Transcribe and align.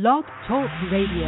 Blog 0.00 0.22
Talk 0.46 0.70
Radio. 0.92 1.26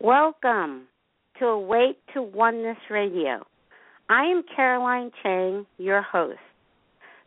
Welcome 0.00 0.82
to 1.38 1.46
Awake 1.46 1.96
to 2.12 2.20
Oneness 2.20 2.76
Radio. 2.90 3.46
I 4.08 4.24
am 4.24 4.42
Caroline 4.54 5.10
Chang, 5.22 5.64
your 5.78 6.02
host. 6.02 6.38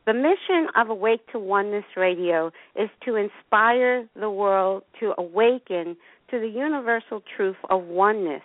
The 0.06 0.14
mission 0.14 0.68
of 0.76 0.90
Awake 0.90 1.22
to 1.32 1.40
Oneness 1.40 1.84
Radio 1.98 2.52
is 2.76 2.90
to 3.04 3.16
inspire 3.16 4.08
the 4.16 4.30
world 4.30 4.84
to 5.00 5.14
awaken 5.18 5.98
to 6.30 6.40
the 6.40 6.48
universal 6.48 7.24
truth 7.36 7.56
of 7.72 7.84
oneness. 7.86 8.44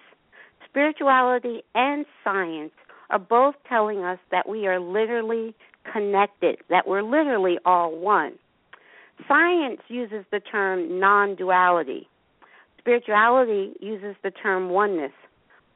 Spirituality 0.66 1.62
and 1.74 2.06
science 2.24 2.72
are 3.10 3.18
both 3.18 3.54
telling 3.68 4.02
us 4.02 4.18
that 4.30 4.48
we 4.48 4.66
are 4.66 4.80
literally 4.80 5.54
connected, 5.92 6.56
that 6.70 6.88
we're 6.88 7.02
literally 7.02 7.58
all 7.66 7.94
one. 7.94 8.32
Science 9.28 9.82
uses 9.88 10.24
the 10.32 10.40
term 10.40 10.98
non 10.98 11.36
duality. 11.36 12.08
Spirituality 12.78 13.74
uses 13.78 14.16
the 14.22 14.30
term 14.30 14.70
oneness. 14.70 15.12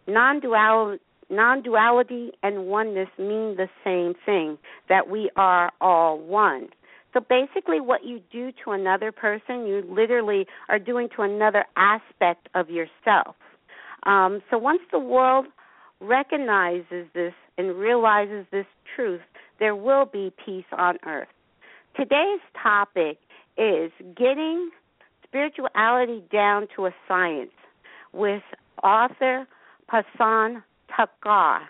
Non 0.09 0.41
duality 1.29 2.33
and 2.43 2.66
oneness 2.66 3.09
mean 3.19 3.57
the 3.57 3.69
same 3.84 4.15
thing, 4.25 4.59
that 4.89 5.09
we 5.09 5.30
are 5.37 5.73
all 5.80 6.19
one. 6.19 6.69
So 7.12 7.21
basically, 7.21 7.81
what 7.81 8.05
you 8.05 8.20
do 8.31 8.53
to 8.64 8.73
another 8.73 9.11
person, 9.11 9.67
you 9.67 9.83
literally 9.89 10.47
are 10.69 10.78
doing 10.78 11.09
to 11.17 11.23
another 11.23 11.65
aspect 11.77 12.48
of 12.55 12.69
yourself. 12.69 13.37
Um, 14.03 14.42
so 14.50 14.59
once 14.59 14.83
the 14.92 14.98
world 14.98 15.47
recognizes 16.00 17.06
this 17.15 17.33
and 17.56 17.75
realizes 17.75 18.45
this 18.53 18.67
truth, 18.95 19.22
there 19.59 19.75
will 19.75 20.05
be 20.05 20.33
peace 20.45 20.67
on 20.77 20.98
earth. 21.06 21.28
Today's 21.97 22.41
topic 22.62 23.19
is 23.56 23.91
getting 24.15 24.70
spirituality 25.25 26.22
down 26.31 26.69
to 26.77 26.87
a 26.87 26.95
science 27.09 27.50
with 28.12 28.43
author 28.83 29.47
Prasann 29.91 30.62
Thakrar. 30.91 31.61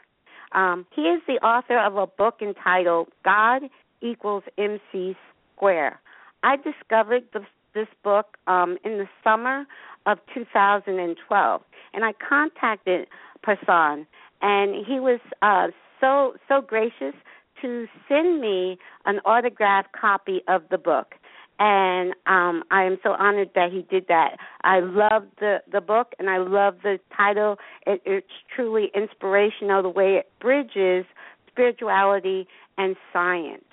Um, 0.53 0.87
he 0.95 1.03
is 1.03 1.21
the 1.27 1.35
author 1.45 1.79
of 1.79 1.97
a 1.97 2.07
book 2.07 2.37
entitled 2.41 3.09
God 3.25 3.63
Equals 4.01 4.45
MC 4.59 5.17
Square. 5.55 6.01
I 6.43 6.57
discovered 6.57 7.25
the, 7.33 7.41
this 7.75 7.89
book 8.05 8.37
um, 8.47 8.79
in 8.85 8.99
the 8.99 9.09
summer 9.25 9.67
of 10.07 10.19
2012, 10.33 11.63
and 11.93 12.05
I 12.05 12.13
contacted 12.13 13.09
Prasann, 13.45 14.07
and 14.43 14.87
he 14.87 15.01
was 15.01 15.21
uh, 15.43 15.69
so 16.01 16.35
so 16.49 16.61
gracious 16.61 17.15
to 17.63 17.87
send 18.09 18.41
me 18.41 18.79
an 19.07 19.19
autographed 19.21 19.93
copy 19.93 20.43
of 20.47 20.63
the 20.71 20.79
book 20.79 21.15
and 21.59 22.13
um 22.27 22.63
I 22.71 22.85
am 22.85 22.99
so 23.03 23.11
honored 23.13 23.51
that 23.55 23.73
he 23.73 23.83
did 23.83 24.07
that. 24.09 24.37
I 24.63 24.81
love 24.81 25.25
the 25.41 25.59
the 25.71 25.81
book 25.81 26.13
and 26.19 26.29
I 26.29 26.39
love 26.39 26.77
the 26.83 26.99
title. 27.17 27.57
It, 27.87 28.03
it's 28.05 28.27
truly 28.55 28.91
inspirational 28.95 29.83
the 29.83 29.89
way 29.89 30.17
it 30.17 30.31
bridges 30.41 31.07
spirituality 31.51 32.47
and 32.79 32.97
science. 33.13 33.65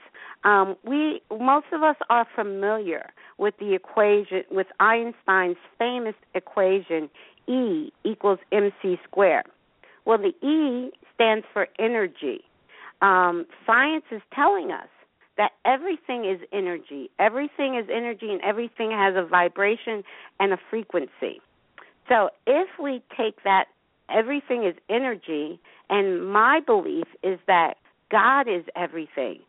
Um, 0.44 0.76
we 0.86 1.22
most 1.32 1.68
of 1.72 1.84
us 1.84 1.96
are 2.10 2.28
familiar 2.36 3.12
with 3.38 3.56
the 3.60 3.74
equation 3.74 4.44
with 4.52 4.68
Einstein's 4.80 5.58
famous 5.78 6.16
equation 6.36 7.10
E 7.48 7.92
equals 8.04 8.40
mc 8.52 9.00
squared. 9.04 9.46
Well, 10.06 10.18
the 10.18 10.34
E 10.46 10.92
stands 11.14 11.46
for 11.54 11.68
energy. 11.80 12.42
Um, 13.02 13.46
science 13.66 14.06
is 14.12 14.22
telling 14.34 14.72
us 14.72 14.88
that 15.38 15.52
everything 15.66 16.26
is 16.26 16.40
energy. 16.52 17.10
Everything 17.20 17.76
is 17.76 17.88
energy 17.92 18.30
and 18.32 18.42
everything 18.42 18.92
has 18.92 19.16
a 19.16 19.26
vibration 19.26 20.04
and 20.40 20.54
a 20.54 20.58
frequency. 20.70 21.42
So 22.08 22.30
if 22.46 22.68
we 22.82 23.02
take 23.18 23.44
that 23.44 23.66
everything 24.10 24.64
is 24.66 24.76
energy, 24.90 25.60
and 25.90 26.32
my 26.32 26.60
belief 26.60 27.08
is 27.24 27.40
that 27.48 27.76
God 28.12 28.48
is 28.48 28.64
everything. 28.76 29.40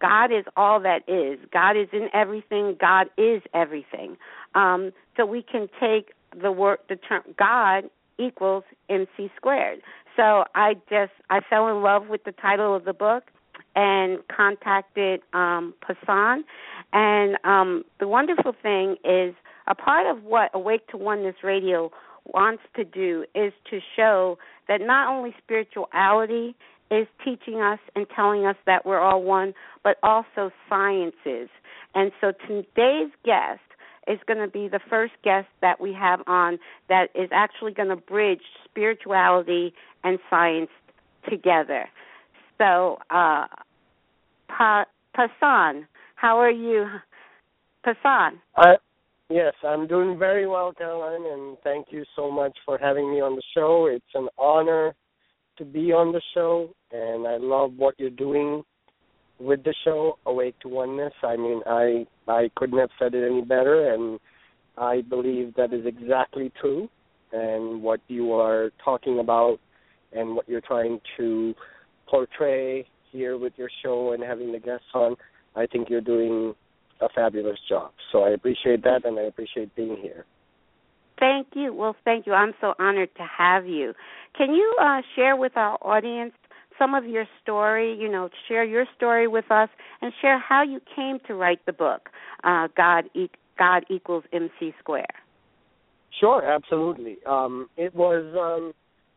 God 0.00 0.32
is 0.32 0.44
all 0.56 0.80
that 0.80 1.08
is. 1.08 1.38
God 1.52 1.76
is 1.76 1.88
in 1.92 2.08
everything. 2.12 2.76
God 2.80 3.08
is 3.16 3.40
everything. 3.54 4.16
Um, 4.54 4.92
so 5.16 5.24
we 5.24 5.42
can 5.42 5.68
take 5.80 6.12
the 6.40 6.50
word, 6.50 6.78
the 6.88 6.96
term 6.96 7.22
God 7.38 7.84
equals 8.18 8.64
MC 8.88 9.30
squared. 9.36 9.80
So 10.16 10.44
I 10.54 10.74
just 10.90 11.12
I 11.30 11.40
fell 11.48 11.68
in 11.68 11.82
love 11.82 12.08
with 12.08 12.24
the 12.24 12.32
title 12.32 12.74
of 12.74 12.84
the 12.84 12.92
book 12.92 13.24
and 13.74 14.18
contacted 14.34 15.20
um, 15.32 15.74
Prasann. 15.82 16.42
And 16.92 17.36
um, 17.44 17.84
the 18.00 18.08
wonderful 18.08 18.54
thing 18.62 18.96
is, 19.04 19.34
a 19.68 19.74
part 19.74 20.06
of 20.06 20.24
what 20.24 20.50
Awake 20.54 20.88
to 20.88 20.96
Oneness 20.96 21.36
Radio 21.44 21.90
wants 22.26 22.62
to 22.76 22.84
do 22.84 23.24
is 23.34 23.52
to 23.70 23.78
show 23.96 24.38
that 24.68 24.80
not 24.80 25.08
only 25.08 25.34
spirituality 25.42 26.54
is 26.90 27.06
teaching 27.24 27.60
us 27.60 27.78
and 27.94 28.06
telling 28.14 28.44
us 28.44 28.56
that 28.66 28.84
we're 28.84 29.00
all 29.00 29.22
one, 29.22 29.54
but 29.82 29.96
also 30.02 30.50
sciences. 30.68 31.48
And 31.94 32.12
so 32.20 32.32
today's 32.46 33.10
guest 33.24 33.60
is 34.08 34.18
going 34.26 34.40
to 34.40 34.48
be 34.48 34.68
the 34.68 34.80
first 34.90 35.12
guest 35.22 35.46
that 35.60 35.80
we 35.80 35.92
have 35.92 36.20
on 36.26 36.58
that 36.88 37.08
is 37.14 37.28
actually 37.32 37.72
going 37.72 37.88
to 37.88 37.96
bridge 37.96 38.42
spirituality 38.64 39.72
and 40.02 40.18
science 40.28 40.70
together. 41.28 41.88
So, 42.58 42.98
uh, 43.10 43.46
pa- 44.56 44.86
Prasann, 45.16 45.86
how 46.16 46.38
are 46.38 46.50
you? 46.50 46.86
Prasann. 47.84 48.40
Yes, 49.32 49.54
I'm 49.64 49.86
doing 49.86 50.18
very 50.18 50.46
well, 50.46 50.74
Caroline, 50.76 51.24
and 51.32 51.56
thank 51.64 51.86
you 51.90 52.04
so 52.14 52.30
much 52.30 52.54
for 52.66 52.76
having 52.76 53.10
me 53.10 53.22
on 53.22 53.34
the 53.34 53.42
show. 53.54 53.86
It's 53.86 54.04
an 54.14 54.28
honor 54.38 54.94
to 55.56 55.64
be 55.64 55.90
on 55.90 56.12
the 56.12 56.20
show, 56.34 56.68
and 56.90 57.26
I 57.26 57.38
love 57.38 57.72
what 57.78 57.94
you're 57.98 58.10
doing 58.10 58.62
with 59.38 59.64
the 59.64 59.74
show, 59.84 60.18
Awake 60.26 60.58
to 60.60 60.68
Oneness. 60.68 61.14
I 61.22 61.36
mean, 61.36 61.62
I 61.66 62.06
I 62.28 62.50
couldn't 62.56 62.78
have 62.78 62.90
said 62.98 63.14
it 63.14 63.26
any 63.26 63.40
better, 63.40 63.94
and 63.94 64.20
I 64.76 65.00
believe 65.00 65.54
that 65.54 65.72
is 65.72 65.86
exactly 65.86 66.52
true. 66.60 66.88
And 67.32 67.82
what 67.82 68.00
you 68.08 68.34
are 68.34 68.70
talking 68.84 69.18
about, 69.18 69.58
and 70.12 70.36
what 70.36 70.46
you're 70.46 70.60
trying 70.60 71.00
to 71.16 71.54
portray 72.06 72.86
here 73.12 73.38
with 73.38 73.52
your 73.56 73.70
show 73.82 74.12
and 74.12 74.22
having 74.22 74.52
the 74.52 74.58
guests 74.58 74.86
on. 74.94 75.16
I 75.54 75.66
think 75.66 75.90
you're 75.90 76.00
doing 76.00 76.54
a 77.00 77.08
fabulous 77.14 77.58
job. 77.68 77.92
So 78.10 78.22
I 78.24 78.30
appreciate 78.30 78.82
that 78.84 79.04
and 79.04 79.18
I 79.18 79.22
appreciate 79.22 79.74
being 79.76 79.96
here. 80.00 80.24
Thank 81.18 81.48
you. 81.54 81.72
Well, 81.72 81.94
thank 82.04 82.26
you. 82.26 82.32
I'm 82.32 82.52
so 82.60 82.74
honored 82.78 83.10
to 83.16 83.22
have 83.38 83.66
you. 83.66 83.92
Can 84.36 84.54
you 84.54 84.74
uh, 84.80 85.02
share 85.14 85.36
with 85.36 85.52
our 85.56 85.78
audience 85.82 86.32
some 86.78 86.94
of 86.94 87.04
your 87.04 87.26
story? 87.42 87.96
You 87.96 88.10
know, 88.10 88.28
share 88.48 88.64
your 88.64 88.86
story 88.96 89.28
with 89.28 89.50
us 89.50 89.68
and 90.00 90.12
share 90.20 90.38
how 90.38 90.62
you 90.62 90.80
came 90.96 91.18
to 91.28 91.34
write 91.34 91.64
the 91.66 91.72
book, 91.72 92.08
uh, 92.44 92.68
God, 92.76 93.04
e- 93.14 93.28
God 93.58 93.84
equals 93.88 94.24
MC 94.32 94.74
Square. 94.80 95.06
Sure, 96.18 96.44
absolutely. 96.44 97.18
Um, 97.26 97.68
it 97.76 97.94
was. 97.94 98.24
Um, 98.38 98.72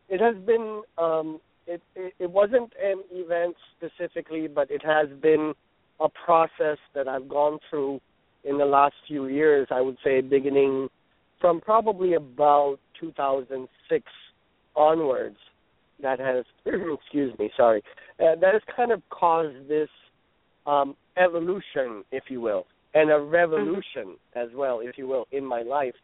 it 0.08 0.20
has 0.20 0.36
been 0.44 0.82
um, 0.98 1.40
it, 1.66 1.82
it 1.94 2.14
it 2.18 2.30
wasn't 2.30 2.72
an 2.82 3.02
event 3.10 3.56
specifically, 3.76 4.48
but 4.48 4.70
it 4.70 4.82
has 4.84 5.08
been 5.20 5.52
a 6.00 6.08
process 6.08 6.78
that 6.94 7.08
I've 7.08 7.28
gone 7.28 7.58
through 7.68 8.00
in 8.44 8.58
the 8.58 8.64
last 8.64 8.94
few 9.06 9.26
years. 9.26 9.68
I 9.70 9.80
would 9.80 9.96
say 10.04 10.20
beginning 10.20 10.88
from 11.40 11.60
probably 11.60 12.14
about 12.14 12.78
2006 13.00 14.04
onwards. 14.74 15.36
That 16.02 16.18
has 16.20 16.44
excuse 16.66 17.36
me, 17.38 17.50
sorry, 17.56 17.82
uh, 18.20 18.36
that 18.40 18.52
has 18.52 18.62
kind 18.74 18.92
of 18.92 19.02
caused 19.10 19.68
this 19.68 19.88
um, 20.66 20.94
evolution, 21.16 22.04
if 22.12 22.24
you 22.28 22.40
will, 22.40 22.66
and 22.94 23.10
a 23.10 23.18
revolution 23.18 24.16
mm-hmm. 24.16 24.38
as 24.38 24.48
well, 24.54 24.80
if 24.80 24.98
you 24.98 25.06
will, 25.06 25.26
in 25.32 25.44
my 25.44 25.62
life 25.62 25.94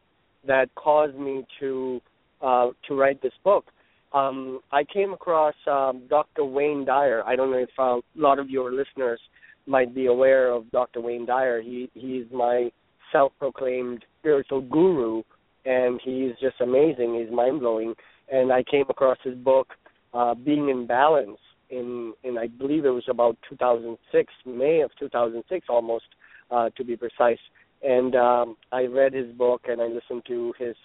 that 0.46 0.74
caused 0.74 1.16
me 1.16 1.44
to 1.60 2.00
uh, 2.40 2.70
to 2.88 2.94
write 2.94 3.22
this 3.22 3.32
book 3.44 3.66
um, 4.14 4.60
I 4.70 4.84
came 4.84 5.12
across 5.12 5.54
um, 5.66 6.02
Dr. 6.08 6.44
Wayne 6.44 6.84
Dyer. 6.84 7.22
I 7.26 7.36
don't 7.36 7.50
know 7.50 7.58
if 7.58 7.70
uh, 7.78 7.82
a 7.82 8.00
lot 8.14 8.38
of 8.38 8.50
your 8.50 8.72
listeners 8.72 9.20
might 9.66 9.94
be 9.94 10.06
aware 10.06 10.50
of 10.50 10.70
Dr. 10.70 11.00
Wayne 11.00 11.26
Dyer. 11.26 11.62
He 11.62 11.90
he's 11.94 12.26
my 12.32 12.70
self-proclaimed 13.10 14.04
spiritual 14.20 14.62
guru, 14.62 15.22
and 15.64 16.00
he's 16.02 16.32
just 16.40 16.60
amazing. 16.60 17.20
He's 17.20 17.34
mind-blowing. 17.34 17.94
And 18.30 18.52
I 18.52 18.62
came 18.62 18.86
across 18.88 19.18
his 19.22 19.34
book, 19.34 19.68
uh, 20.14 20.34
Being 20.34 20.68
in 20.68 20.86
Balance, 20.86 21.38
in 21.70 22.12
in 22.22 22.38
I 22.38 22.48
believe 22.48 22.84
it 22.84 22.90
was 22.90 23.04
about 23.08 23.36
2006, 23.48 24.32
May 24.46 24.80
of 24.80 24.90
2006, 24.98 25.66
almost 25.68 26.04
uh, 26.50 26.70
to 26.76 26.84
be 26.84 26.96
precise. 26.96 27.38
And 27.82 28.14
um, 28.14 28.56
I 28.70 28.84
read 28.84 29.12
his 29.12 29.32
book 29.34 29.62
and 29.68 29.80
I 29.80 29.86
listened 29.86 30.22
to 30.28 30.54
his 30.58 30.76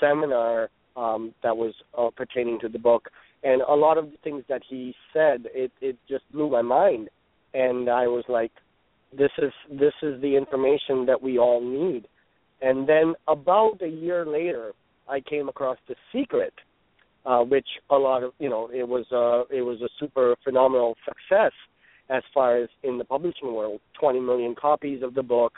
seminar 0.00 0.68
um, 0.96 1.34
that 1.42 1.56
was 1.56 1.74
uh, 1.96 2.10
pertaining 2.16 2.58
to 2.60 2.68
the 2.68 2.78
book. 2.78 3.08
And 3.42 3.62
a 3.62 3.74
lot 3.74 3.98
of 3.98 4.06
the 4.06 4.16
things 4.22 4.44
that 4.48 4.62
he 4.68 4.94
said, 5.12 5.46
it 5.52 5.72
it 5.80 5.96
just 6.08 6.30
blew 6.32 6.50
my 6.50 6.62
mind. 6.62 7.08
And 7.54 7.90
I 7.90 8.06
was 8.06 8.24
like, 8.28 8.52
this 9.16 9.30
is 9.38 9.52
this 9.70 9.94
is 10.02 10.20
the 10.20 10.36
information 10.36 11.06
that 11.06 11.20
we 11.20 11.38
all 11.38 11.60
need. 11.60 12.06
And 12.60 12.88
then 12.88 13.14
about 13.26 13.82
a 13.82 13.88
year 13.88 14.24
later, 14.24 14.72
I 15.08 15.20
came 15.20 15.48
across 15.48 15.78
The 15.88 15.96
Secret, 16.12 16.54
uh, 17.26 17.40
which 17.40 17.66
a 17.90 17.96
lot 17.96 18.22
of 18.22 18.32
you 18.38 18.48
know 18.48 18.70
it 18.72 18.86
was 18.86 19.06
uh, 19.12 19.52
it 19.54 19.62
was 19.62 19.80
a 19.80 19.88
super 19.98 20.36
phenomenal 20.44 20.96
success 21.04 21.52
as 22.10 22.22
far 22.32 22.58
as 22.58 22.68
in 22.82 22.98
the 22.98 23.04
publishing 23.04 23.52
world. 23.54 23.80
Twenty 23.98 24.20
million 24.20 24.54
copies 24.54 25.02
of 25.02 25.14
the 25.14 25.22
book. 25.22 25.54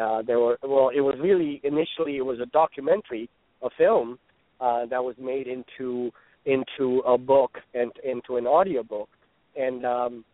Uh, 0.00 0.22
there 0.22 0.38
were 0.38 0.58
well, 0.62 0.90
it 0.94 1.00
was 1.00 1.16
really 1.20 1.60
initially 1.64 2.16
it 2.16 2.24
was 2.24 2.38
a 2.40 2.46
documentary, 2.46 3.28
a 3.62 3.70
film 3.76 4.18
uh, 4.64 4.86
that 4.86 5.02
was 5.04 5.14
made 5.18 5.46
into 5.46 6.10
into 6.46 7.00
a 7.06 7.16
book 7.16 7.52
and 7.74 7.92
into 8.02 8.36
an 8.36 8.46
audio 8.46 8.82
book, 8.82 9.08
and 9.56 9.84
um, 9.84 10.24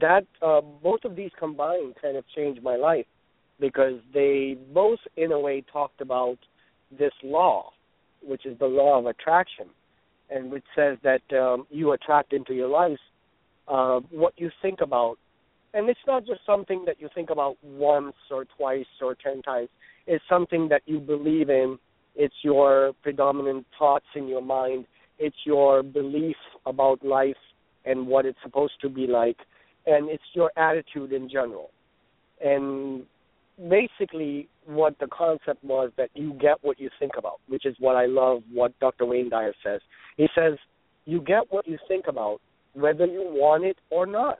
that 0.00 0.24
uh, 0.40 0.60
both 0.82 1.00
of 1.04 1.16
these 1.16 1.30
combined 1.38 1.94
kind 2.00 2.16
of 2.16 2.24
changed 2.34 2.62
my 2.62 2.76
life 2.76 3.06
because 3.60 3.98
they 4.12 4.56
both 4.72 4.98
in 5.16 5.30
a 5.32 5.38
way 5.38 5.64
talked 5.72 6.00
about 6.00 6.38
this 6.96 7.12
law, 7.22 7.70
which 8.22 8.46
is 8.46 8.58
the 8.58 8.66
law 8.66 8.98
of 8.98 9.06
attraction, 9.06 9.66
and 10.30 10.50
which 10.50 10.64
says 10.74 10.98
that 11.02 11.22
um, 11.36 11.66
you 11.70 11.92
attract 11.92 12.32
into 12.32 12.54
your 12.54 12.68
life 12.68 12.98
uh, 13.68 14.00
what 14.10 14.34
you 14.36 14.50
think 14.60 14.80
about. 14.80 15.16
And 15.74 15.88
it's 15.88 16.06
not 16.06 16.26
just 16.26 16.40
something 16.44 16.84
that 16.86 17.00
you 17.00 17.08
think 17.14 17.30
about 17.30 17.56
once 17.62 18.16
or 18.30 18.44
twice 18.56 18.92
or 19.00 19.14
ten 19.14 19.40
times. 19.42 19.68
It's 20.06 20.24
something 20.28 20.68
that 20.68 20.82
you 20.86 20.98
believe 20.98 21.48
in. 21.48 21.78
It's 22.14 22.34
your 22.42 22.92
predominant 23.02 23.66
thoughts 23.78 24.06
in 24.14 24.28
your 24.28 24.42
mind. 24.42 24.86
It's 25.18 25.36
your 25.44 25.82
belief 25.82 26.36
about 26.66 27.04
life 27.04 27.36
and 27.84 28.06
what 28.06 28.26
it's 28.26 28.38
supposed 28.42 28.74
to 28.82 28.88
be 28.88 29.06
like 29.06 29.36
and 29.86 30.08
it's 30.08 30.22
your 30.32 30.50
attitude 30.56 31.12
in 31.12 31.28
general. 31.28 31.70
And 32.44 33.02
basically, 33.68 34.48
what 34.66 34.96
the 35.00 35.08
concept 35.08 35.62
was 35.64 35.90
that 35.96 36.10
you 36.14 36.34
get 36.34 36.56
what 36.62 36.80
you 36.80 36.88
think 36.98 37.12
about, 37.18 37.40
which 37.48 37.66
is 37.66 37.76
what 37.78 37.96
I 37.96 38.06
love 38.06 38.42
what 38.52 38.78
Dr. 38.80 39.06
Wayne 39.06 39.28
Dyer 39.28 39.54
says. 39.64 39.80
He 40.16 40.28
says, 40.34 40.54
you 41.04 41.20
get 41.20 41.44
what 41.50 41.66
you 41.66 41.78
think 41.88 42.06
about, 42.06 42.40
whether 42.74 43.06
you 43.06 43.22
want 43.24 43.64
it 43.64 43.76
or 43.90 44.06
not. 44.06 44.38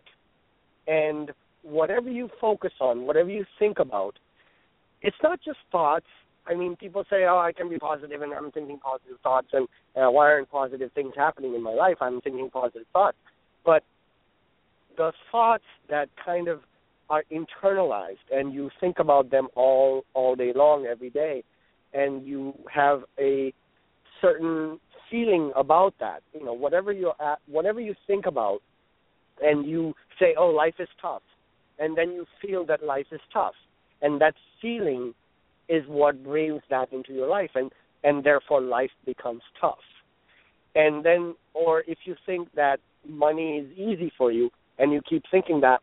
And 0.86 1.30
whatever 1.62 2.08
you 2.08 2.28
focus 2.40 2.72
on, 2.80 3.06
whatever 3.06 3.30
you 3.30 3.44
think 3.58 3.78
about, 3.78 4.18
it's 5.00 5.16
not 5.22 5.40
just 5.44 5.58
thoughts. 5.70 6.06
I 6.46 6.54
mean, 6.54 6.76
people 6.76 7.04
say, 7.08 7.24
"Oh, 7.24 7.38
I 7.38 7.52
can 7.52 7.68
be 7.68 7.78
positive, 7.78 8.22
and 8.22 8.32
I'm 8.32 8.50
thinking 8.50 8.78
positive 8.78 9.18
thoughts, 9.22 9.48
and 9.52 9.68
uh, 9.96 10.10
why 10.10 10.26
aren't 10.26 10.50
positive 10.50 10.90
things 10.92 11.12
happening 11.16 11.54
in 11.54 11.62
my 11.62 11.72
life? 11.72 11.96
I'm 12.00 12.20
thinking 12.20 12.50
positive 12.50 12.86
thoughts." 12.92 13.16
But 13.64 13.84
the 14.96 15.12
thoughts 15.30 15.64
that 15.88 16.08
kind 16.24 16.48
of 16.48 16.60
are 17.10 17.24
internalized 17.30 18.26
and 18.30 18.54
you 18.54 18.70
think 18.80 18.98
about 18.98 19.30
them 19.30 19.48
all 19.54 20.04
all 20.14 20.34
day 20.34 20.52
long 20.54 20.86
every 20.86 21.10
day 21.10 21.44
and 21.92 22.26
you 22.26 22.54
have 22.72 23.02
a 23.18 23.52
certain 24.20 24.80
feeling 25.10 25.52
about 25.54 25.92
that 26.00 26.22
you 26.32 26.44
know 26.44 26.54
whatever 26.54 26.92
you 26.92 27.12
at 27.20 27.38
whatever 27.46 27.80
you 27.80 27.94
think 28.06 28.24
about 28.26 28.60
and 29.42 29.66
you 29.66 29.92
say 30.18 30.34
oh 30.38 30.46
life 30.46 30.74
is 30.78 30.88
tough 31.00 31.22
and 31.78 31.96
then 31.98 32.12
you 32.12 32.24
feel 32.40 32.64
that 32.64 32.82
life 32.82 33.06
is 33.12 33.20
tough 33.32 33.54
and 34.00 34.20
that 34.20 34.34
feeling 34.60 35.12
is 35.68 35.84
what 35.86 36.22
brings 36.22 36.62
that 36.70 36.92
into 36.92 37.12
your 37.12 37.28
life 37.28 37.50
and 37.54 37.70
and 38.04 38.24
therefore 38.24 38.60
life 38.60 38.90
becomes 39.06 39.42
tough 39.60 39.78
and 40.74 41.04
then 41.04 41.34
or 41.54 41.84
if 41.86 41.98
you 42.04 42.16
think 42.26 42.48
that 42.54 42.80
money 43.08 43.58
is 43.58 43.78
easy 43.78 44.12
for 44.16 44.32
you 44.32 44.50
and 44.78 44.92
you 44.92 45.00
keep 45.08 45.22
thinking 45.30 45.60
that, 45.60 45.80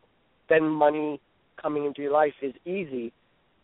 then 0.50 0.68
money 0.68 1.20
coming 1.62 1.86
into 1.86 2.02
your 2.02 2.12
life 2.12 2.34
is 2.42 2.54
easy. 2.66 3.14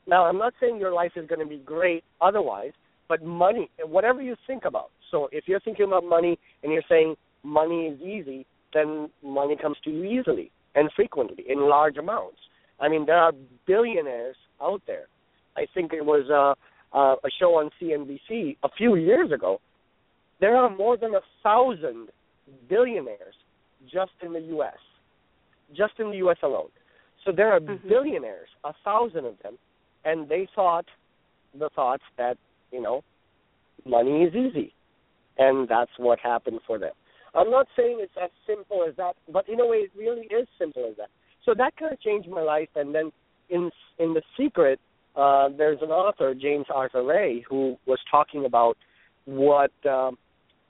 Now, 0.08 0.26
I'm 0.26 0.38
not 0.38 0.54
saying 0.60 0.78
your 0.78 0.94
life 0.94 1.14
is 1.16 1.28
going 1.28 1.40
to 1.40 1.46
be 1.46 1.58
great 1.58 2.04
otherwise, 2.22 2.74
but 3.08 3.24
money, 3.24 3.70
whatever 3.84 4.22
you 4.22 4.36
think 4.46 4.66
about. 4.66 4.92
So 5.12 5.30
if 5.32 5.46
you're 5.48 5.60
thinking 5.60 5.86
about 5.86 6.04
money 6.04 6.38
and 6.64 6.72
you're 6.72 6.84
saying 6.88 7.16
money 7.44 7.88
is 7.88 8.02
easy, 8.02 8.46
then 8.74 9.10
money 9.24 9.58
comes 9.60 9.78
to 9.84 9.90
you 9.90 10.04
easily 10.04 10.52
and 10.76 10.90
frequently 10.96 11.44
in 11.48 11.70
large 11.70 11.98
amounts. 11.98 12.38
I 12.80 12.90
mean, 12.90 13.06
there 13.06 13.18
are 13.18 13.32
billionaires 13.66 14.36
out 14.62 14.82
there. 14.86 15.08
I 15.58 15.66
think 15.74 15.94
it 15.94 16.06
was 16.06 16.30
uh, 16.30 16.56
uh, 16.98 17.16
a 17.16 17.30
show 17.40 17.56
on 17.56 17.70
CNBC 17.82 18.58
a 18.64 18.70
few 18.78 18.96
years 18.96 19.32
ago. 19.32 19.60
There 20.40 20.56
are 20.56 20.70
more 20.70 20.98
than 20.98 21.16
a 21.16 21.22
thousand 21.44 22.10
billionaires 22.70 23.36
just 23.92 24.12
in 24.22 24.34
the 24.34 24.42
U.S 24.42 24.76
just 25.74 25.94
in 26.00 26.12
the 26.12 26.18
U.S. 26.18 26.38
alone. 26.44 26.70
So 27.24 27.32
there 27.32 27.52
are 27.52 27.60
mm-hmm. 27.60 27.88
billionaires, 27.88 28.50
a 28.64 28.74
thousand 28.84 29.26
of 29.26 29.36
them, 29.42 29.58
and 30.04 30.30
they 30.30 30.48
thought 30.56 30.86
the 31.58 31.70
thoughts 31.76 32.04
that 32.18 32.38
you 32.72 32.82
know 32.82 33.04
money 33.86 34.24
is 34.24 34.36
easy, 34.36 34.74
and 35.38 35.68
that's 35.68 35.92
what 35.98 36.20
happened 36.20 36.60
for 36.68 36.78
them. 36.78 36.92
I'm 37.34 37.50
not 37.50 37.68
saying 37.76 37.98
it's 38.00 38.14
as 38.22 38.30
simple 38.48 38.86
as 38.88 38.96
that, 38.98 39.16
but 39.32 39.48
in 39.50 39.60
a 39.60 39.66
way, 39.66 39.78
it 39.78 39.92
really 39.98 40.28
is 40.28 40.48
simple 40.60 40.88
as 40.90 40.98
that. 40.98 41.10
So 41.44 41.54
that 41.58 41.76
kind 41.78 41.92
of 41.92 42.00
changed 42.00 42.30
my 42.30 42.42
life. 42.42 42.70
And 42.76 42.94
then 42.94 43.12
in 43.50 43.72
in 43.98 44.14
the 44.14 44.22
secret, 44.38 44.80
uh, 45.16 45.50
there's 45.58 45.80
an 45.82 45.90
author, 45.90 46.34
James 46.34 46.66
Arthur 46.74 47.04
Ray, 47.04 47.44
who 47.48 47.78
was 47.86 48.00
talking 48.10 48.46
about 48.46 48.78
what 49.26 49.72
um, 49.90 50.18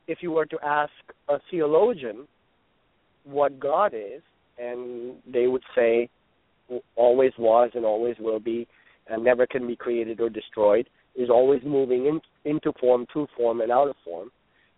if 0.07 0.19
you 0.21 0.31
were 0.31 0.45
to 0.45 0.57
ask 0.63 0.91
a 1.29 1.37
theologian 1.49 2.27
what 3.23 3.59
God 3.59 3.93
is, 3.93 4.21
and 4.57 5.15
they 5.31 5.47
would 5.47 5.63
say 5.75 6.09
always 6.95 7.31
was 7.37 7.71
and 7.73 7.85
always 7.85 8.15
will 8.19 8.39
be 8.39 8.67
and 9.07 9.23
never 9.23 9.45
can 9.45 9.67
be 9.67 9.75
created 9.75 10.19
or 10.19 10.29
destroyed 10.29 10.89
is 11.15 11.29
always 11.29 11.61
moving 11.63 12.07
in, 12.07 12.21
into 12.43 12.73
form 12.79 13.05
to 13.13 13.27
form 13.37 13.61
and 13.61 13.71
out 13.71 13.87
of 13.87 13.95
form. 14.03 14.31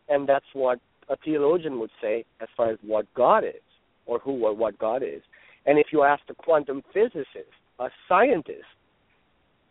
And 0.10 0.28
that's 0.28 0.46
what 0.54 0.80
a 1.10 1.16
theologian 1.24 1.80
would 1.80 1.92
say 2.02 2.26
as 2.42 2.48
far 2.56 2.72
as 2.72 2.78
what 2.82 3.06
god 3.14 3.44
is 3.44 3.62
or 4.06 4.20
who 4.20 4.46
or 4.46 4.54
what 4.54 4.78
god 4.78 5.02
is. 5.04 5.22
And 5.66 5.80
if 5.80 5.88
you 5.92 6.04
ask 6.04 6.22
a 6.30 6.34
quantum 6.34 6.84
physicist 6.94 7.52
a 7.80 7.90
scientist 8.08 8.66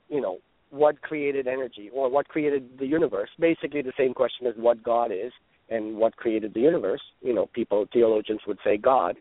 you 0.08 0.20
know 0.20 0.38
what 0.70 1.00
created 1.02 1.46
energy 1.46 1.90
or 1.92 2.10
what 2.10 2.28
created 2.28 2.68
the 2.78 2.86
universe. 2.86 3.30
Basically 3.38 3.82
the 3.82 3.92
same 3.98 4.14
question 4.14 4.46
as 4.46 4.54
what 4.56 4.82
god 4.82 5.10
is 5.12 5.32
and 5.70 5.96
what 5.96 6.16
created 6.16 6.54
the 6.54 6.60
universe. 6.60 7.02
You 7.22 7.34
know 7.34 7.46
people 7.52 7.86
theologians 7.92 8.40
would 8.46 8.58
say 8.64 8.76
god. 8.76 9.16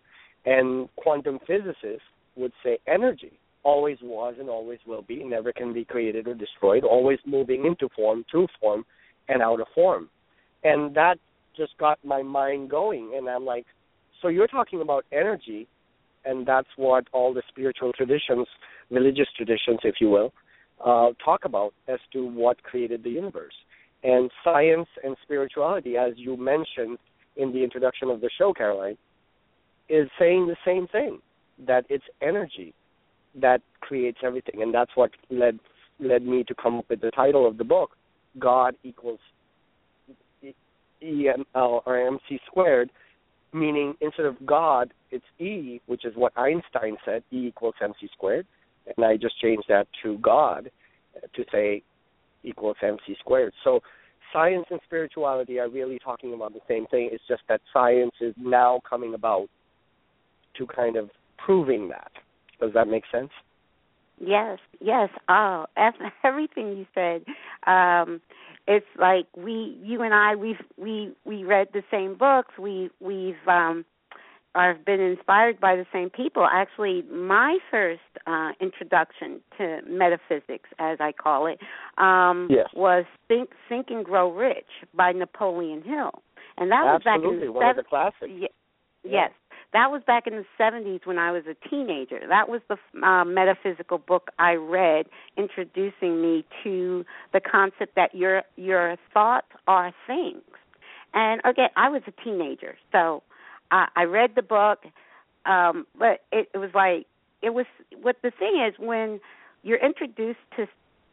And 0.46 0.89
quantum 0.96 1.39
physicists 1.48 2.06
would 2.36 2.51
say 2.63 2.77
energy. 2.88 3.39
Always 3.63 3.98
was 4.04 4.36
and 4.39 4.48
always 4.48 4.80
will 4.86 5.01
be, 5.01 5.24
never 5.24 5.51
can 5.51 5.74
be 5.74 5.86
created 5.86 6.27
or 6.27 6.36
destroyed, 6.36 6.84
always 6.84 7.18
moving 7.25 7.65
into 7.65 7.89
form, 7.96 8.24
through 8.30 8.48
form, 8.62 8.86
and 9.27 9.42
out 9.42 9.60
of 9.60 9.68
form. 9.74 10.10
And 10.63 10.96
that 10.96 11.18
just 11.58 11.75
got 11.80 11.98
my 12.04 12.22
mind 12.22 12.70
going. 12.70 13.13
And 13.18 13.27
I'm 13.27 13.46
like, 13.46 13.65
so 14.22 14.27
you're 14.27 14.48
talking 14.48 14.82
about 14.82 15.06
energy, 15.12 15.68
and 16.25 16.46
that's 16.46 16.68
what 16.75 17.06
all 17.12 17.34
the 17.34 17.44
spiritual 17.48 17.92
traditions, 17.94 18.48
religious 18.89 19.27
traditions, 19.36 19.80
if 19.84 19.96
you 20.00 20.10
will, 20.10 20.32
uh, 20.84 21.10
talk 21.24 21.46
about 21.46 21.74
as 21.88 22.00
to 22.13 22.25
what 22.25 22.62
created 22.63 23.03
the 23.03 23.10
universe. 23.10 23.53
And 24.03 24.29
science 24.44 24.88
and 25.03 25.15
spirituality, 25.24 25.98
as 25.98 26.13
you 26.15 26.38
mentioned 26.38 26.98
in 27.38 27.51
the 27.51 27.63
introduction 27.63 28.10
of 28.10 28.22
the 28.22 28.29
show, 28.38 28.53
Caroline, 28.53 28.98
is 29.89 30.08
saying 30.20 30.48
the 30.48 30.58
same 30.65 30.88
thing 30.88 31.20
that 31.65 31.86
it's 31.89 32.05
energy 32.22 32.74
that 33.39 33.62
creates 33.82 34.20
everything, 34.24 34.62
and 34.62 34.74
that's 34.74 34.91
what 34.96 35.12
led 35.29 35.60
led 36.00 36.24
me 36.24 36.44
to 36.44 36.53
come 36.55 36.79
up 36.79 36.86
with 36.89 37.01
the 37.01 37.12
title 37.12 37.48
of 37.48 37.58
the 37.58 37.63
book, 37.63 37.91
God 38.38 38.75
equals 38.84 39.20
EML 41.01 41.82
or 41.86 41.98
MC 42.08 42.39
squared, 42.48 42.89
meaning 43.53 43.94
instead 44.01 44.25
of 44.25 44.36
God, 44.46 44.91
it's 45.12 45.25
E, 45.39 45.79
which 45.86 46.03
is 46.03 46.13
what 46.15 46.34
Einstein 46.38 46.98
said, 47.05 47.24
E 47.32 47.48
equals 47.48 47.75
MC 47.82 48.10
squared, 48.12 48.46
and 48.96 49.06
I 49.06 49.18
just 49.18 49.39
changed 49.39 49.65
that 49.70 49.88
to 50.04 50.18
God 50.20 50.70
to 51.36 51.46
say 51.51 51.82
equals 52.44 52.77
MC 52.82 53.15
squared. 53.20 53.54
So 53.63 53.80
science 54.32 54.65
and 54.70 54.80
spirituality 54.86 55.60
are 55.60 55.70
really 55.70 56.00
talking 56.00 56.34
about 56.34 56.54
the 56.54 56.60
same 56.68 56.86
thing. 56.88 57.10
It's 57.12 57.24
just 57.27 57.42
that 57.50 57.62
science 57.74 58.13
is 58.22 58.34
now 58.38 58.82
coming 58.88 59.13
about 59.13 59.48
to 60.58 60.68
kind 60.68 60.96
of 60.96 61.10
proving 61.38 61.89
that. 61.89 62.12
Does 62.60 62.72
that 62.74 62.88
make 62.88 63.04
sense? 63.12 63.32
Yes, 64.20 64.60
yes. 64.80 65.10
Oh, 65.27 65.65
everything 66.24 66.77
you 66.77 66.86
said. 66.94 67.24
Um, 67.70 68.22
it's 68.68 68.86
like 69.00 69.27
we, 69.36 69.77
you 69.84 70.01
and 70.01 70.13
I, 70.13 70.36
we've 70.36 70.56
we 70.77 71.13
we 71.25 71.44
read 71.44 71.68
the 71.74 71.84
same 71.92 72.18
books. 72.18 72.54
We 72.58 72.89
we've 73.00 73.36
um, 73.48 73.86
I've 74.56 74.86
been 74.86 75.02
inspired 75.02 75.60
by 75.60 75.76
the 75.76 75.86
same 75.92 76.10
people. 76.10 76.48
Actually, 76.52 77.04
my 77.12 77.58
first 77.70 78.00
uh, 78.26 78.52
introduction 78.62 79.42
to 79.58 79.82
metaphysics, 79.88 80.70
as 80.80 80.98
I 81.02 81.12
call 81.12 81.48
it, 81.48 81.60
um, 81.98 82.48
yes. 82.50 82.68
was 82.74 83.06
Think 83.28 83.50
Think 83.68 83.88
and 83.90 84.04
Grow 84.04 84.32
Rich 84.32 84.66
by 84.96 85.12
Napoleon 85.12 85.84
Hill, 85.84 86.12
and 86.58 86.72
that 86.72 86.84
was 86.86 87.02
back 87.04 87.20
in 87.24 87.40
the 87.40 87.52
one 87.52 87.64
sev- 87.66 87.78
of 87.78 87.84
the 87.84 87.90
classics. 87.90 88.32
Ye- 88.32 88.50
Yes, 89.08 89.30
that 89.72 89.92
was 89.92 90.02
back 90.08 90.26
in 90.26 90.34
the 90.34 90.46
70s 90.60 91.02
when 91.06 91.20
I 91.20 91.32
was 91.32 91.44
a 91.48 91.70
teenager. 91.70 92.20
That 92.28 92.50
was 92.50 92.62
the 92.70 92.78
uh, 93.06 93.24
metaphysical 93.24 94.00
book 94.00 94.32
I 94.40 94.54
read, 94.54 95.06
introducing 95.38 96.24
me 96.24 96.44
to 96.64 97.06
the 97.32 97.40
concept 97.40 97.94
that 97.96 98.16
your 98.16 98.42
your 98.56 98.96
thoughts 99.14 99.48
are 99.68 99.94
things. 100.08 100.42
And 101.14 101.40
again, 101.46 101.70
I 101.76 101.90
was 101.90 102.02
a 102.08 102.24
teenager, 102.24 102.76
so 102.92 103.22
I, 103.72 103.88
I 103.96 104.04
read 104.04 104.32
the 104.36 104.42
book, 104.42 104.80
um, 105.46 105.86
but 105.98 106.22
it, 106.32 106.50
it 106.54 106.58
was 106.58 106.72
like 106.74 107.08
it 107.42 107.54
was. 107.54 107.66
What 108.02 108.18
the 108.22 108.32
thing 108.32 108.64
is 108.68 108.76
when 108.80 109.20
you're 109.64 109.84
introduced 109.84 110.40
to 110.58 110.68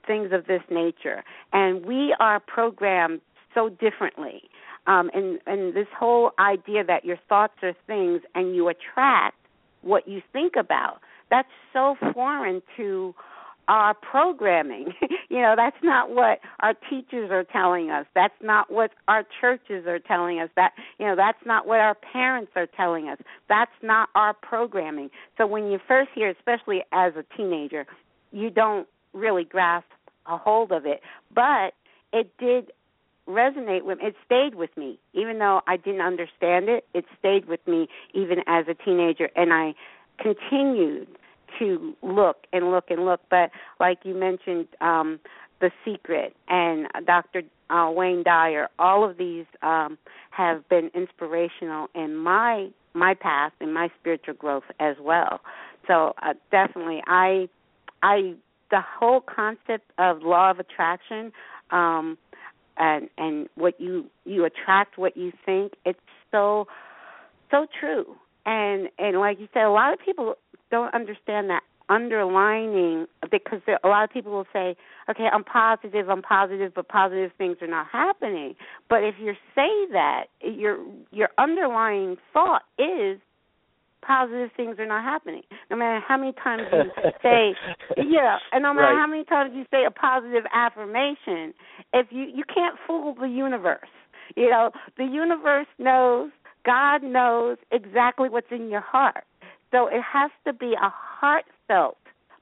things 0.07 0.33
of 0.33 0.47
this 0.47 0.63
nature, 0.71 1.23
and 1.53 1.85
we 1.87 2.15
are 2.19 2.41
programmed 2.41 3.21
so 3.55 3.69
differently 3.69 4.43
um, 4.87 5.11
and 5.15 5.39
and 5.47 5.75
this 5.75 5.87
whole 5.97 6.33
idea 6.39 6.85
that 6.85 7.05
your 7.05 7.19
thoughts 7.29 7.55
are 7.63 7.75
things 7.87 8.23
and 8.35 8.55
you 8.55 8.69
attract 8.69 9.37
what 9.83 10.07
you 10.09 10.23
think 10.33 10.55
about 10.59 11.01
that's 11.31 11.49
so 11.73 11.97
foreign 12.13 12.63
to 12.77 13.15
our 13.73 13.95
programming. 13.95 14.93
You 15.29 15.41
know 15.41 15.55
that's 15.57 15.83
not 15.83 16.11
what 16.11 16.41
our 16.61 16.75
teachers 16.91 17.31
are 17.31 17.43
telling 17.43 17.88
us. 17.91 18.05
That's 18.14 18.35
not 18.43 18.71
what 18.71 18.91
our 19.09 19.25
churches 19.41 19.87
are 19.87 19.99
telling 19.99 20.41
us. 20.41 20.50
That 20.57 20.73
you 20.99 21.07
know 21.07 21.17
that's 21.17 21.38
not 21.47 21.67
what 21.67 21.81
our 21.81 21.95
parents 21.95 22.52
are 22.55 22.67
telling 22.67 23.09
us. 23.09 23.17
That's 23.49 23.73
not 23.83 24.11
our 24.14 24.35
programming. 24.35 25.09
So 25.38 25.47
when 25.47 25.71
you 25.71 25.79
first 25.88 26.11
hear 26.14 26.29
especially 26.29 26.83
as 26.93 27.14
a 27.17 27.25
teenager 27.35 27.87
you 28.31 28.50
don't 28.50 28.87
really 29.14 29.45
grasp 29.45 29.87
a 30.26 30.37
hold 30.37 30.71
of 30.71 30.85
it. 30.85 31.00
But 31.35 31.73
it 32.12 32.31
did 32.38 32.73
resonate 33.26 33.85
with 33.85 34.00
it 34.02 34.14
stayed 34.26 34.55
with 34.55 34.76
me. 34.76 34.99
Even 35.14 35.38
though 35.38 35.62
I 35.67 35.79
didn't 35.79 36.02
understand 36.02 36.69
it 36.69 36.85
it 36.93 37.07
stayed 37.19 37.47
with 37.47 37.67
me 37.67 37.88
even 38.12 38.41
as 38.47 38.67
a 38.69 38.75
teenager. 38.75 39.31
And 39.35 39.50
I 39.50 39.75
continued 40.19 41.09
to 41.59 41.95
look 42.03 42.47
and 42.53 42.71
look 42.71 42.91
and 42.91 43.05
look 43.05 43.21
but 43.31 43.51
like 43.81 43.99
you 44.05 44.15
mentioned 44.15 44.67
um 44.81 45.19
the 45.61 45.71
secret 45.85 46.35
and 46.49 46.89
Dr. 47.07 47.43
Uh, 47.71 47.91
Wayne 47.91 48.23
Dyer 48.25 48.69
all 48.79 49.09
of 49.09 49.17
these 49.17 49.47
um 49.63 49.99
have 50.31 50.69
been 50.69 50.91
inspirational 50.95 51.89
in 51.95 52.17
my 52.17 52.69
my 52.95 53.15
path 53.15 53.53
and 53.61 53.73
my 53.73 53.89
spiritual 54.01 54.35
growth 54.35 54.65
as 54.81 54.97
well 55.01 55.41
so 55.87 56.15
uh, 56.23 56.35
definitely 56.51 57.03
I 57.07 57.49
I 58.03 58.35
the 58.71 58.81
whole 58.81 59.21
concept 59.21 59.91
of 59.99 60.23
law 60.23 60.51
of 60.51 60.59
attraction 60.59 61.33
um 61.71 62.19
and 62.77 63.09
and 63.19 63.49
what 63.55 63.81
you 63.81 64.07
you 64.25 64.45
attract 64.45 64.99
what 64.99 65.17
you 65.17 65.33
think 65.45 65.75
it's 65.85 65.99
so 66.31 66.67
so 67.51 67.67
true 67.79 68.17
and 68.47 68.89
and 68.99 69.19
like 69.19 69.39
you 69.39 69.49
said 69.53 69.63
a 69.63 69.71
lot 69.71 69.93
of 69.93 69.99
people 70.05 70.35
don't 70.73 70.93
understand 70.93 71.49
that 71.50 71.62
underlining 71.88 73.07
because 73.31 73.61
there, 73.67 73.79
a 73.85 73.88
lot 73.88 74.02
of 74.02 74.11
people 74.11 74.33
will 74.33 74.47
say 74.52 74.75
okay 75.11 75.26
i'm 75.33 75.45
positive 75.45 76.09
i'm 76.09 76.23
positive 76.23 76.73
but 76.75 76.88
positive 76.88 77.31
things 77.37 77.57
are 77.61 77.67
not 77.67 77.87
happening 77.93 78.55
but 78.88 79.02
if 79.02 79.17
you 79.21 79.33
say 79.55 79.69
that 79.93 80.25
your 80.41 80.79
your 81.11 81.29
underlying 81.38 82.17
thought 82.33 82.62
is 82.79 83.19
positive 84.02 84.50
things 84.57 84.79
are 84.79 84.87
not 84.87 85.05
happening. 85.05 85.43
No 85.71 85.76
matter 85.76 86.05
how 86.07 86.17
many 86.17 86.33
times 86.33 86.64
you 86.73 86.91
say, 87.23 87.55
yeah, 87.97 88.38
and 88.52 88.62
no 88.62 88.75
matter 88.75 88.88
Right. 88.88 89.00
how 89.00 89.07
many 89.07 89.25
times 89.25 89.52
you 89.55 89.64
say 89.71 89.85
a 89.87 89.91
positive 89.91 90.45
affirmation, 90.52 91.55
if 91.93 92.09
you 92.11 92.25
you 92.25 92.45
can't 92.52 92.76
fool 92.87 93.14
the 93.14 93.29
universe. 93.29 93.88
You 94.37 94.50
know, 94.50 94.71
the 94.97 95.05
universe 95.05 95.67
knows, 95.79 96.31
God 96.64 97.02
knows 97.02 97.59
exactly 97.71 98.29
what's 98.29 98.50
in 98.50 98.71
your 98.71 98.81
heart. 98.81 99.25
So 99.73 99.88
it 99.88 100.02
has 100.02 100.31
to 100.47 100.52
be 100.52 100.75
a 100.75 100.93
heartfelt 100.93 101.97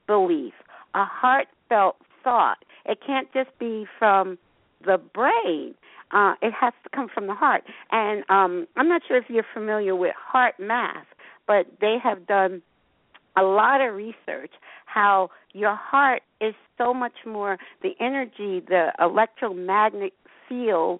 belief, 0.05 0.53
a 0.93 1.05
heartfelt 1.05 1.95
thought. 2.23 2.63
It 2.85 2.99
can't 3.05 3.31
just 3.33 3.57
be 3.57 3.85
from 3.97 4.37
the 4.85 4.97
brain. 4.97 5.73
Uh, 6.11 6.35
it 6.41 6.53
has 6.53 6.73
to 6.83 6.89
come 6.93 7.07
from 7.11 7.27
the 7.27 7.33
heart. 7.33 7.63
And 7.91 8.23
um, 8.29 8.67
I'm 8.75 8.89
not 8.89 9.01
sure 9.07 9.17
if 9.17 9.25
you're 9.29 9.45
familiar 9.53 9.95
with 9.95 10.13
heart 10.15 10.55
math, 10.59 11.05
but 11.47 11.67
they 11.79 11.97
have 12.03 12.27
done 12.27 12.61
a 13.37 13.43
lot 13.43 13.79
of 13.81 13.95
research 13.95 14.51
how 14.85 15.29
your 15.53 15.75
heart 15.75 16.21
is 16.41 16.53
so 16.77 16.93
much 16.93 17.13
more 17.25 17.57
the 17.81 17.91
energy, 18.01 18.61
the 18.67 18.91
electromagnetic 18.99 20.13
field 20.49 20.99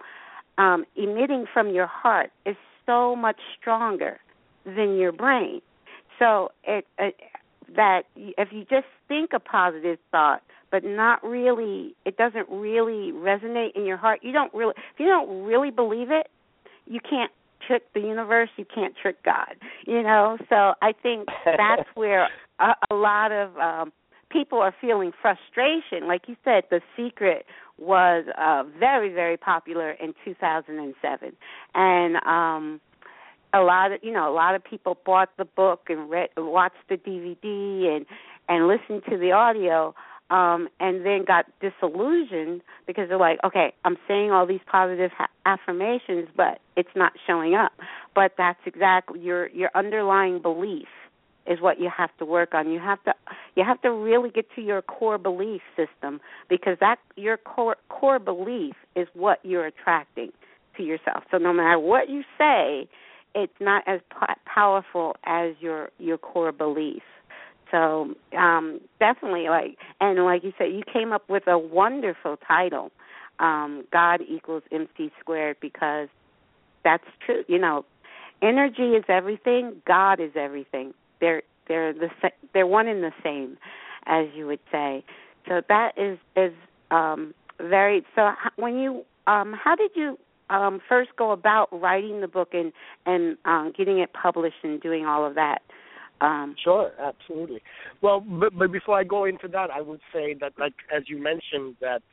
um, 0.58 0.86
emitting 0.96 1.46
from 1.52 1.74
your 1.74 1.88
heart 1.88 2.32
is 2.46 2.56
so 2.86 3.16
much 3.16 3.38
stronger 3.60 4.20
than 4.66 4.96
your 4.96 5.12
brain. 5.12 5.62
So 6.22 6.52
it, 6.64 6.86
it 7.00 7.16
that 7.76 8.04
if 8.16 8.50
you 8.52 8.62
just 8.70 8.86
think 9.08 9.32
a 9.34 9.40
positive 9.40 9.98
thought 10.12 10.42
but 10.72 10.84
not 10.84 11.24
really 11.24 11.96
it 12.06 12.18
doesn't 12.18 12.48
really 12.50 13.12
resonate 13.14 13.76
in 13.76 13.86
your 13.86 13.98
heart 13.98 14.20
you 14.22 14.32
don't 14.34 14.54
really 14.54 14.74
if 14.94 15.00
you 15.00 15.06
don't 15.06 15.44
really 15.46 15.72
believe 15.72 16.12
it 16.12 16.28
you 16.86 17.00
can't 17.00 17.32
trick 17.66 17.84
the 17.94 18.02
universe 18.02 18.50
you 18.58 18.66
can't 18.76 18.94
trick 19.02 19.24
god 19.24 19.56
you 19.88 20.04
know? 20.04 20.38
So 20.50 20.74
i 20.82 20.92
think 20.92 21.30
that's 21.46 21.88
where 21.96 22.28
a, 22.60 22.74
a 22.92 22.96
lot 22.96 23.32
of 23.32 23.56
um 23.58 23.94
people 24.32 24.60
are 24.60 24.74
feeling 24.80 25.12
frustration. 25.22 26.08
Like 26.08 26.24
you 26.28 26.36
said 26.44 26.64
the 26.70 26.82
secret 26.96 27.46
was 27.78 28.26
uh 28.38 28.64
very 28.80 29.14
very 29.14 29.38
popular 29.38 29.92
in 29.92 30.14
2007 30.24 31.34
and 31.74 32.16
um 32.26 32.80
a 33.54 33.60
lot 33.60 33.92
of 33.92 34.00
you 34.04 34.12
know 34.12 34.32
a 34.32 34.34
lot 34.34 34.56
of 34.56 34.64
people 34.64 34.98
bought 35.06 35.30
the 35.38 35.46
book 35.46 35.88
and 35.90 36.10
read 36.10 36.30
watched 36.38 36.76
the 36.90 36.96
DVD 36.96 37.96
and 37.96 38.06
and 38.50 38.68
listened 38.68 39.04
to 39.10 39.18
the 39.18 39.32
audio 39.32 39.94
um 40.30 40.70
and 40.80 41.06
then 41.06 41.26
got 41.26 41.46
disillusioned 41.60 42.62
because 42.88 43.10
they're 43.10 43.18
like 43.18 43.40
okay 43.44 43.74
I'm 43.84 43.98
saying 44.08 44.32
all 44.32 44.46
these 44.46 44.62
positive 44.72 45.12
ha- 45.18 45.28
affirmations 45.46 46.30
but 46.36 46.60
it's 46.76 46.96
not 46.96 47.14
showing 47.28 47.56
up. 47.56 47.74
But 48.16 48.34
that's 48.38 48.60
exactly 48.66 49.20
your 49.20 49.50
your 49.50 49.70
underlying 49.76 50.42
belief 50.42 50.88
is 51.48 51.60
what 51.60 51.80
you 51.80 51.90
have 51.96 52.16
to 52.20 52.26
work 52.26 52.54
on. 52.54 52.70
You 52.70 52.80
have 52.80 53.04
to 53.04 53.14
you 53.56 53.64
have 53.64 53.82
to 53.82 53.92
really 53.92 54.30
get 54.30 54.46
to 54.56 54.62
your 54.62 54.82
core 54.82 55.18
belief 55.18 55.62
system 55.76 56.22
because 56.50 56.78
that 56.80 56.98
your 57.16 57.38
core 57.38 57.78
core 57.90 58.20
belief 58.20 58.76
is 58.96 59.08
what 59.14 59.40
you're 59.44 59.66
attracting 59.66 60.32
to 60.78 60.84
yourself. 60.84 61.24
So 61.32 61.38
no 61.38 61.54
matter 61.54 61.80
what 61.80 62.10
you 62.10 62.24
say 62.38 62.88
it's 63.36 63.54
not 63.60 63.84
as 63.88 64.02
p- 64.12 64.34
powerful 64.46 65.16
as 65.26 65.54
your 65.60 65.90
your 65.98 66.18
core 66.18 66.52
belief. 66.52 67.04
So 67.72 68.14
um, 68.38 68.82
definitely, 69.00 69.48
like 69.50 69.78
and 70.00 70.24
like 70.24 70.44
you 70.44 70.54
said, 70.58 70.66
you 70.66 70.84
came 70.92 71.14
up 71.14 71.30
with 71.30 71.48
a 71.48 71.58
wonderful 71.58 72.38
title, 72.46 72.92
um, 73.40 73.86
God 73.92 74.22
equals 74.28 74.64
MC 74.72 75.12
squared, 75.20 75.58
because 75.62 76.10
that's 76.84 77.06
true. 77.26 77.44
You 77.48 77.60
know, 77.60 77.86
energy 78.42 78.96
is 78.96 79.06
everything. 79.08 79.82
God 79.88 80.20
is 80.20 80.32
everything. 80.36 80.94
They're 81.20 81.44
they're 81.68 81.94
the 81.94 82.10
they're 82.54 82.68
one 82.68 82.88
and 82.88 83.04
the 83.04 83.14
same, 83.24 83.58
as 84.06 84.28
you 84.36 84.48
would 84.48 84.60
say. 84.72 85.04
So 85.48 85.62
that 85.70 85.98
is 85.98 86.18
is 86.36 86.54
um, 86.92 87.34
very. 87.60 88.06
So 88.16 88.32
when 88.58 88.78
you 88.80 89.06
um, 89.28 89.54
how 89.54 89.76
did 89.76 89.92
you 89.96 90.18
um, 90.52 90.80
first 90.88 91.10
go 91.18 91.32
about 91.32 91.68
writing 91.72 92.22
the 92.22 92.28
book 92.28 92.50
and 92.54 92.72
and 93.06 93.38
um, 93.46 93.74
getting 93.76 94.00
it 94.00 94.12
published 94.14 94.64
and 94.64 94.82
doing 94.82 95.06
all 95.06 95.26
of 95.26 95.36
that? 95.36 95.62
Um, 96.20 96.56
Sure, 96.64 96.92
absolutely. 97.00 97.62
Well, 98.02 98.20
but, 98.20 98.56
but 98.58 98.72
before 98.72 99.00
I 99.00 99.04
go 99.04 99.26
into 99.26 99.48
that, 99.48 99.72
I 99.72 99.82
would 99.82 100.02
say 100.14 100.36
that, 100.40 100.54
like 100.60 100.74
as 100.96 101.04
you 101.08 101.18
mentioned, 101.18 101.78
that 101.82 102.04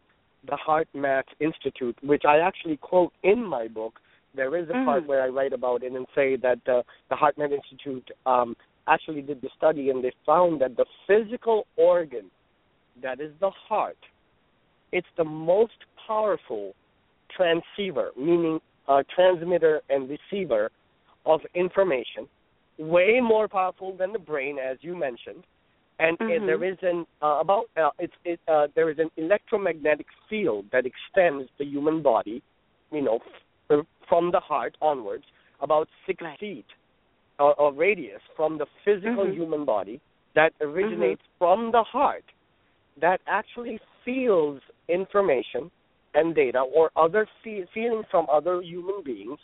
the 0.48 0.56
Heart 0.56 0.88
Math 0.94 1.26
Institute, 1.40 1.96
which 2.02 2.22
I 2.26 2.38
actually 2.38 2.78
quote 2.78 3.12
in 3.22 3.44
my 3.44 3.68
book, 3.68 4.00
there 4.34 4.56
is 4.56 4.68
a 4.70 4.72
part 4.84 5.02
Mhm. 5.02 5.06
where 5.06 5.22
I 5.22 5.28
write 5.28 5.52
about 5.52 5.82
it 5.82 5.92
and 5.92 6.06
say 6.14 6.36
that 6.36 6.60
uh, 6.68 6.82
the 7.10 7.16
Heart 7.16 7.36
Math 7.38 7.52
Institute 7.52 8.08
um, 8.24 8.56
actually 8.86 9.22
did 9.22 9.42
the 9.42 9.50
study 9.56 9.90
and 9.90 10.02
they 10.02 10.12
found 10.24 10.60
that 10.62 10.76
the 10.76 10.86
physical 11.06 11.66
organ 11.76 12.30
that 13.02 13.20
is 13.20 13.32
the 13.40 13.50
heart, 13.50 13.98
it's 14.92 15.12
the 15.16 15.24
most 15.24 15.84
powerful 16.06 16.74
transceiver, 17.36 18.10
meaning 18.16 18.60
a 18.88 19.04
transmitter 19.14 19.82
and 19.90 20.08
receiver 20.08 20.70
of 21.26 21.40
information, 21.54 22.28
way 22.78 23.20
more 23.20 23.48
powerful 23.48 23.96
than 23.96 24.12
the 24.12 24.18
brain, 24.18 24.58
as 24.58 24.78
you 24.80 24.96
mentioned. 24.96 25.44
And 25.98 26.16
uh, 26.20 26.24
Mhm. 26.24 26.46
there 26.46 26.64
is 26.64 26.78
an 26.82 27.06
uh, 27.22 27.38
about 27.40 27.64
uh, 27.76 27.90
it's 27.98 28.14
it, 28.24 28.40
uh, 28.48 28.68
there 28.74 28.88
is 28.90 28.98
an 28.98 29.10
electromagnetic 29.16 30.06
field 30.28 30.66
that 30.72 30.84
extends 30.86 31.48
the 31.58 31.64
human 31.64 32.02
body, 32.02 32.42
you 32.92 33.02
know, 33.02 33.16
f- 33.16 33.42
uh, 33.78 33.82
from 34.08 34.30
the 34.30 34.40
heart 34.40 34.76
onwards, 34.80 35.24
about 35.60 35.88
six 36.06 36.22
Right. 36.22 36.38
feet. 36.38 36.66
or, 37.40 37.54
or 37.60 37.72
radius 37.72 38.20
from 38.36 38.58
the 38.58 38.66
physical 38.84 39.24
Mhm. 39.26 39.34
human 39.34 39.64
body 39.64 40.00
that 40.34 40.52
originates 40.60 41.22
Mm-hmm. 41.22 41.38
from 41.38 41.70
the 41.72 41.82
heart 41.84 42.24
that 43.00 43.20
actually 43.26 43.78
feels 44.04 44.60
information 44.88 45.70
and 46.14 46.34
data 46.34 46.60
or 46.60 46.90
other 46.96 47.26
fe- 47.44 47.66
feelings 47.72 48.06
from 48.10 48.26
other 48.30 48.60
human 48.62 49.02
beings 49.04 49.38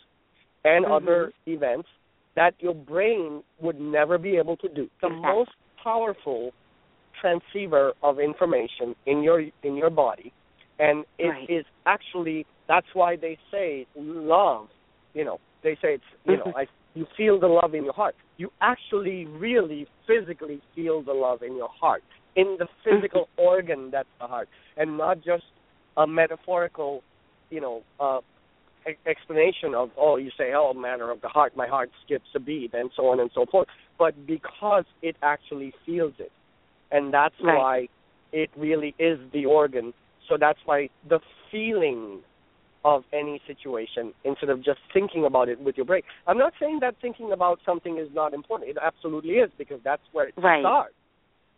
and 0.63 0.85
Mhm. 0.85 0.91
other 0.95 1.33
events 1.45 1.89
that 2.35 2.53
your 2.59 2.73
brain 2.73 3.43
would 3.59 3.79
never 3.79 4.17
be 4.17 4.35
able 4.37 4.57
to 4.57 4.67
do. 4.69 4.89
The 5.01 5.07
Exactly. 5.07 5.33
most 5.35 5.51
powerful 5.81 6.51
transceiver 7.21 7.93
of 8.03 8.19
information 8.19 8.95
in 9.05 9.23
your 9.23 9.39
in 9.63 9.75
your 9.77 9.89
body 9.89 10.33
and 10.79 11.05
it 11.17 11.33
is 11.49 11.65
Right. 11.65 11.65
actually 11.85 12.45
that's 12.67 12.87
why 12.93 13.15
they 13.15 13.37
say 13.51 13.87
love 13.95 14.67
you 15.13 15.23
know 15.23 15.39
they 15.63 15.75
say 15.75 15.93
it's 15.95 16.03
you 16.25 16.37
know 16.37 16.45
Mhm. 16.45 16.55
I, 16.57 16.67
you 16.93 17.05
feel 17.15 17.39
the 17.39 17.47
love 17.47 17.73
in 17.73 17.83
your 17.85 17.93
heart 17.93 18.15
you 18.37 18.51
actually 18.61 19.25
really 19.27 19.87
physically 20.05 20.61
feel 20.73 21.01
the 21.01 21.13
love 21.13 21.41
in 21.43 21.55
your 21.55 21.69
heart 21.69 22.03
in 22.35 22.57
the 22.59 22.67
physical 22.83 23.29
organ 23.37 23.89
that's 23.91 24.09
the 24.19 24.27
heart 24.27 24.49
and 24.75 24.97
not 24.97 25.21
just 25.21 25.45
a 25.97 26.07
metaphorical 26.07 27.01
you 27.49 27.61
know 27.61 27.81
uh 27.99 28.19
explanation 29.07 29.73
of 29.75 29.89
oh 29.97 30.17
you 30.17 30.29
say 30.37 30.53
oh 30.55 30.73
matter 30.73 31.09
of 31.09 31.21
the 31.21 31.27
heart 31.27 31.55
my 31.55 31.67
heart 31.67 31.89
skips 32.05 32.27
a 32.35 32.39
beat 32.39 32.73
and 32.73 32.91
so 32.95 33.07
on 33.07 33.19
and 33.19 33.31
so 33.33 33.45
forth 33.51 33.67
but 33.97 34.13
because 34.27 34.85
it 35.01 35.15
actually 35.23 35.73
feels 35.85 36.13
it 36.19 36.31
and 36.91 37.13
that's 37.13 37.35
Right. 37.41 37.57
why 37.57 37.87
it 38.31 38.49
really 38.57 38.93
is 38.99 39.19
the 39.33 39.45
organ 39.45 39.93
so 40.29 40.37
that's 40.39 40.59
why 40.65 40.89
the 41.09 41.19
feeling 41.51 42.19
of 42.83 43.03
any 43.11 43.41
situation 43.47 44.13
instead 44.23 44.49
of 44.49 44.63
just 44.63 44.79
thinking 44.93 45.25
about 45.25 45.49
it 45.49 45.59
with 45.59 45.75
your 45.77 45.85
brain 45.85 46.03
i'm 46.27 46.37
not 46.37 46.53
saying 46.59 46.79
that 46.79 46.95
thinking 47.01 47.31
about 47.31 47.59
something 47.65 47.97
is 47.97 48.07
not 48.13 48.33
important 48.33 48.69
it 48.69 48.77
absolutely 48.81 49.31
is 49.33 49.49
because 49.57 49.79
that's 49.83 50.03
where 50.11 50.27
it 50.27 50.35
Right. 50.37 50.61
starts 50.61 50.93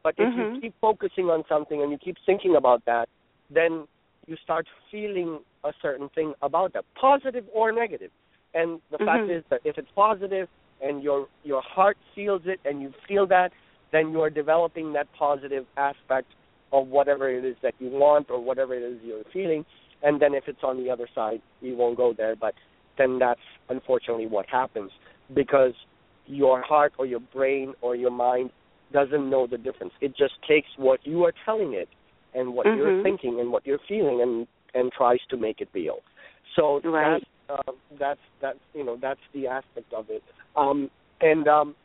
but 0.03 0.13
if 0.17 0.33
Mhm. 0.33 0.55
you 0.55 0.61
keep 0.61 0.73
focusing 0.79 1.29
on 1.29 1.43
something 1.49 1.81
and 1.81 1.91
you 1.91 1.97
keep 1.97 2.17
thinking 2.25 2.55
about 2.55 2.85
that 2.85 3.09
then 3.49 3.85
you 4.27 4.35
start 4.43 4.67
feeling 4.91 5.39
a 5.63 5.71
certain 5.81 6.09
thing 6.09 6.33
about 6.41 6.73
that, 6.73 6.85
positive 6.99 7.45
or 7.53 7.71
negative. 7.71 8.11
And 8.53 8.81
the 8.91 8.97
fact 8.99 9.23
Mhm. 9.23 9.37
is 9.37 9.43
that 9.49 9.61
if 9.63 9.77
it's 9.77 9.91
positive 9.91 10.49
and 10.81 11.01
your 11.01 11.27
your 11.43 11.61
heart 11.61 11.97
feels 12.13 12.45
it 12.45 12.59
and 12.65 12.81
you 12.81 12.91
feel 13.07 13.25
that, 13.27 13.51
then 13.91 14.11
you 14.11 14.21
are 14.21 14.29
developing 14.29 14.93
that 14.93 15.11
positive 15.13 15.65
aspect 15.77 16.27
of 16.71 16.87
whatever 16.89 17.29
it 17.29 17.45
is 17.45 17.55
that 17.61 17.73
you 17.79 17.89
want 17.89 18.29
or 18.29 18.39
whatever 18.39 18.73
it 18.73 18.83
is 18.83 19.01
you're 19.01 19.23
feeling. 19.31 19.65
And 20.03 20.19
then 20.21 20.33
if 20.33 20.47
it's 20.47 20.63
on 20.63 20.77
the 20.77 20.89
other 20.89 21.07
side, 21.15 21.41
you 21.61 21.75
won't 21.75 21.97
go 21.97 22.13
there. 22.13 22.35
But 22.35 22.53
then 22.97 23.17
that's 23.19 23.41
unfortunately 23.69 24.27
what 24.27 24.45
happens 24.47 24.91
because 25.33 25.73
your 26.25 26.61
heart 26.61 26.93
or 26.97 27.05
your 27.05 27.21
brain 27.21 27.73
or 27.81 27.95
your 27.95 28.11
mind 28.11 28.51
doesn't 28.91 29.29
know 29.29 29.47
the 29.47 29.57
difference. 29.57 29.93
It 30.01 30.15
just 30.15 30.33
takes 30.47 30.67
what 30.77 31.05
you 31.05 31.23
are 31.23 31.33
telling 31.45 31.73
it 31.73 31.89
and 32.33 32.53
what 32.53 32.65
you're 32.65 32.91
Mhm. 32.91 33.03
thinking 33.03 33.39
and 33.39 33.51
what 33.51 33.65
you're 33.65 33.79
feeling 33.87 34.21
and 34.21 34.47
and 34.73 34.91
tries 34.91 35.19
to 35.29 35.37
make 35.37 35.61
it 35.61 35.69
real. 35.73 35.99
So 36.55 36.79
Right. 36.83 37.21
that's 37.49 37.59
uh, 37.67 37.71
that's 37.97 38.19
that's 38.41 38.59
you 38.73 38.83
know 38.83 38.97
that's 38.97 39.19
the 39.33 39.47
aspect 39.47 39.93
of 39.93 40.09
it. 40.09 40.23
Um, 40.55 40.89
and 41.21 41.47
um, 41.47 41.75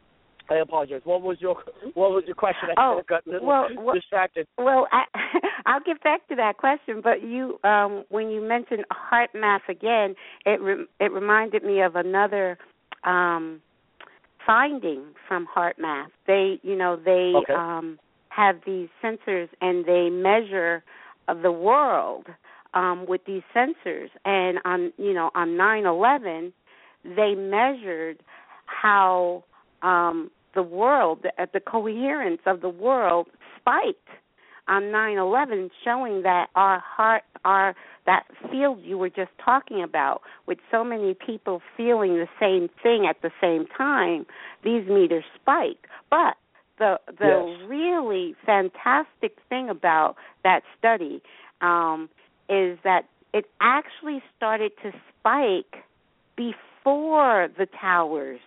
I 0.50 0.56
apologize. 0.56 1.00
What 1.04 1.22
was 1.22 1.40
your 1.40 1.56
what 1.94 2.10
was 2.10 2.24
your 2.26 2.34
question? 2.34 2.68
I 2.70 2.74
Oh, 2.76 3.02
got 3.08 3.26
little 3.26 3.46
well, 3.46 3.68
well- 3.78 3.94
distracted. 3.94 4.46
Well, 4.58 4.88
I, 4.92 5.04
I'll 5.66 5.80
get 5.80 6.02
back 6.02 6.26
to 6.28 6.34
that 6.36 6.58
question, 6.58 7.00
but 7.02 7.22
you, 7.22 7.58
um, 7.64 8.04
when 8.08 8.28
you 8.30 8.40
mentioned 8.40 8.84
heart 8.90 9.30
math 9.34 9.68
again, 9.68 10.14
it 10.44 10.60
re- 10.60 10.86
it 11.00 11.12
reminded 11.12 11.62
me 11.62 11.80
of 11.80 11.96
another 11.96 12.58
um, 13.04 13.62
finding 14.44 15.04
from 15.28 15.46
heart 15.46 15.76
math. 15.78 16.10
They, 16.26 16.58
you 16.62 16.76
know, 16.76 16.96
they 16.96 17.32
Okay. 17.36 17.52
um, 17.54 17.98
have 18.34 18.56
these 18.66 18.88
sensors 19.02 19.48
and 19.60 19.84
they 19.84 20.08
measure 20.10 20.82
the 21.42 21.52
world 21.52 22.26
um, 22.74 23.06
with 23.06 23.22
these 23.26 23.42
sensors. 23.54 24.08
And 24.24 24.58
on, 24.64 24.92
you 24.96 25.12
know, 25.12 25.30
on 25.34 25.56
nine 25.56 25.86
eleven, 25.86 26.52
they 27.04 27.34
measured 27.34 28.18
how 28.66 29.44
um, 29.82 30.30
the 30.54 30.62
world, 30.62 31.20
the, 31.22 31.48
the 31.52 31.60
coherence 31.60 32.40
of 32.46 32.60
the 32.60 32.68
world 32.68 33.26
spiked 33.58 34.08
on 34.68 34.84
9/11 34.84 35.70
showing 35.84 36.22
that 36.22 36.48
our 36.54 36.78
heart 36.78 37.24
our 37.44 37.74
that 38.06 38.24
field 38.50 38.78
you 38.82 38.96
were 38.96 39.08
just 39.08 39.30
talking 39.44 39.82
about 39.82 40.22
with 40.46 40.58
so 40.70 40.84
many 40.84 41.14
people 41.14 41.60
feeling 41.76 42.14
the 42.14 42.28
same 42.38 42.68
thing 42.82 43.06
at 43.06 43.20
the 43.22 43.30
same 43.40 43.66
time 43.76 44.24
these 44.62 44.86
meters 44.88 45.24
spike 45.34 45.88
but 46.10 46.36
the 46.82 46.98
the 47.18 47.28
Yes. 47.28 47.68
really 47.68 48.34
fantastic 48.44 49.38
thing 49.48 49.68
about 49.70 50.16
that 50.42 50.62
study 50.78 51.22
um 51.60 52.08
is 52.48 52.78
that 52.84 53.02
it 53.32 53.44
actually 53.60 54.20
started 54.36 54.72
to 54.82 54.90
spike 55.08 55.84
before 56.36 57.48
the 57.58 57.66
towers 57.80 58.40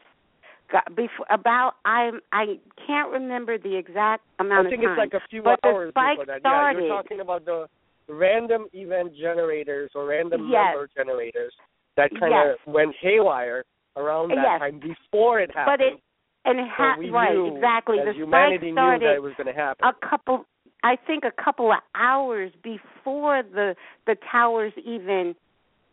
got 0.71 0.85
before 0.95 1.25
about 1.29 1.73
I 1.85 2.11
I 2.31 2.59
can't 2.85 3.11
remember 3.11 3.57
the 3.57 3.75
exact 3.75 4.23
amount 4.39 4.67
of 4.67 4.73
time. 4.73 4.79
I 4.79 4.85
think 4.85 4.89
it's 4.91 5.13
like 5.13 5.21
a 5.21 5.25
few 5.29 5.41
but 5.43 5.59
the 5.63 5.69
hours 5.69 5.91
spike 5.91 6.17
before 6.17 6.25
that. 6.25 6.39
started. 6.41 6.77
Yeah, 6.81 6.87
you're 6.87 6.97
talking 7.03 7.19
about 7.21 7.45
the 7.45 7.67
random 8.07 8.65
event 8.73 9.15
generators 9.15 9.89
or 9.95 10.05
random 10.05 10.51
Yes. 10.51 10.73
number 10.73 10.89
generators 10.95 11.53
that 11.97 12.11
kind 12.19 12.33
Yes. 12.33 12.57
of 12.67 12.73
went 12.73 12.93
haywire 13.01 13.63
around 13.97 14.29
that 14.31 14.43
Yes. 14.43 14.59
time 14.59 14.79
before 14.79 15.39
it 15.39 15.49
happened. 15.55 15.79
but 15.79 15.85
it 15.85 15.93
and 16.45 16.59
it 16.59 16.67
so 16.77 16.83
ha- 16.83 16.95
we 16.99 17.09
right 17.09 17.33
knew, 17.33 17.55
exactly 17.55 17.97
the 18.05 18.13
humanity 18.13 18.71
spike 18.71 18.73
started 18.73 19.15
it 19.15 19.21
was 19.21 19.33
going 19.37 19.47
to 19.47 19.53
happen. 19.53 19.87
a 19.87 20.07
couple 20.07 20.45
I 20.83 20.95
think 21.07 21.23
a 21.23 21.31
couple 21.43 21.71
of 21.71 21.79
hours 21.95 22.51
before 22.63 23.41
the 23.43 23.75
the 24.05 24.15
towers 24.31 24.73
even 24.85 25.35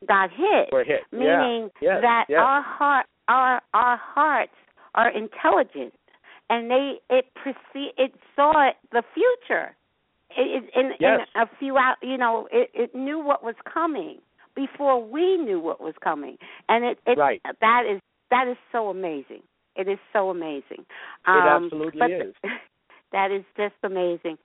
got 0.06 0.30
hit. 0.30 0.68
Were 0.72 0.84
hit. 0.84 1.00
meaning 1.12 1.70
yeah. 1.80 1.94
Yes. 1.94 1.98
that 2.02 2.24
yes. 2.28 2.38
our 2.40 2.62
heart 2.62 3.06
our 3.28 3.60
our 3.72 3.96
hearts 3.96 4.52
are 4.94 5.10
intelligent 5.10 5.94
and 6.50 6.70
they 6.70 6.94
it 7.08 7.26
perce- 7.34 7.92
it 7.96 8.12
saw 8.36 8.68
it, 8.68 8.76
the 8.90 9.02
future 9.14 9.74
it, 10.36 10.64
it, 10.64 10.70
in, 10.78 10.92
Yes. 10.98 11.20
in 11.34 11.42
a 11.42 11.46
few 11.58 11.78
out 11.78 11.96
you 12.02 12.18
know 12.18 12.48
it, 12.52 12.70
it 12.74 12.94
knew 12.94 13.18
what 13.18 13.42
was 13.44 13.54
coming 13.72 14.18
before 14.54 15.02
we 15.02 15.36
knew 15.38 15.60
what 15.60 15.80
was 15.80 15.94
coming 16.02 16.36
and 16.68 16.84
it, 16.84 16.98
it 17.06 17.16
Right. 17.16 17.40
that 17.60 17.84
is 17.90 18.00
that 18.30 18.48
is 18.48 18.56
so 18.72 18.88
amazing 18.90 19.42
it 19.76 19.88
is 19.88 19.98
so 20.12 20.30
amazing 20.30 20.80
It 20.80 20.86
um 21.26 21.64
absolutely 21.64 21.98
but 22.00 22.10
is. 22.10 22.34
that 23.12 23.30
is 23.30 23.44
just 23.56 23.74
amazing 23.82 24.38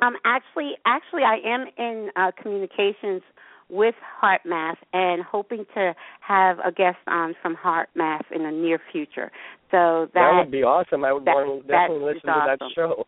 um 0.00 0.14
actually 0.24 0.72
actually 0.86 1.22
I 1.22 1.38
am 1.44 1.66
in 1.78 2.10
uh 2.16 2.30
communications 2.40 3.22
with 3.70 3.94
Heart 4.20 4.42
Math 4.44 4.78
and 4.92 5.22
hoping 5.22 5.64
to 5.74 5.94
have 6.20 6.58
a 6.64 6.70
guest 6.70 6.98
on 7.06 7.34
from 7.40 7.54
Heart 7.54 7.88
Math 7.94 8.26
in 8.34 8.42
the 8.44 8.50
near 8.50 8.78
future. 8.92 9.30
So 9.70 10.08
that, 10.12 10.14
that 10.14 10.32
would 10.38 10.50
be 10.50 10.62
awesome. 10.62 11.04
I 11.04 11.12
would 11.12 11.24
that- 11.24 11.34
want 11.34 11.62
to 11.62 11.66
definitely 11.72 12.10
is 12.10 12.14
listen 12.16 12.28
to 12.34 12.56
that 12.58 12.58
show. 12.74 13.06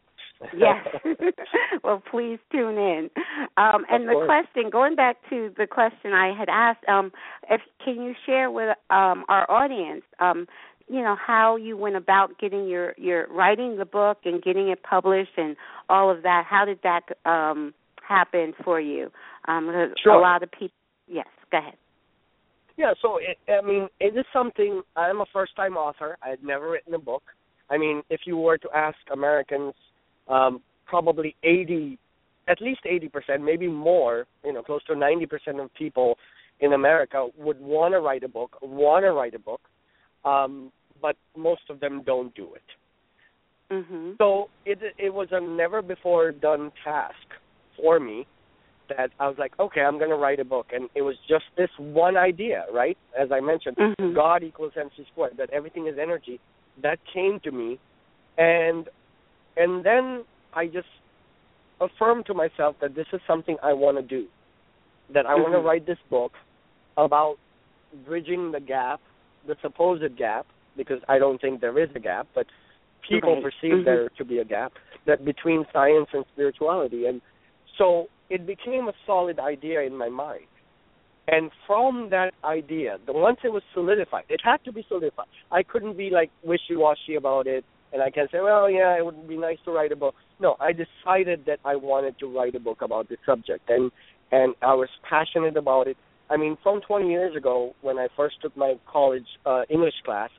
yes. 0.56 0.86
well, 1.84 2.02
please 2.10 2.38
tune 2.50 2.78
in. 2.78 3.10
Um, 3.56 3.84
and 3.90 4.04
Of 4.04 4.08
the 4.08 4.12
course. 4.14 4.26
question, 4.26 4.70
going 4.70 4.96
back 4.96 5.16
to 5.30 5.52
the 5.56 5.66
question 5.66 6.12
I 6.12 6.32
had 6.36 6.48
asked, 6.48 6.86
um, 6.88 7.12
if 7.50 7.60
can 7.84 8.02
you 8.02 8.14
share 8.24 8.50
with 8.50 8.76
um, 8.90 9.24
our 9.28 9.48
audience, 9.50 10.02
um, 10.20 10.46
you 10.88 11.02
know, 11.02 11.16
how 11.16 11.56
you 11.56 11.76
went 11.76 11.96
about 11.96 12.38
getting 12.38 12.68
your 12.68 12.94
your 12.96 13.26
writing 13.28 13.76
the 13.76 13.84
book 13.84 14.18
and 14.24 14.42
getting 14.42 14.68
it 14.68 14.82
published 14.82 15.32
and 15.36 15.56
all 15.88 16.10
of 16.10 16.22
that? 16.22 16.44
How 16.48 16.64
did 16.64 16.78
that 16.82 17.02
um, 17.28 17.74
happen 18.06 18.54
for 18.64 18.80
you? 18.80 19.10
Um, 19.48 19.68
a- 19.68 19.92
Sure. 20.02 20.14
A 20.14 20.20
lot 20.20 20.42
of 20.42 20.50
people. 20.52 20.76
Yes. 21.08 21.26
Go 21.50 21.58
ahead. 21.58 21.74
Yeah, 22.76 22.92
so 23.00 23.18
it, 23.18 23.38
I 23.50 23.64
mean, 23.66 23.88
it 24.00 24.16
is 24.16 24.26
something. 24.32 24.82
I'm 24.96 25.20
a 25.20 25.26
first-time 25.32 25.76
author. 25.76 26.18
I 26.22 26.28
had 26.30 26.42
never 26.44 26.70
written 26.70 26.92
a 26.94 26.98
book. 26.98 27.22
I 27.70 27.78
mean, 27.78 28.02
if 28.10 28.20
you 28.26 28.36
were 28.36 28.58
to 28.58 28.68
ask 28.74 28.98
Americans, 29.12 29.72
um, 30.28 30.60
probably 30.84 31.34
80, 31.42 31.98
at 32.48 32.60
least 32.60 32.80
80 32.84 33.08
percent, 33.08 33.42
maybe 33.44 33.66
more, 33.66 34.26
you 34.44 34.52
know, 34.52 34.62
close 34.62 34.84
to 34.84 34.94
90 34.94 35.26
percent 35.26 35.60
of 35.60 35.72
people 35.74 36.16
in 36.60 36.72
America 36.74 37.28
would 37.38 37.60
want 37.60 37.94
to 37.94 38.00
write 38.00 38.22
a 38.24 38.28
book, 38.28 38.56
want 38.62 39.04
to 39.04 39.12
write 39.12 39.34
a 39.34 39.38
book, 39.38 39.60
um, 40.26 40.70
but 41.00 41.16
most 41.36 41.62
of 41.70 41.80
them 41.80 42.02
don't 42.04 42.34
do 42.34 42.54
it. 42.54 42.62
Mhm. 43.70 44.18
So 44.18 44.48
it 44.64 44.78
it 44.98 45.12
was 45.12 45.28
a 45.32 45.40
never 45.40 45.80
before 45.82 46.32
done 46.32 46.72
task 46.84 47.26
for 47.76 47.98
me 47.98 48.26
that 48.88 49.10
I 49.18 49.26
was 49.26 49.36
like, 49.38 49.58
okay, 49.58 49.80
I'm 49.80 49.98
going 49.98 50.10
to 50.10 50.16
write 50.16 50.38
a 50.38 50.44
book, 50.44 50.66
and 50.72 50.88
it 50.94 51.02
was 51.02 51.16
just 51.28 51.44
this 51.56 51.70
one 51.78 52.16
idea, 52.16 52.66
right? 52.72 52.96
As 53.18 53.32
I 53.32 53.40
mentioned, 53.40 53.76
Mhm. 53.76 54.14
God 54.14 54.44
equals 54.44 54.76
MC 54.76 55.04
squared, 55.06 55.36
that 55.38 55.50
everything 55.50 55.86
is 55.88 55.98
energy. 55.98 56.38
That 56.78 57.04
came 57.06 57.40
to 57.40 57.50
me, 57.50 57.78
and 58.38 58.88
and 59.56 59.82
then 59.82 60.24
I 60.52 60.66
just 60.66 60.88
affirmed 61.80 62.26
to 62.26 62.34
myself 62.34 62.78
that 62.80 62.94
this 62.94 63.06
is 63.12 63.20
something 63.26 63.58
I 63.62 63.72
want 63.72 63.96
to 63.96 64.02
do, 64.02 64.28
that 65.10 65.26
I 65.26 65.34
want 65.34 65.52
to 65.52 65.60
write 65.60 65.86
this 65.86 65.98
book 66.10 66.32
about 66.96 67.38
bridging 68.04 68.52
the 68.52 68.60
gap, 68.60 69.00
the 69.46 69.56
supposed 69.62 70.16
gap 70.16 70.46
because 70.76 71.00
I 71.08 71.18
don't 71.18 71.40
think 71.40 71.60
there 71.60 71.78
is 71.78 71.88
a 71.94 72.00
gap, 72.00 72.26
but 72.34 72.46
people 73.02 73.34
Right. 73.34 73.42
perceive 73.42 73.78
Mhm. 73.78 73.84
there 73.84 74.08
to 74.10 74.24
be 74.24 74.38
a 74.40 74.44
gap 74.44 74.72
that 75.04 75.24
between 75.24 75.66
science 75.72 76.08
and 76.12 76.24
spirituality, 76.26 77.06
and 77.06 77.20
so 77.78 78.08
it 78.28 78.46
became 78.46 78.88
a 78.88 78.94
solid 79.06 79.38
idea 79.38 79.82
in 79.82 79.96
my 79.96 80.08
mind. 80.08 80.46
And 81.28 81.50
from 81.66 82.08
that 82.10 82.34
idea, 82.44 82.98
the 83.04 83.12
once 83.12 83.40
it 83.42 83.52
was 83.52 83.62
solidified, 83.72 84.24
it 84.28 84.40
had 84.42 84.62
to 84.64 84.72
be 84.72 84.82
solidified. 84.82 85.26
I 85.50 85.62
couldn't 85.62 85.96
be 85.96 86.10
like 86.10 86.30
wishy-washy 86.42 87.16
about 87.16 87.46
it, 87.46 87.64
and 87.92 88.02
I 88.02 88.10
can 88.10 88.28
say, 88.28 88.40
well, 88.40 88.68
yeah, 88.70 88.96
it 88.96 89.04
would 89.04 89.26
be 89.26 89.36
nice 89.36 89.60
to 89.64 89.72
write 89.72 89.92
a 89.92 89.96
book. 89.96 90.14
No, 90.38 90.56
I 90.60 90.72
decided 90.72 91.44
that 91.46 91.60
I 91.64 91.76
wanted 91.76 92.18
to 92.20 92.26
write 92.26 92.54
a 92.54 92.60
book 92.60 92.82
about 92.82 93.08
this 93.08 93.18
subject, 93.24 93.68
and 93.70 93.90
and 94.32 94.56
I 94.60 94.74
was 94.74 94.88
passionate 95.08 95.56
about 95.56 95.86
it. 95.86 95.96
I 96.28 96.36
mean, 96.36 96.56
from 96.62 96.80
20 96.80 97.08
years 97.08 97.36
ago, 97.36 97.74
when 97.82 97.98
I 97.98 98.08
first 98.16 98.36
took 98.42 98.56
my 98.56 98.74
college 98.90 99.26
uh, 99.44 99.62
English 99.70 99.94
class, 100.04 100.30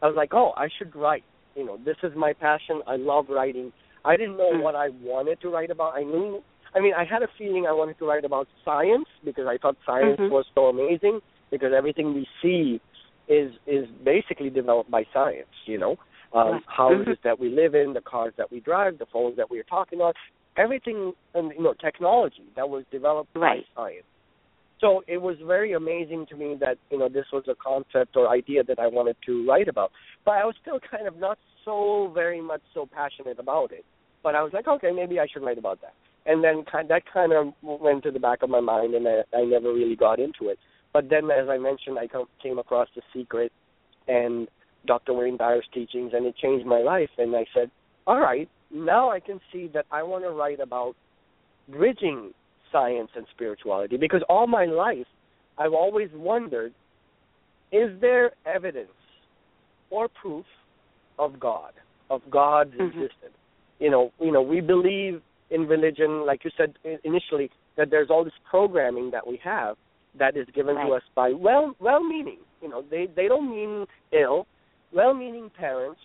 I 0.00 0.06
was 0.06 0.14
like, 0.16 0.30
oh, 0.32 0.52
I 0.56 0.68
should 0.78 0.94
write. 0.94 1.24
You 1.56 1.66
know, 1.66 1.78
this 1.84 1.96
is 2.02 2.12
my 2.16 2.32
passion. 2.32 2.80
I 2.86 2.96
love 2.96 3.26
writing. 3.28 3.72
I 4.04 4.16
didn't 4.16 4.36
know 4.36 4.52
Mm. 4.52 4.62
what 4.62 4.74
I 4.74 4.88
wanted 5.02 5.40
to 5.42 5.48
write 5.48 5.70
about. 5.70 5.94
I 5.94 6.02
knew, 6.02 6.42
I 6.74 6.80
mean, 6.80 6.94
I 6.94 7.04
had 7.04 7.22
a 7.22 7.28
feeling 7.38 7.66
I 7.66 7.72
wanted 7.72 7.98
to 7.98 8.06
write 8.06 8.24
about 8.24 8.48
science 8.64 9.06
because 9.24 9.46
I 9.46 9.58
thought 9.58 9.76
science 9.84 10.18
Mhm. 10.18 10.30
was 10.30 10.46
so 10.54 10.66
amazing 10.68 11.20
because 11.50 11.72
everything 11.72 12.14
we 12.14 12.26
see 12.40 12.80
is 13.28 13.52
is 13.66 13.86
basically 14.02 14.50
developed 14.50 14.90
by 14.90 15.04
science. 15.12 15.54
You 15.66 15.78
know, 15.78 15.96
um, 16.32 16.62
houses 16.66 17.18
Mhm. 17.18 17.22
that 17.22 17.38
we 17.38 17.48
live 17.50 17.74
in, 17.74 17.92
the 17.92 18.00
cars 18.00 18.34
that 18.36 18.50
we 18.50 18.60
drive, 18.60 18.98
the 18.98 19.06
phones 19.06 19.36
that 19.36 19.50
we're 19.50 19.62
talking 19.64 20.00
on, 20.00 20.14
everything, 20.56 21.12
and 21.34 21.52
you 21.52 21.62
know, 21.62 21.74
technology 21.74 22.44
that 22.56 22.68
was 22.68 22.84
developed 22.90 23.30
Right. 23.36 23.66
by 23.76 23.82
science. 23.82 24.06
So 24.82 25.04
it 25.06 25.22
was 25.22 25.36
very 25.46 25.74
amazing 25.74 26.26
to 26.30 26.36
me 26.36 26.56
that 26.58 26.76
you 26.90 26.98
know 26.98 27.08
this 27.08 27.26
was 27.32 27.44
a 27.48 27.54
concept 27.54 28.16
or 28.16 28.28
idea 28.28 28.64
that 28.64 28.80
I 28.80 28.88
wanted 28.88 29.16
to 29.26 29.46
write 29.46 29.68
about, 29.68 29.92
but 30.24 30.32
I 30.32 30.44
was 30.44 30.56
still 30.60 30.80
kind 30.90 31.06
of 31.06 31.16
not 31.16 31.38
so 31.64 32.10
very 32.12 32.40
much 32.40 32.62
so 32.74 32.84
passionate 32.92 33.38
about 33.38 33.70
it. 33.70 33.84
But 34.24 34.34
I 34.34 34.42
was 34.42 34.52
like, 34.52 34.66
okay, 34.66 34.90
maybe 34.90 35.20
I 35.20 35.26
should 35.32 35.44
write 35.44 35.58
about 35.58 35.80
that. 35.82 35.94
And 36.26 36.42
then 36.42 36.64
kind 36.70 36.88
that 36.90 37.02
kind 37.12 37.32
of 37.32 37.54
went 37.62 38.02
to 38.02 38.10
the 38.10 38.18
back 38.18 38.42
of 38.42 38.50
my 38.50 38.60
mind, 38.60 38.94
and 38.94 39.06
I, 39.06 39.22
I 39.36 39.44
never 39.44 39.72
really 39.72 39.96
got 39.96 40.18
into 40.18 40.48
it. 40.48 40.58
But 40.92 41.08
then, 41.08 41.30
as 41.30 41.48
I 41.48 41.58
mentioned, 41.58 41.98
I 41.98 42.08
come, 42.08 42.26
came 42.42 42.58
across 42.58 42.88
The 42.94 43.02
Secret 43.14 43.52
and 44.08 44.48
Dr. 44.86 45.14
Wayne 45.14 45.36
Dyer's 45.36 45.64
teachings, 45.72 46.10
and 46.12 46.26
it 46.26 46.36
changed 46.36 46.66
my 46.66 46.80
life. 46.80 47.08
And 47.18 47.34
I 47.36 47.46
said, 47.54 47.70
all 48.06 48.20
right, 48.20 48.48
now 48.72 49.10
I 49.10 49.20
can 49.20 49.40
see 49.52 49.70
that 49.74 49.86
I 49.92 50.02
want 50.02 50.24
to 50.24 50.30
write 50.30 50.60
about 50.60 50.94
bridging 51.68 52.32
science 52.72 53.10
and 53.14 53.26
spirituality 53.34 53.96
because 53.96 54.22
all 54.28 54.46
my 54.46 54.64
life 54.64 55.06
I've 55.58 55.74
always 55.74 56.08
wondered 56.14 56.72
is 57.70 57.90
there 58.00 58.32
evidence 58.46 58.88
or 59.90 60.08
proof 60.08 60.46
of 61.18 61.38
God, 61.38 61.72
of 62.10 62.22
God's 62.30 62.74
Mhm. 62.74 62.88
existence? 62.88 63.36
You 63.78 63.90
know, 63.90 64.12
you 64.20 64.32
know, 64.32 64.42
we 64.42 64.60
believe 64.60 65.22
in 65.50 65.66
religion, 65.66 66.24
like 66.24 66.44
you 66.44 66.50
said 66.56 66.74
initially, 67.04 67.50
that 67.76 67.90
there's 67.90 68.10
all 68.10 68.24
this 68.24 68.38
programming 68.44 69.10
that 69.10 69.26
we 69.26 69.36
have 69.38 69.76
that 70.14 70.36
is 70.36 70.46
given 70.50 70.76
to 70.76 70.92
us 70.92 71.02
by 71.14 71.32
well 71.32 71.74
well 71.80 72.02
meaning. 72.02 72.38
You 72.60 72.68
know, 72.68 72.82
they 72.82 73.06
they 73.06 73.28
don't 73.28 73.50
mean 73.50 73.86
ill, 74.12 74.46
well 74.92 75.14
meaning 75.14 75.50
parents 75.50 76.00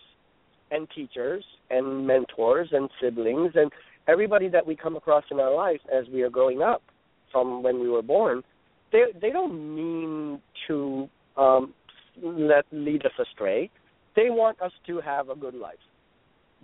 and 0.70 0.88
teachers 0.90 1.44
and 1.70 2.06
mentors 2.06 2.72
and 2.72 2.90
siblings 3.00 3.52
and 3.54 3.70
everybody 4.08 4.48
that 4.48 4.66
we 4.66 4.74
come 4.74 4.96
across 4.96 5.24
in 5.30 5.38
our 5.38 5.54
life 5.54 5.80
as 5.94 6.06
we 6.12 6.22
are 6.22 6.30
growing 6.30 6.62
up 6.62 6.82
from 7.30 7.62
when 7.62 7.78
we 7.78 7.88
were 7.88 8.02
born, 8.02 8.42
they 8.90 9.04
they 9.20 9.30
don't 9.30 9.74
mean 9.74 10.40
to 10.66 11.08
um 11.36 11.74
let 12.22 12.64
lead 12.72 13.04
us 13.04 13.12
astray. 13.20 13.70
They 14.16 14.30
want 14.30 14.60
us 14.60 14.72
to 14.86 15.00
have 15.00 15.28
a 15.28 15.36
good 15.36 15.54
life. 15.54 15.76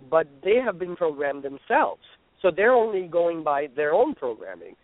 But 0.09 0.27
they 0.43 0.55
have 0.55 0.77
been 0.77 0.95
programmed 0.95 1.43
themselves. 1.43 2.01
So 2.41 2.51
they're 2.53 2.73
only 2.73 3.07
going 3.07 3.43
by 3.43 3.67
their 3.75 3.93
own 3.93 4.13
programming. 4.13 4.75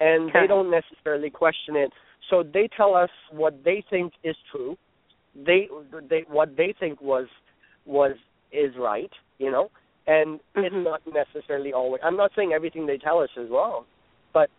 And 0.00 0.30
they 0.32 0.46
don't 0.46 0.70
necessarily 0.70 1.30
question 1.30 1.76
it. 1.76 1.90
So 2.30 2.42
they 2.42 2.68
tell 2.76 2.94
us 2.94 3.10
what 3.30 3.62
they 3.64 3.84
think 3.88 4.12
is 4.24 4.36
true. 4.50 4.76
They 5.34 5.68
they 6.08 6.24
what 6.28 6.56
they 6.56 6.74
think 6.78 7.00
was 7.00 7.26
was 7.84 8.12
is 8.52 8.72
right, 8.78 9.10
you 9.38 9.50
know, 9.50 9.70
and 10.06 10.40
it's 10.54 10.74
Mhm. 10.74 10.84
not 10.84 11.06
necessarily 11.06 11.72
always. 11.72 12.02
I'm 12.02 12.16
not 12.16 12.32
saying 12.34 12.52
everything 12.52 12.86
they 12.86 12.98
tell 12.98 13.20
us 13.20 13.30
is 13.36 13.50
wrong, 13.50 13.84
but 14.32 14.50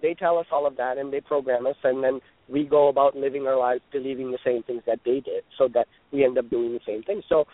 they 0.00 0.14
tell 0.14 0.38
us 0.38 0.46
all 0.50 0.66
of 0.66 0.76
that 0.76 0.98
and 0.98 1.12
they 1.12 1.20
program 1.20 1.66
us, 1.66 1.76
and 1.84 2.02
then 2.02 2.20
we 2.48 2.64
go 2.64 2.88
about 2.88 3.16
living 3.16 3.46
our 3.46 3.56
lives 3.56 3.82
believing 3.90 4.30
the 4.30 4.38
same 4.44 4.62
things 4.62 4.82
that 4.84 5.02
they 5.04 5.20
did, 5.20 5.44
so 5.56 5.68
that 5.68 5.88
we 6.10 6.24
end 6.24 6.36
up 6.38 6.48
doing 6.50 6.72
the 6.72 6.80
same 6.80 7.02
thing. 7.02 7.22
So 7.28 7.46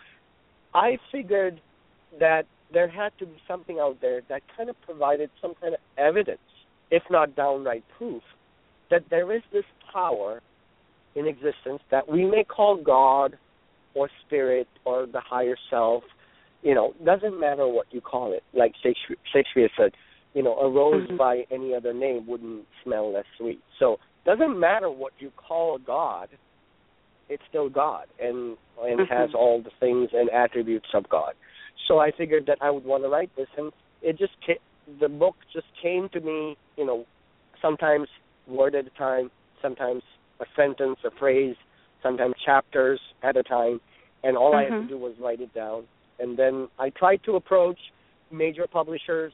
I 0.73 0.97
figured 1.11 1.61
that 2.19 2.45
there 2.71 2.87
had 2.87 3.17
to 3.19 3.25
be 3.25 3.37
something 3.47 3.79
out 3.79 3.99
there 4.01 4.21
that 4.29 4.41
kind 4.55 4.69
of 4.69 4.81
provided 4.81 5.29
some 5.41 5.55
kind 5.55 5.73
of 5.73 5.79
evidence, 5.97 6.39
if 6.89 7.03
not 7.09 7.35
downright 7.35 7.83
proof, 7.97 8.23
that 8.89 9.09
there 9.09 9.31
is 9.31 9.41
this 9.51 9.65
power 9.91 10.41
in 11.15 11.27
existence 11.27 11.81
that 11.89 12.07
we 12.07 12.25
may 12.25 12.43
call 12.43 12.77
God 12.77 13.37
or 13.93 14.09
spirit 14.25 14.67
or 14.85 15.05
the 15.05 15.19
higher 15.19 15.57
self. 15.69 16.03
You 16.63 16.75
know, 16.75 16.93
doesn't 17.03 17.39
matter 17.39 17.67
what 17.67 17.87
you 17.91 18.01
call 18.01 18.33
it. 18.33 18.43
Like 18.53 18.73
Shakespeare, 18.83 19.17
Shakespeare 19.33 19.69
said, 19.77 19.93
you 20.33 20.43
know, 20.43 20.57
a 20.57 20.69
rose 20.69 21.07
Mhm. 21.07 21.17
by 21.17 21.45
any 21.51 21.73
other 21.73 21.93
name 21.93 22.27
wouldn't 22.27 22.67
smell 22.83 23.11
less 23.11 23.25
sweet. 23.37 23.61
So 23.79 23.99
doesn't 24.25 24.59
matter 24.59 24.89
what 24.89 25.13
you 25.19 25.31
call 25.31 25.79
God, 25.79 26.29
it's 27.29 27.43
still 27.49 27.69
God 27.69 28.07
and 28.19 28.57
and 28.81 28.99
Mhm. 28.99 29.07
has 29.07 29.33
all 29.33 29.61
the 29.61 29.71
things 29.79 30.13
and 30.13 30.29
attributes 30.29 30.93
of 30.93 31.07
God. 31.09 31.33
So 31.87 31.99
I 31.99 32.11
figured 32.11 32.45
that 32.45 32.57
I 32.61 32.69
would 32.69 32.85
want 32.85 33.03
to 33.03 33.09
write 33.09 33.33
this, 33.35 33.49
and 33.57 33.71
it 34.01 34.17
just 34.17 34.33
ca- 34.45 34.59
the 34.99 35.09
book 35.09 35.35
just 35.51 35.67
came 35.81 36.09
to 36.09 36.19
me, 36.19 36.57
you 36.77 36.85
know, 36.85 37.05
sometimes 37.61 38.07
word 38.47 38.75
at 38.75 38.85
a 38.85 38.89
time, 38.91 39.31
sometimes 39.61 40.03
a 40.39 40.45
sentence, 40.55 40.99
a 41.03 41.11
phrase, 41.11 41.55
sometimes 42.01 42.35
chapters 42.43 42.99
at 43.23 43.37
a 43.37 43.43
time, 43.43 43.79
and 44.23 44.37
all 44.37 44.55
I 44.55 44.63
had 44.63 44.73
to 44.81 44.87
do 44.87 44.97
was 44.97 45.17
write 45.19 45.41
it 45.41 45.53
down. 45.53 45.87
And 46.19 46.37
then 46.37 46.67
I 46.79 46.89
tried 46.89 47.23
to 47.25 47.35
approach 47.35 47.77
major 48.31 48.67
publishers. 48.71 49.33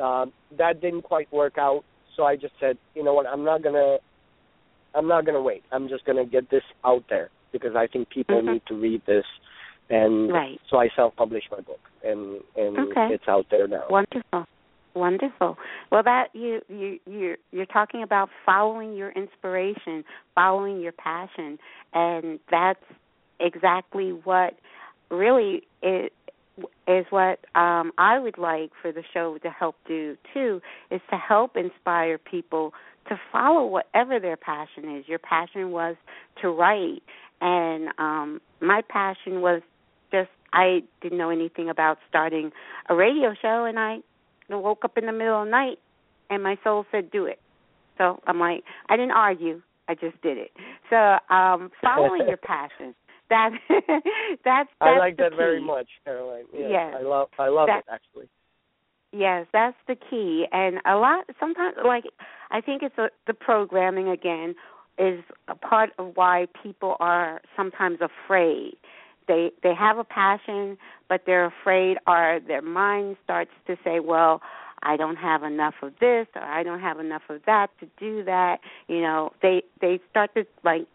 Uh, 0.00 0.26
that 0.56 0.80
didn't 0.80 1.02
quite 1.02 1.32
work 1.32 1.58
out, 1.58 1.82
so 2.16 2.24
I 2.24 2.36
just 2.36 2.54
said, 2.60 2.78
you 2.94 3.02
know 3.02 3.14
what, 3.14 3.26
I'm 3.26 3.44
not 3.44 3.62
gonna, 3.62 3.96
I'm 4.94 5.08
not 5.08 5.26
gonna 5.26 5.42
wait. 5.42 5.64
I'm 5.72 5.88
just 5.88 6.04
gonna 6.04 6.24
get 6.24 6.48
this 6.50 6.62
out 6.84 7.04
there 7.10 7.30
because 7.52 7.74
I 7.74 7.86
think 7.88 8.08
people 8.10 8.40
Mhm. 8.40 8.52
need 8.52 8.66
to 8.66 8.74
read 8.74 9.04
this, 9.06 9.26
and 9.90 10.32
Right. 10.32 10.60
so 10.68 10.78
I 10.78 10.88
self-published 10.90 11.50
my 11.50 11.60
book, 11.60 11.80
and 12.04 12.42
and 12.56 12.78
Okay. 12.78 13.12
it's 13.12 13.26
out 13.26 13.46
there 13.50 13.66
now. 13.66 13.86
Wonderful. 13.88 14.46
Wonderful. 14.94 15.58
Well, 15.90 16.02
that 16.02 16.34
you 16.34 16.62
you 16.68 17.00
you 17.06 17.36
you're 17.52 17.66
talking 17.66 18.02
about 18.02 18.30
following 18.44 18.94
your 18.94 19.10
inspiration, 19.10 20.04
following 20.34 20.80
your 20.80 20.92
passion, 20.92 21.58
and 21.92 22.40
that's 22.50 22.84
exactly 23.40 24.12
what 24.12 24.58
really 25.10 25.62
is 25.82 26.10
is 26.86 27.06
what 27.10 27.40
um 27.54 27.92
I 27.98 28.18
would 28.18 28.38
like 28.38 28.70
for 28.80 28.92
the 28.92 29.02
show 29.12 29.38
to 29.38 29.50
help 29.50 29.76
do 29.86 30.16
too 30.34 30.60
is 30.90 31.00
to 31.10 31.16
help 31.16 31.56
inspire 31.56 32.18
people 32.18 32.72
to 33.08 33.18
follow 33.32 33.64
whatever 33.66 34.20
their 34.20 34.36
passion 34.36 34.96
is. 34.96 35.08
Your 35.08 35.18
passion 35.18 35.70
was 35.70 35.96
to 36.42 36.48
write 36.48 37.02
and 37.40 37.88
um 37.98 38.40
my 38.60 38.82
passion 38.88 39.40
was 39.40 39.62
just 40.10 40.30
I 40.52 40.80
didn't 41.02 41.18
know 41.18 41.30
anything 41.30 41.68
about 41.68 41.98
starting 42.08 42.50
a 42.88 42.94
radio 42.94 43.34
show 43.40 43.64
and 43.64 43.78
I 43.78 43.98
woke 44.48 44.84
up 44.84 44.96
in 44.96 45.06
the 45.06 45.12
middle 45.12 45.40
of 45.40 45.46
the 45.46 45.50
night 45.50 45.78
and 46.30 46.42
my 46.42 46.56
soul 46.64 46.86
said 46.90 47.10
do 47.10 47.24
it. 47.26 47.40
So 47.98 48.20
I'm 48.26 48.40
like 48.40 48.64
I 48.88 48.96
didn't 48.96 49.12
argue, 49.12 49.62
I 49.88 49.94
just 49.94 50.20
did 50.22 50.38
it. 50.38 50.50
So 50.90 50.96
um 51.34 51.70
following 51.82 52.26
your 52.28 52.36
passion. 52.42 52.94
That 53.30 53.50
that's 53.68 53.90
that's 54.44 54.68
I 54.80 54.98
like 54.98 55.16
that 55.18 55.34
very 55.36 55.60
much, 55.62 55.88
Caroline. 56.04 56.44
Yes, 56.52 56.68
Yes. 56.70 56.94
I 56.98 57.02
love 57.02 57.28
I 57.38 57.48
love 57.48 57.66
That- 57.68 57.80
it 57.80 57.92
actually. 57.92 58.28
Yes, 59.10 59.46
that's 59.54 59.76
the 59.86 59.96
key. 59.96 60.46
And 60.52 60.80
a 60.84 60.96
lot 60.96 61.24
sometimes 61.40 61.76
like 61.84 62.04
I 62.50 62.60
think 62.60 62.82
it's 62.82 62.98
a, 62.98 63.08
the 63.26 63.32
programming 63.34 64.08
again 64.08 64.54
is 64.98 65.22
a 65.48 65.54
part 65.54 65.90
of 65.98 66.12
why 66.14 66.46
people 66.62 66.96
are 67.00 67.40
sometimes 67.56 67.98
afraid. 68.00 68.76
They 69.26 69.50
they 69.62 69.74
have 69.74 69.98
a 69.98 70.04
passion 70.04 70.76
but 71.08 71.22
they're 71.24 71.46
afraid 71.46 71.96
or 72.06 72.40
their 72.46 72.62
mind 72.62 73.16
starts 73.24 73.50
to 73.66 73.76
say, 73.82 74.00
Well, 74.00 74.42
I 74.82 74.96
don't 74.96 75.16
have 75.16 75.42
enough 75.42 75.74
of 75.82 75.92
this 76.00 76.26
or 76.36 76.42
I 76.42 76.62
don't 76.62 76.80
have 76.80 77.00
enough 77.00 77.22
of 77.28 77.40
that 77.46 77.68
to 77.80 77.86
do 77.98 78.22
that. 78.24 78.58
You 78.88 79.00
know, 79.00 79.32
they 79.42 79.62
they 79.80 80.00
start 80.10 80.34
to 80.34 80.44
like 80.64 80.86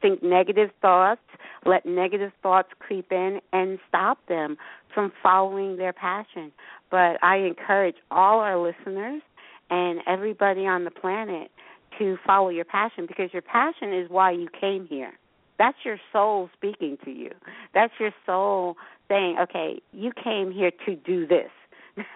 think 0.00 0.22
negative 0.22 0.70
thoughts, 0.80 1.20
let 1.66 1.84
negative 1.86 2.32
thoughts 2.42 2.68
creep 2.78 3.12
in 3.12 3.40
and 3.52 3.78
stop 3.88 4.18
them 4.26 4.56
from 4.94 5.12
following 5.22 5.76
their 5.76 5.92
passion. 5.92 6.52
But 6.90 7.22
I 7.22 7.36
encourage 7.38 7.96
all 8.10 8.40
our 8.40 8.58
listeners 8.58 9.22
and 9.70 10.00
everybody 10.06 10.66
on 10.66 10.84
the 10.84 10.90
planet 10.90 11.50
to 11.98 12.16
follow 12.26 12.48
your 12.48 12.64
passion 12.64 13.06
because 13.06 13.32
your 13.32 13.42
passion 13.42 13.92
is 13.92 14.08
why 14.10 14.30
you 14.32 14.48
came 14.58 14.86
here. 14.86 15.12
that's 15.58 15.76
your 15.84 15.98
soul 16.10 16.48
speaking 16.56 16.96
to 17.04 17.10
you. 17.10 17.30
That's 17.74 17.92
your 18.00 18.12
soul 18.24 18.78
saying, 19.08 19.38
"Okay, 19.40 19.82
you 19.92 20.10
came 20.12 20.50
here 20.50 20.70
to 20.86 20.94
do 20.96 21.26
this." 21.26 21.50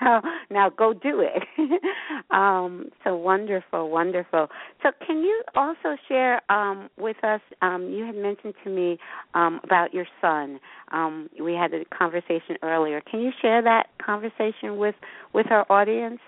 Now, 0.00 0.22
now 0.50 0.70
go 0.70 0.92
do 0.92 1.20
it. 1.20 1.42
um, 2.30 2.90
so 3.02 3.16
wonderful, 3.16 3.90
wonderful. 3.90 4.48
So, 4.82 4.90
can 5.06 5.18
you 5.18 5.42
also 5.54 5.96
share 6.08 6.40
um, 6.52 6.88
with 6.98 7.16
us? 7.24 7.40
Um, 7.62 7.90
you 7.90 8.04
had 8.04 8.16
mentioned 8.16 8.54
to 8.64 8.70
me 8.70 8.98
um, 9.34 9.60
about 9.64 9.94
your 9.94 10.06
son. 10.20 10.60
Um, 10.92 11.30
we 11.40 11.54
had 11.54 11.72
a 11.72 11.84
conversation 11.86 12.56
earlier. 12.62 13.00
Can 13.00 13.20
you 13.20 13.30
share 13.40 13.62
that 13.62 13.86
conversation 14.04 14.76
with 14.76 14.94
with 15.32 15.46
our 15.50 15.70
audience? 15.70 16.20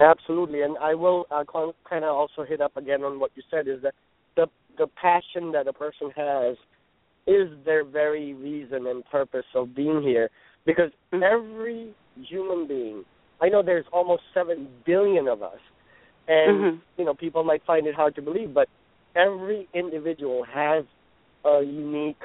Absolutely, 0.00 0.62
and 0.62 0.76
I 0.78 0.94
will 0.94 1.26
uh, 1.30 1.44
kind 1.88 2.04
of 2.04 2.10
also 2.16 2.44
hit 2.46 2.60
up 2.60 2.76
again 2.76 3.02
on 3.02 3.20
what 3.20 3.30
you 3.34 3.42
said 3.50 3.68
is 3.68 3.82
that 3.82 3.94
the 4.36 4.46
the 4.76 4.86
passion 5.00 5.52
that 5.52 5.68
a 5.68 5.72
person 5.72 6.10
has 6.16 6.56
is 7.26 7.48
their 7.64 7.84
very 7.84 8.34
reason 8.34 8.86
and 8.86 9.04
purpose 9.06 9.46
of 9.54 9.74
being 9.74 10.02
here 10.02 10.30
because 10.66 10.90
mm-hmm. 11.12 11.22
every 11.22 11.94
human 12.16 12.66
being 12.66 13.04
I 13.40 13.48
know 13.48 13.62
there's 13.62 13.86
almost 13.92 14.22
7 14.32 14.68
billion 14.86 15.28
of 15.28 15.42
us 15.42 15.58
and 16.28 16.60
mm-hmm. 16.60 16.76
you 16.98 17.04
know 17.04 17.14
people 17.14 17.44
might 17.44 17.64
find 17.66 17.86
it 17.86 17.94
hard 17.94 18.14
to 18.16 18.22
believe 18.22 18.54
but 18.54 18.68
every 19.16 19.68
individual 19.74 20.44
has 20.44 20.84
a 21.44 21.62
unique 21.62 22.22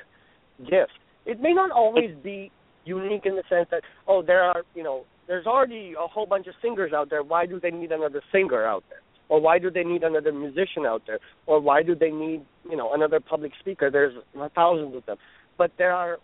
gift 0.59 0.91
it 1.25 1.41
may 1.41 1.53
not 1.53 1.71
always 1.71 2.15
be 2.23 2.51
unique 2.85 3.25
in 3.25 3.35
the 3.35 3.43
sense 3.49 3.67
that 3.71 3.81
oh 4.07 4.21
there 4.21 4.43
are 4.43 4.63
you 4.75 4.83
know 4.83 5.05
there's 5.29 5.45
already 5.45 5.93
a 5.93 6.07
whole 6.07 6.25
bunch 6.25 6.47
of 6.47 6.55
singers 6.59 6.91
out 6.91 7.11
there. 7.11 7.21
Why 7.21 7.45
do 7.45 7.59
they 7.59 7.69
need 7.69 7.91
another 7.91 8.21
singer 8.31 8.65
out 8.65 8.83
there? 8.89 9.01
Or 9.29 9.39
why 9.39 9.59
do 9.59 9.69
they 9.69 9.83
need 9.83 10.01
another 10.01 10.33
musician 10.33 10.87
out 10.87 11.03
there? 11.05 11.19
Or 11.45 11.61
why 11.61 11.83
do 11.83 11.93
they 11.93 12.09
need, 12.09 12.41
you 12.67 12.75
know, 12.75 12.95
another 12.95 13.19
public 13.19 13.51
speaker? 13.59 13.91
There's 13.91 14.15
thousands 14.55 14.95
of 14.95 15.05
them. 15.05 15.17
But 15.55 15.71
there 15.77 15.91
are 15.91 16.17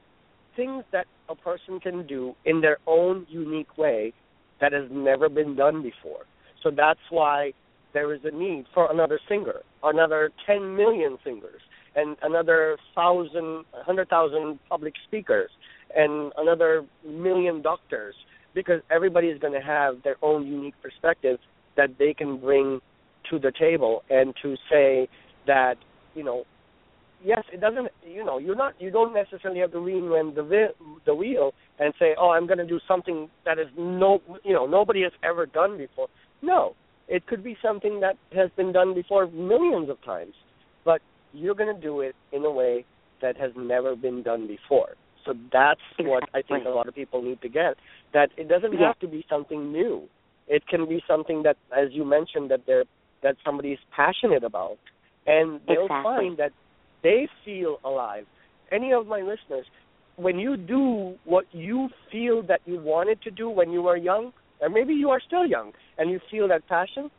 things 0.55 0.83
that 0.91 1.05
a 1.29 1.35
person 1.35 1.79
can 1.79 2.05
do 2.07 2.35
in 2.45 2.61
their 2.61 2.77
own 2.87 3.25
unique 3.29 3.77
way 3.77 4.13
that 4.61 4.73
has 4.73 4.85
never 4.91 5.29
been 5.29 5.55
done 5.55 5.81
before. 5.81 6.25
So 6.63 6.71
that's 6.71 6.99
why 7.09 7.53
there 7.93 8.13
is 8.13 8.21
a 8.23 8.31
need 8.31 8.65
for 8.73 8.91
another 8.91 9.19
singer, 9.27 9.61
another 9.83 10.31
10 10.45 10.75
million 10.75 11.17
singers, 11.23 11.61
and 11.95 12.17
another 12.23 12.77
thousand, 12.93 13.63
hundred 13.73 14.09
thousand 14.09 14.43
100,000 14.43 14.59
public 14.69 14.93
speakers, 15.07 15.49
and 15.95 16.31
another 16.37 16.85
million 17.05 17.61
doctors 17.61 18.15
because 18.53 18.81
everybody 18.89 19.27
is 19.27 19.39
going 19.39 19.53
to 19.53 19.65
have 19.65 20.01
their 20.03 20.15
own 20.21 20.47
unique 20.47 20.73
perspective 20.81 21.39
that 21.77 21.89
they 21.99 22.13
can 22.13 22.37
bring 22.37 22.79
to 23.29 23.39
the 23.39 23.51
table 23.57 24.03
and 24.09 24.33
to 24.41 24.55
say 24.69 25.07
that 25.47 25.75
you 26.15 26.23
know 26.23 26.45
yes 27.25 27.43
it 27.51 27.59
doesn't 27.59 27.87
you 28.07 28.23
know 28.23 28.37
you're 28.37 28.55
not 28.55 28.73
you 28.79 28.91
don't 28.91 29.13
necessarily 29.13 29.59
have 29.59 29.71
to 29.71 29.77
reinvent 29.77 30.35
the 30.35 30.67
the 31.05 31.15
wheel 31.15 31.53
and 31.79 31.93
say 31.99 32.15
oh 32.19 32.29
i'm 32.29 32.47
going 32.47 32.57
to 32.57 32.67
do 32.67 32.79
something 32.87 33.29
that 33.45 33.59
is 33.59 33.67
no 33.77 34.21
you 34.43 34.53
know 34.53 34.65
nobody 34.65 35.01
has 35.01 35.11
ever 35.23 35.45
done 35.45 35.77
before 35.77 36.07
no 36.41 36.75
it 37.07 37.25
could 37.27 37.43
be 37.43 37.57
something 37.61 37.99
that 37.99 38.15
has 38.31 38.49
been 38.55 38.71
done 38.71 38.93
before 38.93 39.27
millions 39.27 39.89
of 39.89 40.01
times 40.03 40.33
but 40.83 41.01
you're 41.33 41.55
going 41.55 41.73
to 41.75 41.81
do 41.81 42.01
it 42.01 42.15
in 42.31 42.45
a 42.45 42.51
way 42.51 42.85
that 43.21 43.35
has 43.35 43.51
never 43.57 43.95
been 43.95 44.21
done 44.21 44.47
before 44.47 44.95
so 45.25 45.33
that's 45.51 45.81
what 45.99 46.23
I 46.33 46.41
think 46.41 46.65
a 46.65 46.69
lot 46.69 46.87
of 46.87 46.95
people 46.95 47.21
need 47.21 47.41
to 47.41 47.49
get. 47.49 47.75
That 48.13 48.29
it 48.37 48.47
doesn't 48.47 48.73
yeah. 48.73 48.87
have 48.87 48.99
to 48.99 49.07
be 49.07 49.25
something 49.29 49.71
new. 49.71 50.03
It 50.47 50.67
can 50.67 50.87
be 50.87 51.01
something 51.07 51.43
that, 51.43 51.57
as 51.75 51.89
you 51.91 52.05
mentioned, 52.05 52.51
that 52.51 52.61
they're 52.67 52.85
that 53.23 53.35
somebody 53.43 53.71
is 53.71 53.79
passionate 53.95 54.43
about, 54.43 54.77
and 55.25 55.59
they'll 55.67 55.85
exactly. 55.85 56.03
find 56.03 56.37
that 56.37 56.51
they 57.05 57.29
feel 57.45 57.77
alive. 57.85 58.25
Any 58.71 58.91
of 58.91 59.05
my 59.05 59.19
listeners, 59.19 59.67
when 60.15 60.39
you 60.39 60.57
do 60.57 61.15
what 61.23 61.45
you 61.51 61.89
feel 62.11 62.41
that 62.47 62.61
you 62.65 62.79
wanted 62.81 63.21
to 63.21 63.31
do 63.31 63.47
when 63.47 63.69
you 63.69 63.83
were 63.83 63.95
young, 63.95 64.33
or 64.59 64.69
maybe 64.69 64.93
you 64.93 65.11
are 65.11 65.21
still 65.25 65.45
young 65.45 65.73
and 65.99 66.09
you 66.09 66.19
feel 66.31 66.47
that 66.47 66.67
passion, 66.67 67.11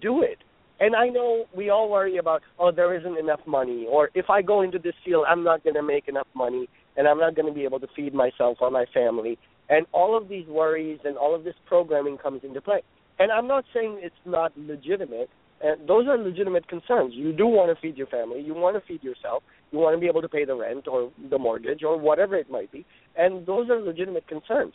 do 0.00 0.22
it. 0.22 0.38
And 0.80 0.96
I 0.96 1.08
know 1.08 1.44
we 1.54 1.68
all 1.68 1.90
worry 1.90 2.16
about, 2.16 2.40
oh, 2.58 2.72
there 2.72 2.98
isn't 2.98 3.18
enough 3.18 3.40
money, 3.46 3.86
or 3.86 4.08
if 4.14 4.30
I 4.30 4.40
go 4.40 4.62
into 4.62 4.78
this 4.78 4.94
field, 5.04 5.26
I'm 5.28 5.44
not 5.44 5.62
going 5.62 5.74
to 5.74 5.82
make 5.82 6.08
enough 6.08 6.26
money 6.34 6.68
and 6.96 7.06
I'm 7.06 7.18
not 7.18 7.36
going 7.36 7.46
to 7.46 7.52
be 7.52 7.64
able 7.64 7.80
to 7.80 7.88
feed 7.94 8.14
myself 8.14 8.58
or 8.62 8.70
my 8.70 8.86
family. 8.94 9.38
And 9.68 9.86
all 9.92 10.16
of 10.16 10.28
these 10.28 10.46
worries 10.46 11.00
and 11.04 11.18
all 11.18 11.34
of 11.34 11.44
this 11.44 11.54
programming 11.66 12.16
comes 12.16 12.44
into 12.44 12.62
play. 12.62 12.80
And 13.18 13.30
I'm 13.30 13.46
not 13.46 13.64
saying 13.74 14.00
it's 14.02 14.24
not 14.24 14.52
legitimate. 14.56 15.28
And 15.62 15.88
those 15.88 16.08
are 16.08 16.18
legitimate 16.18 16.66
concerns. 16.66 17.14
You 17.14 17.32
do 17.32 17.46
want 17.46 17.74
to 17.74 17.80
feed 17.80 17.96
your 17.96 18.08
family. 18.08 18.40
You 18.40 18.52
want 18.52 18.76
to 18.76 18.82
feed 18.86 19.02
yourself. 19.02 19.44
You 19.70 19.78
want 19.78 19.96
to 19.96 20.00
be 20.00 20.08
able 20.08 20.22
to 20.22 20.28
pay 20.28 20.44
the 20.44 20.56
rent 20.56 20.88
or 20.88 21.12
the 21.30 21.38
mortgage 21.38 21.84
or 21.84 21.96
whatever 21.96 22.34
it 22.36 22.50
might 22.50 22.72
be. 22.72 22.84
And 23.16 23.46
those 23.46 23.70
are 23.70 23.80
legitimate 23.80 24.26
concerns. 24.26 24.74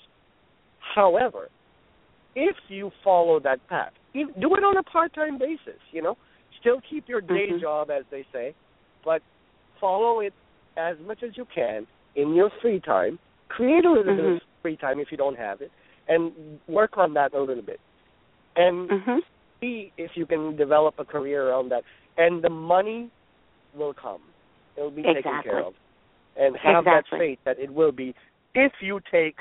However, 0.96 1.50
if 2.36 2.56
you 2.70 2.92
follow 3.04 3.40
that 3.42 3.68
path, 3.68 3.92
do 4.14 4.56
it 4.56 4.64
on 4.64 4.78
a 4.78 4.84
part-time 4.84 5.38
basis. 5.38 5.82
You 5.92 6.02
know, 6.04 6.18
still 6.60 6.80
keep 6.90 7.10
your 7.10 7.22
day 7.22 7.50
mm-hmm. 7.52 7.62
job, 7.62 7.90
as 7.92 8.04
they 8.10 8.26
say, 8.32 8.56
but 9.04 9.22
follow 9.82 10.22
it 10.22 10.34
as 10.78 10.96
much 11.06 11.22
as 11.24 11.32
you 11.36 11.46
can 11.54 11.86
in 12.16 12.34
your 12.34 12.50
free 12.62 12.80
time. 12.80 13.20
Create 13.50 13.86
a 13.86 13.90
little 13.90 14.04
mm-hmm. 14.04 14.16
bit 14.16 14.26
of 14.26 14.38
mm-hmm. 14.38 14.62
free 14.62 14.78
time 14.78 15.00
if 15.00 15.08
you 15.12 15.18
don't 15.18 15.38
have 15.38 15.62
it, 15.62 15.72
and 16.08 16.32
work 16.68 16.98
on 16.98 17.14
that 17.16 17.34
a 17.34 17.42
little 17.42 17.64
bit, 17.64 17.80
and 18.56 18.90
mm-hmm. 18.90 19.20
See 19.60 19.92
if 19.98 20.12
you 20.16 20.26
can 20.26 20.56
develop 20.56 20.96
a 21.00 21.06
career 21.06 21.50
around 21.50 21.70
that. 21.70 21.84
And 22.18 22.44
the 22.44 22.50
money 22.50 23.10
will 23.76 23.94
come; 23.94 24.22
it 24.76 24.82
will 24.82 24.92
be 24.92 25.02
exactly. 25.02 25.24
taken 25.24 25.44
care 25.44 25.64
of, 25.64 25.74
and 26.38 26.56
have 26.58 26.84
exactly. 26.84 27.20
that 27.20 27.20
faith 27.20 27.40
that 27.46 27.60
it 27.60 27.72
will 27.72 27.92
be 27.92 28.16
if 28.56 28.72
you 28.82 29.00
take 29.12 29.36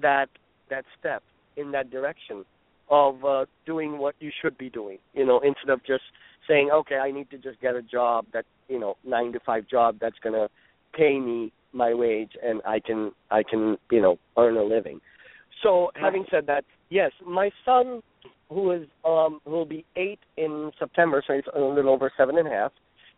that 0.00 0.28
that 0.70 0.84
step 0.98 1.22
in 1.56 1.72
that 1.72 1.90
direction 1.90 2.44
of 2.90 3.24
uh, 3.24 3.44
doing 3.64 3.98
what 3.98 4.14
you 4.20 4.30
should 4.42 4.56
be 4.58 4.70
doing. 4.70 4.98
You 5.14 5.26
know, 5.26 5.40
instead 5.40 5.70
of 5.70 5.84
just 5.84 6.04
saying, 6.48 6.70
okay, 6.72 6.96
I 6.96 7.10
need 7.10 7.30
to 7.30 7.38
just 7.38 7.60
get 7.60 7.74
a 7.74 7.82
job 7.82 8.26
that 8.32 8.44
you 8.68 8.78
know 8.78 8.96
nine 9.04 9.32
to 9.32 9.40
five 9.40 9.68
job 9.68 9.96
that's 10.00 10.18
gonna 10.22 10.48
pay 10.94 11.18
me 11.18 11.52
my 11.72 11.92
wage 11.92 12.30
and 12.42 12.62
I 12.66 12.80
can 12.80 13.12
I 13.30 13.42
can 13.42 13.76
you 13.90 14.00
know 14.00 14.18
earn 14.36 14.56
a 14.56 14.62
living. 14.62 15.00
So 15.62 15.90
having 15.94 16.24
said 16.30 16.46
that, 16.46 16.64
yes, 16.90 17.10
my 17.26 17.50
son 17.64 18.02
who 18.48 18.72
is 18.72 18.86
um 19.04 19.40
who 19.44 19.50
will 19.50 19.66
be 19.66 19.84
eight 19.96 20.20
in 20.36 20.70
September, 20.78 21.22
so 21.26 21.34
he's 21.34 21.44
a 21.54 21.60
little 21.60 21.92
over 21.92 22.10
seven 22.16 22.38
and 22.38 22.48
a 22.48 22.50
half. 22.50 22.72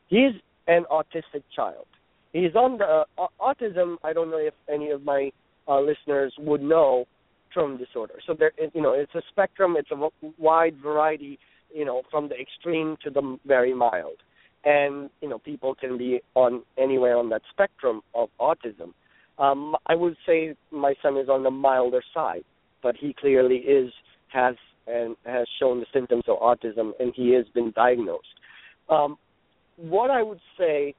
He's 0.08 0.32
an 0.66 0.84
autistic 0.90 1.42
child. 1.54 1.86
He's 2.32 2.54
on 2.54 2.78
the 2.78 3.04
uh, 3.18 3.26
autism. 3.40 3.96
I 4.04 4.12
don't 4.12 4.30
know 4.30 4.38
if 4.38 4.54
any 4.72 4.90
of 4.90 5.02
my 5.02 5.30
uh, 5.66 5.80
listeners 5.80 6.32
would 6.38 6.62
know 6.62 7.06
from 7.54 7.78
disorder. 7.78 8.14
So 8.26 8.34
there, 8.34 8.52
you 8.74 8.82
know, 8.82 8.92
it's 8.92 9.14
a 9.14 9.22
spectrum. 9.30 9.76
It's 9.78 9.90
a 9.90 10.08
wide 10.38 10.76
variety. 10.82 11.38
You 11.74 11.84
know, 11.84 12.02
from 12.10 12.28
the 12.28 12.34
extreme 12.40 12.96
to 13.04 13.10
the 13.10 13.38
very 13.46 13.74
mild 13.74 14.16
and 14.64 15.10
you 15.20 15.28
know 15.28 15.38
people 15.38 15.74
can 15.74 15.96
be 15.96 16.20
on 16.34 16.62
anywhere 16.76 17.16
on 17.16 17.28
that 17.30 17.42
spectrum 17.50 18.02
of 18.14 18.28
autism. 18.40 18.92
Um, 19.38 19.76
I 19.86 19.94
would 19.94 20.16
say 20.26 20.54
my 20.70 20.94
son 21.02 21.16
is 21.16 21.28
on 21.28 21.44
the 21.44 21.50
milder 21.50 22.02
side, 22.12 22.44
but 22.82 22.96
he 22.96 23.14
clearly 23.18 23.56
is 23.56 23.92
has 24.28 24.56
and 24.88 25.16
has 25.24 25.46
shown 25.60 25.80
the 25.80 25.86
symptoms 25.92 26.24
of 26.28 26.38
autism, 26.38 26.92
and 26.98 27.12
he 27.14 27.32
has 27.34 27.46
been 27.54 27.72
diagnosed. 27.74 28.26
Um, 28.88 29.16
what 29.76 30.10
I 30.10 30.22
would 30.22 30.40
say, 30.58 30.94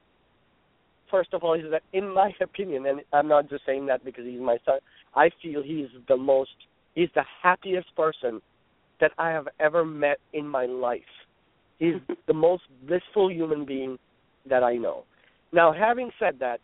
first 1.10 1.34
of 1.34 1.42
all, 1.42 1.54
is 1.54 1.64
that 1.70 1.82
in 1.92 2.12
my 2.14 2.32
opinion, 2.40 2.86
and 2.86 3.00
I'm 3.12 3.28
not 3.28 3.50
just 3.50 3.66
saying 3.66 3.86
that 3.86 4.04
because 4.04 4.24
he's 4.24 4.40
my 4.40 4.58
son, 4.64 4.78
I 5.14 5.30
feel 5.42 5.62
he's 5.62 5.88
the 6.08 6.16
most, 6.16 6.50
he's 6.94 7.08
the 7.14 7.24
happiest 7.42 7.94
person 7.96 8.40
that 9.00 9.12
I 9.18 9.30
have 9.30 9.48
ever 9.58 9.84
met 9.84 10.18
in 10.32 10.46
my 10.46 10.66
life 10.66 11.02
He's 11.80 11.94
the 12.28 12.34
most 12.34 12.62
blissful 12.86 13.32
human 13.32 13.64
being 13.64 13.98
that 14.48 14.62
I 14.62 14.76
know. 14.76 15.02
Now, 15.52 15.72
having 15.72 16.10
said 16.20 16.36
that, 16.38 16.60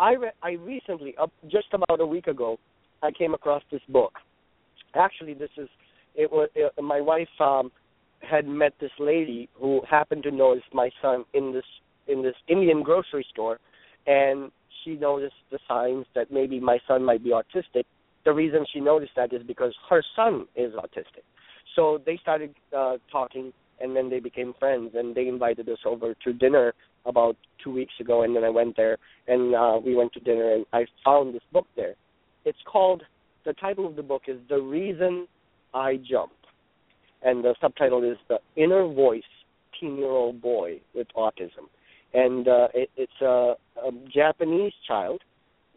I 0.00 0.12
re- 0.12 0.30
I 0.42 0.52
recently, 0.52 1.14
uh, 1.20 1.26
just 1.48 1.66
about 1.74 2.00
a 2.00 2.06
week 2.06 2.28
ago, 2.28 2.58
I 3.02 3.10
came 3.10 3.34
across 3.34 3.62
this 3.70 3.82
book. 3.90 4.12
Actually, 4.94 5.34
this 5.34 5.50
is 5.58 5.68
it 6.14 6.30
was 6.30 6.48
it, 6.54 6.72
my 6.82 7.00
wife 7.00 7.28
um, 7.40 7.70
had 8.20 8.46
met 8.46 8.72
this 8.80 8.90
lady 8.98 9.48
who 9.54 9.80
happened 9.88 10.22
to 10.24 10.30
notice 10.30 10.64
my 10.72 10.90
son 11.00 11.24
in 11.34 11.52
this 11.52 11.64
in 12.06 12.22
this 12.22 12.34
Indian 12.48 12.82
grocery 12.82 13.26
store, 13.30 13.58
and 14.06 14.50
she 14.84 14.94
noticed 14.94 15.34
the 15.50 15.58
signs 15.68 16.06
that 16.14 16.30
maybe 16.30 16.58
my 16.60 16.78
son 16.86 17.04
might 17.04 17.22
be 17.22 17.30
autistic. 17.30 17.84
The 18.24 18.32
reason 18.32 18.64
she 18.72 18.80
noticed 18.80 19.12
that 19.16 19.32
is 19.32 19.42
because 19.46 19.74
her 19.88 20.02
son 20.16 20.46
is 20.56 20.72
autistic. 20.74 21.24
So 21.76 22.00
they 22.04 22.18
started 22.22 22.54
uh, 22.76 22.96
talking 23.10 23.52
and 23.80 23.94
then 23.94 24.10
they 24.10 24.20
became 24.20 24.54
friends 24.58 24.92
and 24.94 25.14
they 25.14 25.28
invited 25.28 25.68
us 25.68 25.78
over 25.84 26.14
to 26.24 26.32
dinner 26.32 26.74
about 27.06 27.36
two 27.62 27.70
weeks 27.70 27.92
ago 28.00 28.22
and 28.22 28.34
then 28.34 28.44
I 28.44 28.48
went 28.48 28.76
there 28.76 28.98
and 29.28 29.54
uh 29.54 29.78
we 29.84 29.94
went 29.94 30.12
to 30.14 30.20
dinner 30.20 30.52
and 30.52 30.66
I 30.72 30.84
found 31.04 31.34
this 31.34 31.42
book 31.52 31.66
there. 31.76 31.94
It's 32.44 32.58
called 32.66 33.02
the 33.44 33.52
title 33.54 33.86
of 33.86 33.96
the 33.96 34.02
book 34.02 34.22
is 34.26 34.38
The 34.48 34.60
Reason 34.60 35.26
I 35.74 35.96
Jump 35.96 36.32
and 37.22 37.42
the 37.44 37.54
subtitle 37.60 38.02
is 38.04 38.16
The 38.28 38.38
Inner 38.56 38.86
Voice 38.92 39.22
Teen 39.78 39.96
Year 39.96 40.10
Old 40.10 40.40
Boy 40.40 40.80
with 40.94 41.08
Autism. 41.16 41.66
and 42.14 42.46
uh, 42.48 42.68
it, 42.74 42.90
it's 42.96 43.20
a, 43.20 43.54
a 43.84 43.90
Japanese 44.14 44.72
child, 44.86 45.20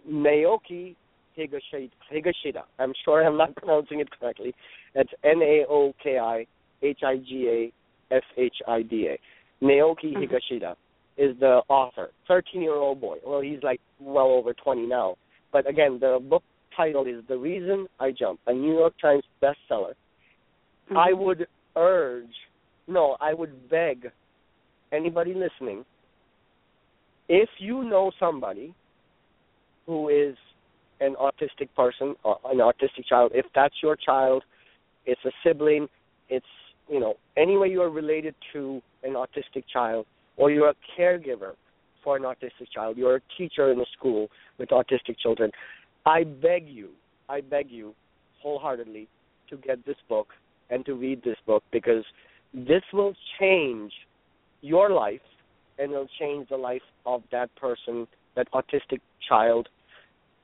Naoki 0.10 0.96
Higashida. 1.38 1.90
Higashida. 2.14 2.64
I'm 2.80 2.94
sure 3.06 3.24
I'm 3.26 3.38
not 3.38 3.56
pronouncing 3.56 4.00
it 4.00 4.10
correctly. 4.20 4.54
It's 4.96 5.12
N 5.24 5.42
A 5.42 5.66
O 5.70 5.94
K 6.04 6.18
I 6.20 6.46
H 6.82 7.00
I 7.06 7.18
G 7.18 7.72
A 8.12 8.16
S 8.16 8.24
H 8.38 8.56
I 8.68 8.82
D 8.82 9.08
A. 9.10 9.20
Naoki 9.64 10.14
Mhm. 10.14 10.28
Higashida 10.30 10.76
is 11.18 11.38
the 11.40 11.62
author. 11.70 12.10
13 12.28 12.62
year 12.62 12.74
old 12.76 13.00
boy. 13.00 13.18
Well, 13.26 13.42
he's 13.42 13.62
like 13.64 13.80
well 14.00 14.28
over 14.32 14.54
20 14.54 14.86
now. 14.88 15.16
But 15.52 15.70
again, 15.70 16.00
the 16.00 16.20
book 16.22 16.44
title 16.76 17.06
is 17.06 17.24
The 17.28 17.38
Reason 17.38 17.88
I 18.00 18.12
Jump, 18.12 18.40
a 18.48 18.54
New 18.54 18.74
York 18.74 18.94
Times 19.02 19.24
bestseller. 19.42 19.94
Mhm. 20.90 20.98
I 20.98 21.14
would 21.14 21.48
urge, 21.76 22.36
no, 22.88 23.18
I 23.20 23.34
would 23.34 23.70
beg 23.70 24.12
anybody 24.92 25.34
listening, 25.34 25.86
if 27.30 27.50
you 27.60 27.84
know 27.84 28.12
somebody 28.20 28.74
who 29.86 30.10
is 30.10 30.36
an 31.00 31.16
autistic 31.16 31.70
person 31.76 32.16
or 32.24 32.40
an 32.46 32.58
autistic 32.58 33.06
child, 33.06 33.32
if 33.34 33.46
that's 33.54 33.82
your 33.82 33.96
child, 33.96 34.44
it's 35.06 35.24
a 35.26 35.32
sibling, 35.44 35.88
it's, 36.30 36.46
you 36.90 37.00
know, 37.00 37.16
any 37.38 37.58
way 37.58 37.70
you 37.70 37.82
are 37.82 37.90
related 37.90 38.36
to 38.54 38.82
an 39.04 39.14
autistic 39.14 39.64
child, 39.72 40.06
or 40.38 40.52
you're 40.52 40.70
a 40.70 40.76
caregiver 40.98 41.56
for 42.04 42.18
an 42.18 42.24
autistic 42.24 42.70
child, 42.74 42.98
you're 42.98 43.16
a 43.16 43.22
teacher 43.38 43.72
in 43.72 43.80
a 43.80 43.86
school 43.98 44.30
with 44.58 44.70
autistic 44.70 45.18
children, 45.18 45.52
I 46.06 46.24
beg 46.24 46.68
you, 46.68 46.90
I 47.30 47.42
beg 47.42 47.70
you 47.70 47.94
wholeheartedly 48.42 49.08
to 49.50 49.58
get 49.58 49.86
this 49.86 49.98
book 50.10 50.30
and 50.70 50.86
to 50.86 50.96
read 50.96 51.24
this 51.24 51.38
book 51.46 51.64
because 51.72 52.04
this 52.54 52.82
will 52.92 53.14
change 53.40 53.92
your 54.62 54.90
life 54.90 55.22
and 55.78 55.92
it'll 55.92 56.08
change 56.20 56.50
the 56.50 56.58
life 56.58 56.82
of 57.06 57.24
that 57.32 57.54
person, 57.56 58.08
that 58.36 58.48
autistic 58.54 59.00
child 59.28 59.68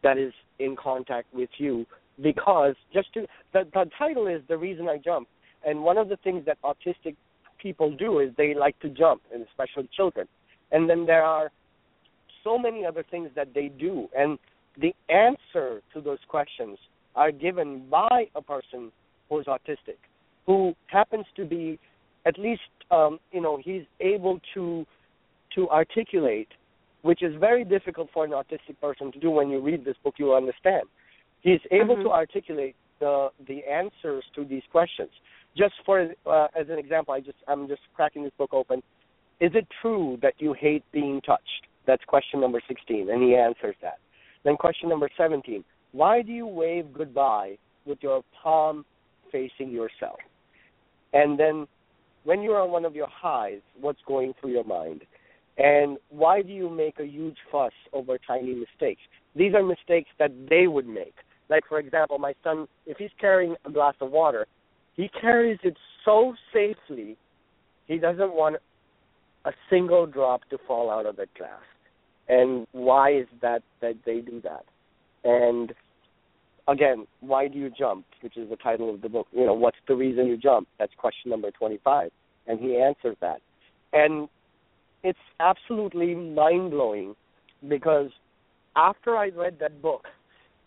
that 0.03 0.17
is 0.17 0.33
in 0.59 0.75
contact 0.75 1.33
with 1.33 1.49
you. 1.57 1.85
Because 2.21 2.75
just 2.93 3.13
to 3.13 3.27
the 3.53 3.63
the 3.73 3.89
title 3.97 4.27
is 4.27 4.41
the 4.47 4.57
reason 4.57 4.89
I 4.89 4.97
jump, 4.97 5.27
and 5.65 5.83
one 5.83 5.97
of 5.97 6.09
the 6.09 6.17
things 6.17 6.45
that 6.45 6.57
autistic 6.63 7.15
people 7.61 7.95
do 7.95 8.19
is 8.19 8.31
they 8.37 8.55
like 8.55 8.79
to 8.79 8.89
jump, 8.89 9.21
and 9.31 9.45
especially 9.47 9.87
children. 9.95 10.27
And 10.71 10.89
then 10.89 11.05
there 11.05 11.23
are 11.23 11.51
so 12.43 12.57
many 12.57 12.85
other 12.85 13.03
things 13.11 13.29
that 13.35 13.53
they 13.53 13.67
do, 13.67 14.09
and 14.17 14.39
the 14.79 14.93
answer 15.09 15.81
to 15.93 16.01
those 16.01 16.19
questions 16.27 16.77
are 17.15 17.31
given 17.31 17.87
by 17.89 18.25
a 18.35 18.41
person 18.41 18.91
who 19.29 19.39
is 19.39 19.45
autistic, 19.47 19.97
who 20.45 20.73
happens 20.87 21.25
to 21.35 21.45
be 21.45 21.79
at 22.25 22.37
least 22.37 22.61
um, 22.91 23.19
you 23.31 23.41
know 23.41 23.59
he's 23.63 23.83
able 23.99 24.39
to 24.53 24.85
to 25.55 25.69
articulate, 25.69 26.49
which 27.01 27.23
is 27.23 27.33
very 27.39 27.63
difficult 27.63 28.09
for 28.13 28.25
an 28.25 28.31
autistic 28.31 28.79
person 28.81 29.11
to 29.11 29.19
do. 29.19 29.31
When 29.31 29.49
you 29.49 29.59
read 29.59 29.83
this 29.85 29.95
book, 30.03 30.15
you 30.17 30.25
will 30.25 30.35
understand. 30.35 30.83
He's 31.41 31.61
able 31.71 31.95
Mhm. 31.95 32.03
to 32.03 32.11
articulate 32.11 32.75
the 32.99 33.31
the 33.47 33.63
answers 33.65 34.25
to 34.35 34.45
these 34.45 34.63
questions. 34.71 35.11
Just 35.55 35.75
for 35.85 36.13
uh, 36.25 36.47
as 36.55 36.69
an 36.69 36.77
example, 36.77 37.13
I 37.13 37.21
just 37.21 37.37
I'm 37.47 37.67
just 37.67 37.81
cracking 37.95 38.23
this 38.23 38.33
book 38.37 38.53
open. 38.53 38.83
Is 39.39 39.53
it 39.55 39.67
true 39.81 40.17
that 40.21 40.33
you 40.39 40.53
hate 40.53 40.83
being 40.91 41.21
touched? 41.21 41.67
That's 41.85 42.03
question 42.05 42.41
number 42.41 42.61
16, 42.67 43.09
and 43.09 43.23
he 43.23 43.35
answers 43.35 43.75
that. 43.81 43.99
Then 44.47 44.55
question 44.55 44.87
number 44.87 45.09
17, 45.17 45.61
why 45.91 46.21
do 46.21 46.31
you 46.31 46.47
wave 46.47 46.93
goodbye 46.93 47.57
with 47.85 47.97
your 48.01 48.21
palm 48.41 48.85
facing 49.29 49.71
yourself? 49.71 50.19
And 51.11 51.37
then 51.37 51.67
when 52.23 52.41
you're 52.41 52.61
on 52.61 52.71
one 52.71 52.85
of 52.85 52.95
your 52.95 53.09
highs, 53.11 53.59
what's 53.81 53.99
going 54.07 54.33
through 54.39 54.51
your 54.51 54.63
mind? 54.63 55.01
And 55.57 55.97
why 56.07 56.43
do 56.43 56.53
you 56.53 56.69
make 56.69 56.97
a 56.97 57.05
huge 57.05 57.35
fuss 57.51 57.73
over 57.91 58.17
tiny 58.25 58.55
mistakes? 58.55 59.01
These 59.35 59.53
are 59.53 59.61
mistakes 59.61 60.11
that 60.17 60.31
they 60.49 60.67
would 60.67 60.87
make. 60.87 61.15
Like, 61.49 61.63
for 61.67 61.77
example, 61.77 62.17
my 62.17 62.33
son, 62.41 62.69
if 62.85 62.95
he's 62.95 63.09
carrying 63.19 63.57
a 63.65 63.69
glass 63.69 63.95
of 63.99 64.11
water, 64.11 64.47
he 64.95 65.09
carries 65.09 65.59
it 65.63 65.75
so 66.05 66.35
safely, 66.53 67.17
he 67.87 67.97
doesn't 67.97 68.33
want 68.33 68.55
a 69.43 69.51
single 69.69 70.05
drop 70.05 70.45
to 70.51 70.57
fall 70.65 70.89
out 70.89 71.05
of 71.05 71.17
that 71.17 71.33
glass. 71.37 71.59
And 72.29 72.67
why 72.71 73.13
is 73.13 73.27
that 73.41 73.63
that 73.81 73.95
they 74.05 74.19
do 74.19 74.41
that? 74.41 74.65
And 75.23 75.73
again, 76.67 77.07
why 77.21 77.47
do 77.47 77.57
you 77.57 77.69
jump? 77.69 78.05
Which 78.21 78.37
is 78.37 78.49
the 78.49 78.55
title 78.55 78.93
of 78.93 79.01
the 79.01 79.09
book. 79.09 79.27
You 79.31 79.45
know, 79.45 79.53
what's 79.53 79.77
the 79.87 79.95
reason 79.95 80.27
you 80.27 80.37
jump? 80.37 80.67
That's 80.79 80.93
question 80.97 81.31
number 81.31 81.51
25. 81.51 82.11
And 82.47 82.59
he 82.59 82.77
answers 82.77 83.17
that. 83.21 83.41
And 83.93 84.27
it's 85.03 85.19
absolutely 85.39 86.15
mind 86.15 86.71
blowing 86.71 87.15
because 87.67 88.09
after 88.75 89.15
I 89.15 89.29
read 89.29 89.57
that 89.59 89.81
book 89.81 90.05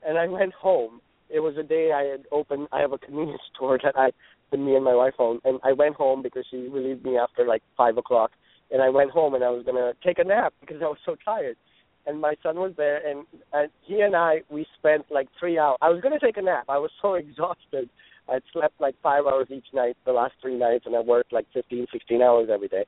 and 0.07 0.19
I 0.19 0.27
went 0.27 0.53
home, 0.55 1.01
it 1.29 1.41
was 1.41 1.57
a 1.57 1.63
day 1.63 1.93
I 1.93 2.03
had 2.03 2.27
opened. 2.33 2.69
I 2.73 2.81
have 2.81 2.93
a 2.93 2.99
convenience 2.99 3.43
store 3.55 3.79
that 3.83 3.97
I, 3.97 4.11
me 4.57 4.75
and 4.75 4.85
my 4.85 4.95
wife 4.95 5.15
own, 5.19 5.41
and 5.45 5.61
I 5.63 5.73
went 5.73 5.95
home 5.95 6.23
because 6.23 6.45
she 6.51 6.57
relieved 6.57 7.05
me 7.05 7.17
after 7.17 7.47
like 7.47 7.63
five 7.77 7.97
o'clock, 7.97 8.33
and 8.71 8.83
I 8.83 8.89
went 8.89 9.11
home 9.11 9.35
and 9.35 9.45
I 9.45 9.51
was 9.51 9.65
gonna 9.65 9.93
take 10.05 10.19
a 10.19 10.25
nap 10.25 10.55
because 10.61 10.79
I 10.83 10.87
was 10.87 10.99
so 11.05 11.17
tired, 11.25 11.57
and 12.07 12.21
my 12.21 12.35
son 12.43 12.57
was 12.57 12.73
there, 12.77 13.07
and, 13.07 13.27
and 13.53 13.71
he 13.83 14.01
and 14.01 14.17
I 14.17 14.43
we 14.51 14.67
spent 14.79 15.07
like 15.11 15.29
three 15.39 15.59
hours. 15.59 15.79
I 15.81 15.91
was 15.91 16.01
gonna 16.01 16.21
take 16.21 16.37
a 16.37 16.43
nap. 16.43 16.65
I 16.69 16.79
was 16.79 16.91
so 17.03 17.15
exhausted. 17.23 17.89
I'd 18.29 18.43
slept 18.53 18.81
like 18.81 18.95
five 19.03 19.25
hours 19.27 19.49
each 19.51 19.67
night 19.75 19.97
the 20.07 20.13
last 20.13 20.35
three 20.41 20.57
nights, 20.57 20.87
and 20.87 20.95
I 20.95 21.01
worked 21.01 21.33
like 21.33 21.47
fifteen, 21.53 21.87
sixteen 21.93 22.23
hours 22.23 22.49
every 22.53 22.69
day. 22.69 22.85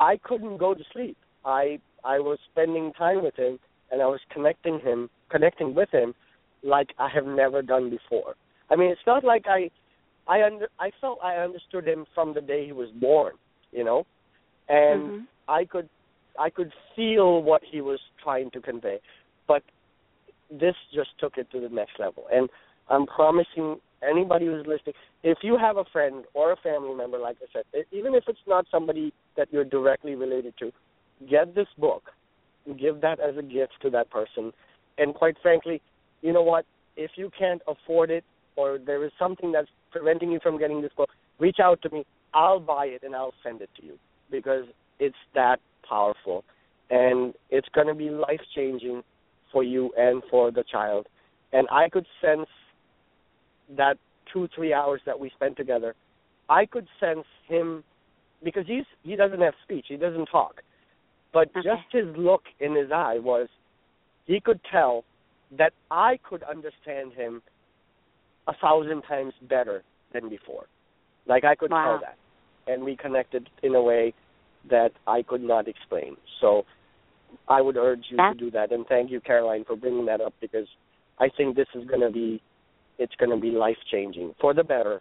I 0.00 0.18
couldn't 0.22 0.58
go 0.58 0.74
to 0.74 0.82
sleep. 0.92 1.16
I 1.44 1.78
I 2.04 2.18
was 2.18 2.38
spending 2.50 2.92
time 2.92 3.22
with 3.22 3.36
him 3.36 3.58
and 3.92 4.02
I 4.02 4.06
was 4.06 4.20
connecting 4.32 4.80
him 4.80 5.08
connecting 5.30 5.74
with 5.74 5.90
him 5.90 6.14
like 6.64 6.88
I 6.98 7.08
have 7.14 7.26
never 7.26 7.62
done 7.62 7.90
before. 7.90 8.34
I 8.70 8.76
mean, 8.76 8.90
it's 8.90 9.06
not 9.06 9.22
like 9.22 9.44
I 9.46 9.70
I 10.26 10.42
under 10.42 10.68
I 10.80 10.90
felt 11.00 11.18
I 11.22 11.36
understood 11.36 11.86
him 11.86 12.06
from 12.14 12.34
the 12.34 12.40
day 12.40 12.66
he 12.66 12.72
was 12.72 12.88
born, 13.00 13.34
you 13.70 13.84
know, 13.84 14.06
and 14.68 15.10
Mhm. 15.10 15.26
I 15.48 15.64
could 15.64 15.88
I 16.38 16.50
could 16.50 16.72
feel 16.96 17.42
what 17.42 17.62
he 17.62 17.80
was 17.80 18.00
trying 18.22 18.50
to 18.52 18.60
convey, 18.60 19.00
but 19.46 19.62
this 20.50 20.74
just 20.92 21.10
took 21.18 21.36
it 21.36 21.50
to 21.50 21.60
the 21.60 21.68
next 21.68 21.98
level. 21.98 22.26
And 22.32 22.48
I'm 22.88 23.06
promising 23.06 23.80
anybody 24.02 24.46
who's 24.46 24.66
listening, 24.66 24.94
if 25.22 25.38
you 25.42 25.58
have 25.58 25.76
a 25.76 25.84
friend 25.84 26.24
or 26.34 26.52
a 26.52 26.56
family 26.56 26.94
member, 26.94 27.18
like 27.18 27.36
I 27.42 27.46
said, 27.52 27.84
even 27.92 28.14
if 28.14 28.24
it's 28.28 28.46
not 28.46 28.66
somebody 28.70 29.12
that 29.36 29.52
you're 29.52 29.64
directly 29.64 30.14
related 30.14 30.54
to, 30.58 30.72
get 31.28 31.54
this 31.54 31.68
book, 31.78 32.10
give 32.80 33.00
that 33.02 33.20
as 33.20 33.36
a 33.36 33.42
gift 33.42 33.74
to 33.82 33.90
that 33.90 34.10
person, 34.10 34.52
and 34.98 35.14
quite 35.14 35.36
frankly, 35.42 35.80
you 36.22 36.32
know 36.32 36.42
what? 36.42 36.64
If 36.96 37.12
you 37.16 37.30
can't 37.38 37.62
afford 37.66 38.10
it 38.10 38.24
or 38.56 38.78
there 38.78 39.04
is 39.04 39.12
something 39.18 39.52
that's 39.52 39.68
preventing 39.90 40.30
you 40.30 40.40
from 40.42 40.58
getting 40.58 40.82
this 40.82 40.92
book, 40.96 41.10
reach 41.38 41.58
out 41.62 41.80
to 41.82 41.90
me. 41.90 42.04
I'll 42.34 42.60
buy 42.60 42.86
it 42.86 43.02
and 43.02 43.14
I'll 43.14 43.34
send 43.42 43.60
it 43.60 43.70
to 43.78 43.84
you 43.84 43.98
because 44.32 44.64
it's 44.98 45.16
that 45.34 45.60
powerful 45.88 46.44
and 46.90 47.34
it's 47.50 47.68
going 47.74 47.86
to 47.86 47.94
be 47.94 48.10
life 48.10 48.40
changing 48.56 49.02
for 49.52 49.62
you 49.62 49.92
and 49.96 50.22
for 50.30 50.50
the 50.50 50.64
child. 50.70 51.06
And 51.52 51.68
I 51.70 51.88
could 51.88 52.06
sense 52.20 52.48
that 53.76 53.96
two 54.32 54.48
three 54.54 54.72
hours 54.72 55.00
that 55.06 55.18
we 55.18 55.30
spent 55.30 55.56
together, 55.56 55.94
I 56.48 56.66
could 56.66 56.88
sense 57.00 57.26
him 57.48 57.84
because 58.42 58.64
he's 58.66 58.84
he 59.04 59.16
doesn't 59.16 59.40
have 59.40 59.54
speech, 59.62 59.86
he 59.88 59.96
doesn't 59.96 60.26
talk, 60.26 60.62
but 61.32 61.48
Okay. 61.56 61.62
just 61.64 61.82
his 61.92 62.06
look 62.16 62.42
in 62.60 62.74
his 62.74 62.90
eye 62.92 63.18
was 63.18 63.48
he 64.26 64.40
could 64.40 64.60
tell 64.70 65.04
that 65.58 65.72
I 65.90 66.18
could 66.28 66.42
understand 66.44 67.12
him 67.12 67.42
a 68.48 68.54
thousand 68.60 69.02
times 69.02 69.34
better 69.48 69.82
than 70.12 70.28
before. 70.28 70.66
Like 71.26 71.44
I 71.44 71.54
could 71.54 71.70
Wow. 71.70 71.84
tell 71.84 72.00
that, 72.00 72.16
and 72.72 72.82
we 72.82 72.96
connected 72.96 73.48
in 73.62 73.74
a 73.74 73.82
way 73.82 74.14
that 74.70 74.92
I 75.06 75.22
could 75.22 75.42
not 75.42 75.68
explain. 75.68 76.16
So 76.40 76.64
I 77.48 77.60
would 77.60 77.76
urge 77.76 78.06
you 78.10 78.16
to 78.16 78.34
do 78.34 78.50
that, 78.52 78.72
and 78.72 78.86
thank 78.86 79.10
you, 79.10 79.20
Caroline, 79.20 79.64
for 79.64 79.76
bringing 79.76 80.06
that 80.06 80.20
up 80.20 80.34
because 80.40 80.66
I 81.18 81.28
think 81.36 81.56
this 81.56 81.68
is 81.74 81.86
going 81.86 82.00
to 82.00 82.10
be 82.10 82.40
it's 82.98 83.14
going 83.16 83.30
to 83.30 83.36
be 83.38 83.50
life 83.50 83.78
changing 83.90 84.34
for 84.40 84.52
the 84.54 84.62
better 84.62 85.00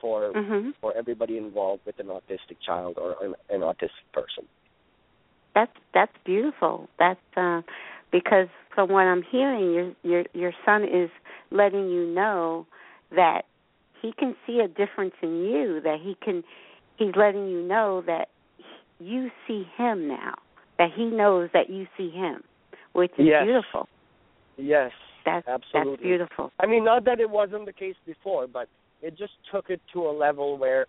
for 0.00 0.32
Mhm. 0.32 0.74
for 0.80 0.96
everybody 0.96 1.36
involved 1.36 1.84
with 1.84 1.98
an 1.98 2.06
autistic 2.06 2.60
child 2.60 2.96
or 2.98 3.16
an, 3.22 3.34
an 3.50 3.60
autistic 3.62 4.06
person. 4.12 4.46
That's 5.54 5.76
that's 5.92 6.16
beautiful. 6.24 6.88
That's 6.98 7.20
uh, 7.36 7.62
because 8.10 8.48
from 8.74 8.90
what 8.90 9.06
I'm 9.06 9.22
hearing, 9.22 9.72
your 9.72 9.92
your 10.02 10.24
your 10.32 10.52
son 10.64 10.84
is 10.84 11.10
letting 11.50 11.88
you 11.88 12.06
know 12.06 12.66
that 13.10 13.46
he 14.00 14.12
can 14.12 14.36
see 14.46 14.60
a 14.60 14.68
difference 14.68 15.14
in 15.22 15.44
you. 15.44 15.80
That 15.80 16.00
he 16.00 16.16
can, 16.22 16.44
he's 16.96 17.14
letting 17.16 17.48
you 17.48 17.62
know 17.62 18.02
that 18.06 18.28
you 19.04 19.30
see 19.46 19.66
him 19.76 20.08
now. 20.08 20.34
That 20.78 20.90
he 20.96 21.04
knows 21.04 21.50
that 21.52 21.70
you 21.70 21.86
see 21.96 22.10
him, 22.10 22.42
which 22.94 23.12
is 23.18 23.26
Yes. 23.26 23.44
beautiful. 23.44 23.88
Yes, 24.56 24.92
That's 25.24 25.46
absolutely. 25.46 25.92
that's 25.92 26.02
beautiful. 26.02 26.52
I 26.58 26.66
mean, 26.66 26.84
not 26.84 27.04
that 27.04 27.20
it 27.20 27.30
wasn't 27.30 27.66
the 27.66 27.72
case 27.72 27.96
before, 28.04 28.46
but 28.46 28.68
it 29.02 29.16
just 29.16 29.32
took 29.50 29.70
it 29.70 29.80
to 29.92 30.06
a 30.06 30.10
level 30.10 30.58
where, 30.58 30.86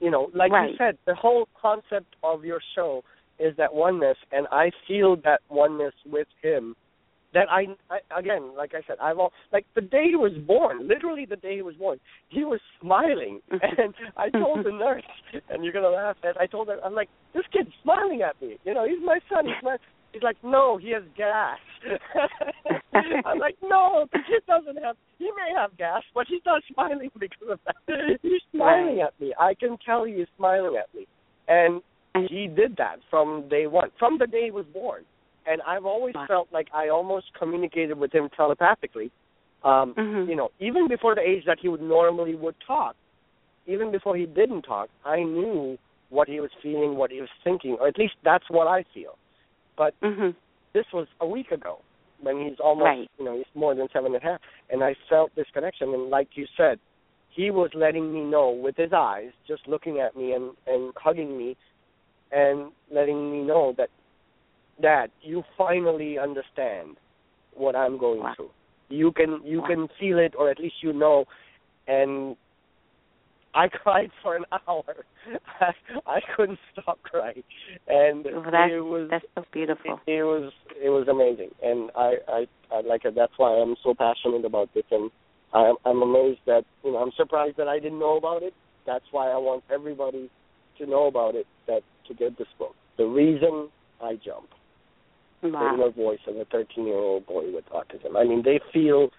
you 0.00 0.10
know, 0.10 0.30
like 0.34 0.52
Right. 0.52 0.70
you 0.72 0.76
said, 0.76 0.98
the 1.06 1.14
whole 1.14 1.48
concept 1.54 2.14
of 2.22 2.44
your 2.44 2.60
show 2.74 3.04
is 3.38 3.56
that 3.56 3.72
oneness, 3.72 4.18
and 4.32 4.46
I 4.50 4.70
feel 4.86 5.16
that 5.16 5.40
oneness 5.48 5.94
with 6.04 6.28
him. 6.42 6.76
That 7.32 7.48
I, 7.48 7.66
I 7.90 8.18
again, 8.18 8.50
like 8.56 8.72
I 8.74 8.80
said, 8.88 8.96
I've 9.00 9.18
all 9.18 9.32
like 9.52 9.64
the 9.76 9.80
day 9.82 10.06
he 10.10 10.16
was 10.16 10.32
born, 10.46 10.88
literally 10.88 11.26
the 11.26 11.36
day 11.36 11.54
he 11.56 11.62
was 11.62 11.76
born, 11.76 12.00
he 12.28 12.42
was 12.44 12.60
smiling, 12.80 13.40
and 13.50 13.94
I 14.16 14.30
told 14.30 14.66
the 14.66 14.72
nurse, 14.72 15.04
and 15.48 15.62
you're 15.62 15.72
gonna 15.72 15.90
laugh 15.90 16.16
at. 16.24 16.40
I 16.40 16.46
told 16.46 16.66
her, 16.68 16.78
I'm 16.84 16.94
like, 16.94 17.08
this 17.32 17.44
kid's 17.52 17.70
smiling 17.84 18.22
at 18.22 18.40
me. 18.42 18.56
You 18.64 18.74
know, 18.74 18.84
he's 18.84 18.98
my 19.04 19.20
son. 19.32 19.44
He's 19.46 19.62
my. 19.62 19.76
He's 20.12 20.24
like, 20.24 20.38
no, 20.42 20.76
he 20.76 20.90
has 20.90 21.04
gas. 21.16 21.56
I'm 23.24 23.38
like, 23.38 23.54
no, 23.62 24.06
the 24.12 24.18
kid 24.26 24.42
doesn't 24.46 24.82
have. 24.82 24.96
He 25.18 25.26
may 25.26 25.54
have 25.56 25.76
gas, 25.78 26.02
but 26.12 26.26
he's 26.28 26.40
not 26.44 26.62
smiling 26.74 27.10
because 27.16 27.48
of 27.48 27.60
that. 27.64 28.18
He's 28.20 28.40
smiling 28.52 28.98
Right. 28.98 29.06
at 29.06 29.20
me. 29.20 29.32
I 29.38 29.54
can 29.54 29.78
tell 29.86 30.02
he's 30.02 30.26
smiling 30.36 30.76
at 30.76 30.92
me, 30.92 31.06
and 31.46 31.80
he 32.28 32.48
did 32.48 32.76
that 32.78 32.96
from 33.08 33.48
day 33.48 33.68
one, 33.68 33.90
from 34.00 34.18
the 34.18 34.26
day 34.26 34.46
he 34.46 34.50
was 34.50 34.66
born. 34.72 35.04
And 35.50 35.60
I've 35.62 35.84
always 35.84 36.14
felt 36.28 36.46
like 36.52 36.68
I 36.72 36.88
almost 36.90 37.26
communicated 37.36 37.98
with 37.98 38.12
him 38.12 38.28
telepathically. 38.36 39.10
Um, 39.64 39.94
Mhm. 39.94 40.28
You 40.28 40.36
know, 40.36 40.50
even 40.60 40.86
before 40.86 41.14
the 41.16 41.28
age 41.28 41.44
that 41.44 41.58
he 41.58 41.68
would 41.68 41.82
normally 41.82 42.34
would 42.36 42.58
talk, 42.60 42.94
even 43.66 43.90
before 43.90 44.16
he 44.16 44.26
didn't 44.26 44.62
talk, 44.62 44.88
I 45.04 45.22
knew 45.22 45.76
what 46.08 46.28
he 46.28 46.40
was 46.40 46.52
feeling, 46.62 46.96
what 46.96 47.10
he 47.10 47.20
was 47.20 47.30
thinking, 47.42 47.76
or 47.80 47.88
at 47.88 47.98
least 47.98 48.14
that's 48.22 48.48
what 48.48 48.68
I 48.68 48.84
feel. 48.94 49.18
But 49.76 49.94
Mhm. 50.00 50.34
this 50.72 50.86
was 50.92 51.08
a 51.20 51.26
week 51.26 51.50
ago 51.50 51.80
when 52.20 52.40
he's 52.40 52.60
almost 52.60 52.86
Right. 52.86 53.10
you 53.18 53.24
know 53.24 53.36
he's 53.36 53.54
more 53.54 53.74
than 53.74 53.88
seven 53.88 54.14
and 54.14 54.22
a 54.22 54.26
half 54.26 54.40
and 54.68 54.84
i 54.84 54.92
felt 55.08 55.34
this 55.34 55.50
connection 55.52 55.94
and 55.94 56.10
like 56.10 56.36
you 56.36 56.46
said 56.54 56.78
he 57.30 57.50
was 57.50 57.72
letting 57.74 58.12
me 58.12 58.20
know 58.20 58.50
with 58.50 58.76
his 58.76 58.92
eyes 58.92 59.32
just 59.48 59.66
looking 59.66 60.00
at 60.00 60.14
me 60.14 60.32
and 60.34 60.54
and 60.66 60.92
hugging 60.96 61.36
me 61.38 61.56
and 62.30 62.70
letting 62.90 63.32
me 63.32 63.42
know 63.42 63.72
that 63.72 63.88
dad 64.80 65.10
you 65.22 65.42
finally 65.56 66.18
understand 66.18 66.96
what 67.54 67.74
i'm 67.76 67.98
going 67.98 68.20
Wow. 68.20 68.34
through 68.36 68.50
you 68.88 69.12
can 69.12 69.40
you 69.44 69.60
Wow. 69.60 69.66
can 69.68 69.88
feel 69.98 70.18
it 70.18 70.34
or 70.38 70.50
at 70.50 70.58
least 70.58 70.76
you 70.82 70.92
know 70.92 71.24
and 71.86 72.36
I 73.54 73.68
cried 73.68 74.10
for 74.22 74.36
an 74.36 74.44
hour. 74.68 75.04
I, 75.60 75.72
I 76.06 76.20
couldn't 76.36 76.58
stop 76.72 77.02
crying, 77.02 77.42
and 77.88 78.24
Well, 78.24 78.44
it 78.54 78.80
was 78.80 79.08
That's 79.10 79.24
so 79.34 79.44
beautiful. 79.52 80.00
it, 80.06 80.18
it 80.18 80.22
was 80.22 80.52
it 80.82 80.88
was 80.88 81.08
amazing, 81.08 81.50
and 81.62 81.90
I 81.96 82.14
I 82.28 82.46
I 82.72 82.80
like 82.82 83.04
it. 83.04 83.14
That's 83.14 83.32
why 83.36 83.50
I'm 83.50 83.74
so 83.82 83.94
passionate 83.94 84.44
about 84.44 84.72
this, 84.74 84.84
and 84.90 85.10
I'm 85.52 85.74
I'm 85.84 86.02
amazed 86.02 86.40
that 86.46 86.62
you 86.84 86.92
know 86.92 86.98
I'm 86.98 87.12
surprised 87.16 87.56
that 87.56 87.68
I 87.68 87.78
didn't 87.80 87.98
know 87.98 88.16
about 88.16 88.42
it. 88.42 88.54
That's 88.86 89.04
why 89.10 89.28
I 89.30 89.36
want 89.36 89.64
everybody 89.72 90.30
to 90.78 90.86
know 90.86 91.06
about 91.08 91.34
it. 91.34 91.46
That 91.66 91.82
to 92.08 92.14
get 92.14 92.38
this 92.38 92.48
book, 92.58 92.74
the 92.98 93.04
reason 93.04 93.68
I 94.00 94.14
jump, 94.24 94.48
the 95.42 95.48
Wow. 95.48 95.92
voice 95.96 96.20
of 96.26 96.36
a 96.36 96.44
13 96.46 96.86
year 96.86 96.96
old 96.96 97.26
boy 97.26 97.52
with 97.52 97.64
autism. 97.70 98.16
I 98.16 98.24
mean, 98.24 98.42
they 98.44 98.60
feel 98.72 99.10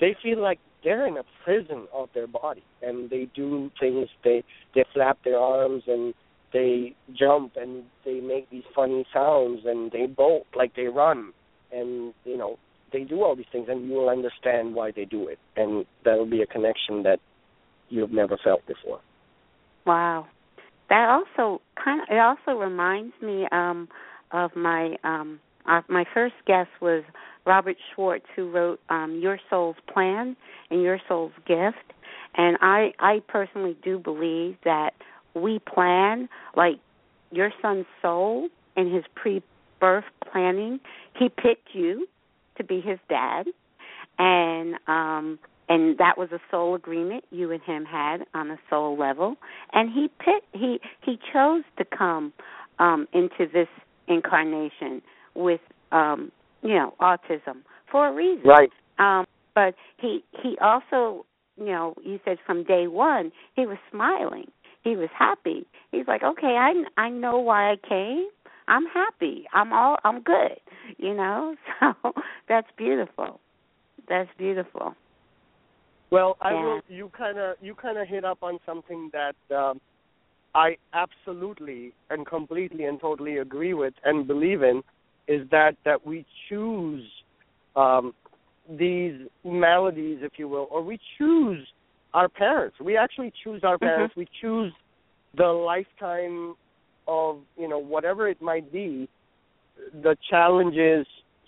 they 0.00 0.16
feel 0.22 0.40
like 0.40 0.58
they're 0.82 1.06
in 1.06 1.16
a 1.18 1.24
prison 1.44 1.86
of 1.92 2.08
their 2.14 2.26
body, 2.26 2.62
and 2.82 3.10
they 3.10 3.28
do 3.34 3.70
things. 3.78 4.08
They 4.24 4.44
they 4.74 4.84
flap 4.94 5.18
their 5.24 5.38
arms 5.38 5.84
and 5.86 6.14
they 6.52 6.94
jump 7.16 7.52
and 7.56 7.84
they 8.04 8.20
make 8.20 8.50
these 8.50 8.64
funny 8.74 9.06
sounds 9.12 9.60
and 9.64 9.90
they 9.92 10.06
bolt 10.06 10.46
like 10.56 10.74
they 10.74 10.86
run 10.86 11.32
and 11.72 12.12
you 12.24 12.36
know 12.36 12.58
they 12.92 13.04
do 13.04 13.22
all 13.22 13.36
these 13.36 13.46
things 13.52 13.66
and 13.68 13.88
you 13.88 13.92
will 13.94 14.08
understand 14.08 14.74
why 14.74 14.90
they 14.90 15.04
do 15.04 15.28
it 15.28 15.38
and 15.56 15.86
that'll 16.04 16.26
be 16.26 16.42
a 16.42 16.46
connection 16.46 17.04
that 17.04 17.20
you've 17.88 18.10
never 18.10 18.36
felt 18.42 18.66
before 18.66 19.00
Wow. 19.86 20.26
That 20.88 21.08
also 21.08 21.62
kind 21.82 22.00
of 22.02 22.08
it 22.10 22.18
also 22.18 22.58
reminds 22.58 23.14
me 23.22 23.46
um 23.52 23.88
of 24.32 24.54
my 24.56 24.96
um 25.04 25.40
uh, 25.66 25.82
my 25.88 26.04
first 26.14 26.34
guest 26.46 26.70
was 26.80 27.04
Robert 27.46 27.76
Schwartz 27.94 28.24
who 28.36 28.50
wrote 28.50 28.80
um 28.88 29.18
Your 29.22 29.38
Soul's 29.48 29.76
Plan 29.92 30.36
and 30.70 30.82
Your 30.82 30.98
Soul's 31.08 31.32
Gift. 31.46 31.92
And 32.36 32.56
I 32.60 32.92
I 32.98 33.22
personally 33.28 33.76
do 33.82 33.98
believe 33.98 34.56
that 34.64 34.90
we 35.34 35.60
plan 35.60 36.28
like 36.56 36.76
your 37.30 37.52
son's 37.62 37.86
soul 38.02 38.48
in 38.76 38.92
his 38.92 39.04
pre-birth 39.14 40.04
planning. 40.30 40.80
He 41.18 41.28
picked 41.28 41.74
you 41.74 42.06
to 42.56 42.64
be 42.64 42.80
his 42.80 42.98
dad. 43.08 43.46
And 44.18 44.74
um 44.86 45.38
and 45.68 45.98
that 45.98 46.18
was 46.18 46.30
a 46.32 46.40
soul 46.50 46.74
agreement 46.74 47.24
you 47.30 47.52
and 47.52 47.62
him 47.62 47.84
had 47.84 48.24
on 48.34 48.50
a 48.50 48.58
soul 48.68 48.98
level. 48.98 49.36
And 49.72 49.90
he 49.92 50.08
picked 50.18 50.46
he 50.52 50.80
he 51.04 51.18
chose 51.32 51.62
to 51.78 51.84
come 51.84 52.32
um 52.78 53.06
into 53.12 53.46
this 53.52 53.68
incarnation 54.08 55.02
with 55.34 55.60
um 55.92 56.30
you 56.62 56.74
know 56.74 56.94
autism 57.00 57.62
for 57.90 58.08
a 58.08 58.12
reason. 58.12 58.44
Right. 58.48 58.70
Um 58.98 59.24
but 59.54 59.74
he 59.98 60.24
he 60.42 60.56
also 60.60 61.26
you 61.56 61.66
know 61.66 61.94
you 62.02 62.20
said 62.24 62.38
from 62.46 62.64
day 62.64 62.86
one 62.86 63.32
he 63.54 63.66
was 63.66 63.78
smiling. 63.90 64.50
He 64.82 64.96
was 64.96 65.10
happy. 65.16 65.66
He's 65.92 66.06
like 66.06 66.22
okay 66.22 66.56
i 66.58 66.72
i 66.96 67.08
know 67.08 67.38
why 67.38 67.72
i 67.72 67.76
came. 67.88 68.28
I'm 68.68 68.86
happy. 68.86 69.46
I'm 69.52 69.72
all 69.72 69.98
i'm 70.04 70.22
good 70.22 70.58
you 70.98 71.14
know? 71.14 71.56
So 71.80 72.12
that's 72.48 72.68
beautiful. 72.76 73.40
That's 74.08 74.28
beautiful. 74.36 74.94
Well 76.10 76.36
i 76.40 76.52
Yeah. 76.52 76.62
will 76.64 76.80
you 76.88 77.10
kind 77.16 77.38
of 77.38 77.56
you 77.62 77.74
kind 77.74 77.96
of 77.96 78.06
hit 78.08 78.24
up 78.24 78.38
on 78.42 78.58
something 78.66 79.10
that 79.12 79.36
um 79.54 79.80
i 80.54 80.76
absolutely 80.92 81.92
and 82.10 82.26
completely 82.26 82.84
and 82.84 83.00
totally 83.00 83.38
agree 83.38 83.74
with 83.74 83.94
and 84.04 84.26
believe 84.26 84.62
in 84.62 84.82
is 85.28 85.48
that 85.50 85.76
that 85.84 86.04
we 86.06 86.24
choose 86.48 87.04
um 87.76 88.12
these 88.78 89.14
maladies 89.44 90.18
if 90.22 90.32
you 90.36 90.48
will 90.48 90.68
or 90.70 90.82
we 90.82 90.98
choose 91.18 91.66
our 92.14 92.28
parents. 92.28 92.76
We 92.80 92.96
actually 92.96 93.32
choose 93.44 93.62
our 93.64 93.78
parents. 93.78 94.14
We 94.16 94.26
choose 94.40 94.72
the 95.36 95.46
lifetime 95.46 96.54
of 97.06 97.38
you 97.56 97.68
know 97.68 97.78
whatever 97.78 98.28
it 98.28 98.40
might 98.42 98.72
be 98.72 99.08
the 100.02 100.16
challenges 100.28 101.06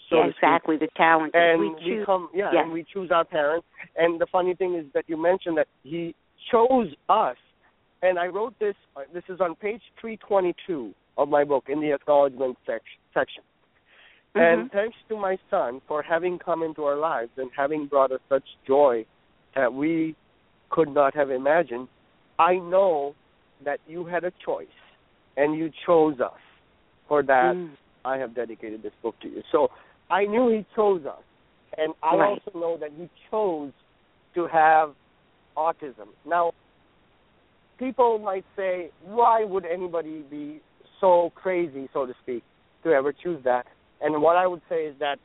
so 0.08 0.16
yeah, 0.16 0.26
exactly 0.26 0.76
the 0.76 0.88
challenges. 0.96 1.32
and 1.34 1.60
we 1.60 1.68
we, 1.68 1.80
choose 1.80 2.06
come 2.06 2.28
yeah, 2.34 2.50
yeah. 2.52 2.62
and 2.62 2.72
we 2.72 2.84
choose 2.92 3.10
our 3.10 3.24
parents. 3.24 3.66
And 3.96 4.20
the 4.20 4.26
funny 4.30 4.54
thing 4.54 4.74
is 4.74 4.86
that 4.94 5.04
you 5.08 5.20
mentioned 5.20 5.58
that 5.58 5.68
he 5.82 6.14
chose 6.50 6.88
us 7.08 7.36
and 8.02 8.18
i 8.18 8.26
wrote 8.26 8.54
this 8.58 8.74
uh, 8.96 9.00
this 9.12 9.24
is 9.28 9.40
on 9.40 9.54
page 9.54 9.82
322 10.00 10.92
of 11.18 11.28
my 11.28 11.44
book 11.44 11.64
in 11.68 11.80
the 11.80 11.92
acknowledgement 11.92 12.56
sec- 12.66 12.82
section 13.14 13.42
and 14.34 14.70
Mhm. 14.70 14.72
thanks 14.72 14.96
to 15.08 15.16
my 15.16 15.38
son 15.50 15.80
for 15.86 16.02
having 16.02 16.38
come 16.38 16.62
into 16.62 16.84
our 16.84 16.96
lives 16.96 17.30
and 17.36 17.50
having 17.56 17.86
brought 17.86 18.12
us 18.12 18.20
such 18.28 18.44
joy 18.66 19.04
that 19.54 19.72
we 19.72 20.14
could 20.70 20.88
not 20.88 21.14
have 21.14 21.30
imagined 21.30 21.86
i 22.38 22.56
know 22.56 23.14
that 23.64 23.78
you 23.86 24.04
had 24.04 24.24
a 24.24 24.32
choice 24.44 24.66
and 25.36 25.54
you 25.54 25.70
chose 25.86 26.20
us 26.20 26.40
for 27.08 27.22
that 27.22 27.54
Mm. 27.54 27.70
I 28.04 28.16
have 28.18 28.34
dedicated 28.34 28.82
this 28.82 28.92
book 29.00 29.14
to 29.20 29.28
you. 29.28 29.42
So 29.52 29.70
I 30.10 30.24
knew 30.26 30.48
he 30.48 30.66
chose 30.74 31.06
us. 31.06 31.22
And 31.78 31.94
I 32.02 32.16
Right. 32.16 32.30
also 32.30 32.58
know 32.58 32.76
that 32.78 32.90
he 32.98 33.08
chose 33.30 33.72
to 34.34 34.46
have 34.48 34.96
autism. 35.56 36.08
Now, 36.24 36.52
people 37.82 38.18
might 38.18 38.44
say, 38.56 38.90
why 39.04 39.44
would 39.44 39.64
anybody 39.64 40.24
be 40.30 40.60
so 41.00 41.32
crazy, 41.34 41.88
so 41.92 42.06
to 42.06 42.12
speak, 42.22 42.42
to 42.84 42.90
ever 42.90 43.12
choose 43.12 43.42
that? 43.44 43.66
And 44.00 44.22
what 44.22 44.36
I 44.36 44.46
would 44.46 44.62
say 44.68 44.84
is 44.84 44.94
that 45.00 45.18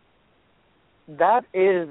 that 1.07 1.41
is 1.53 1.89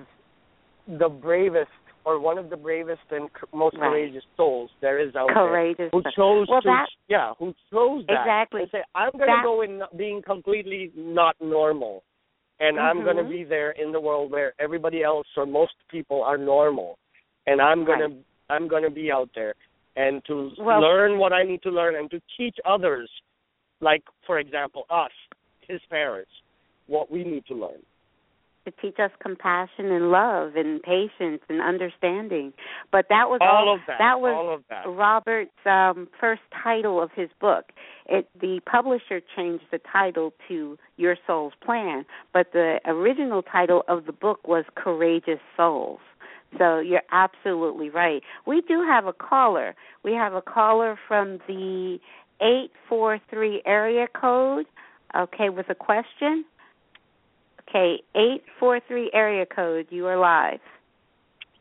the 0.98 1.08
bravest 1.08 1.70
or 2.04 2.20
one 2.20 2.38
of 2.38 2.50
the 2.50 2.56
bravest 2.56 3.00
and 3.10 3.28
most 3.52 3.76
Right. 3.76 3.88
courageous 3.90 4.22
souls 4.36 4.70
there 4.80 4.98
is 5.00 5.14
out 5.16 5.28
courageous 5.30 5.76
there 5.78 5.88
who 5.92 6.02
chose 6.14 6.46
well 6.48 6.62
to 6.62 6.68
that 6.68 6.86
yeah 7.08 7.32
who 7.38 7.52
chose 7.72 8.04
that 8.06 8.20
Exactly. 8.20 8.62
and 8.62 8.70
say 8.70 8.82
i'm 8.94 9.10
going 9.12 9.26
to 9.28 9.40
go 9.42 9.62
in 9.62 9.82
being 9.98 10.22
completely 10.22 10.92
not 10.94 11.34
normal 11.40 12.04
and 12.60 12.78
i'm 12.78 13.02
going 13.02 13.16
to 13.16 13.22
mm-hmm. 13.22 13.32
be 13.32 13.44
there 13.44 13.72
in 13.72 13.90
the 13.90 14.00
world 14.00 14.30
where 14.30 14.52
everybody 14.60 15.02
else 15.02 15.26
or 15.36 15.46
most 15.46 15.72
people 15.90 16.22
are 16.22 16.38
normal 16.38 16.98
and 17.48 17.60
i'm 17.60 17.84
going 17.84 17.98
Right. 18.00 18.10
to 18.10 18.54
i'm 18.54 18.68
going 18.68 18.84
to 18.84 18.90
be 18.90 19.10
out 19.10 19.30
there 19.34 19.54
and 19.96 20.24
to 20.26 20.52
Well- 20.58 20.80
learn 20.80 21.18
what 21.18 21.32
i 21.32 21.42
need 21.42 21.62
to 21.62 21.70
learn 21.70 21.96
and 21.96 22.10
to 22.10 22.20
teach 22.36 22.56
others 22.64 23.10
like 23.80 24.02
for 24.26 24.38
example 24.38 24.86
us 24.90 25.12
his 25.60 25.80
parents 25.90 26.30
what 26.86 27.10
we 27.10 27.24
need 27.24 27.44
to 27.46 27.54
learn 27.54 27.82
to 28.66 28.72
teach 28.82 28.98
us 28.98 29.10
compassion 29.22 29.86
and 29.92 30.10
love 30.10 30.56
and 30.56 30.82
patience 30.82 31.40
and 31.48 31.62
understanding. 31.62 32.52
But 32.92 33.06
that 33.08 33.30
was 33.30 33.38
all 33.40 33.72
of 33.72 33.80
that 33.86 33.98
that 33.98 34.20
was 34.20 34.34
all 34.36 34.58
that 34.68 34.88
Robert's 34.88 35.50
um, 35.64 36.08
first 36.20 36.42
title 36.62 37.00
of 37.02 37.10
his 37.14 37.30
book. 37.40 37.66
It 38.06 38.28
the 38.40 38.60
publisher 38.70 39.20
changed 39.36 39.64
the 39.70 39.78
title 39.90 40.32
to 40.48 40.76
Your 40.96 41.16
Soul's 41.26 41.54
Plan, 41.64 42.04
but 42.32 42.52
the 42.52 42.80
original 42.84 43.42
title 43.42 43.84
of 43.88 44.06
the 44.06 44.12
book 44.12 44.46
was 44.46 44.64
Courageous 44.74 45.40
Souls. 45.56 46.00
So 46.58 46.78
you're 46.78 47.02
absolutely 47.12 47.90
right. 47.90 48.22
We 48.46 48.62
do 48.62 48.82
have 48.82 49.06
a 49.06 49.12
caller. 49.12 49.74
We 50.02 50.12
have 50.12 50.34
a 50.34 50.42
caller 50.42 50.98
from 51.06 51.38
the 51.46 51.98
eight 52.40 52.70
four 52.88 53.18
three 53.30 53.62
area 53.66 54.06
code. 54.18 54.66
Okay, 55.16 55.48
with 55.48 55.68
a 55.70 55.74
question. 55.74 56.44
Okay, 57.68 58.02
eight 58.14 58.42
four 58.58 58.80
three 58.86 59.10
area 59.12 59.44
code. 59.46 59.86
You 59.90 60.06
are 60.06 60.18
live. 60.18 60.60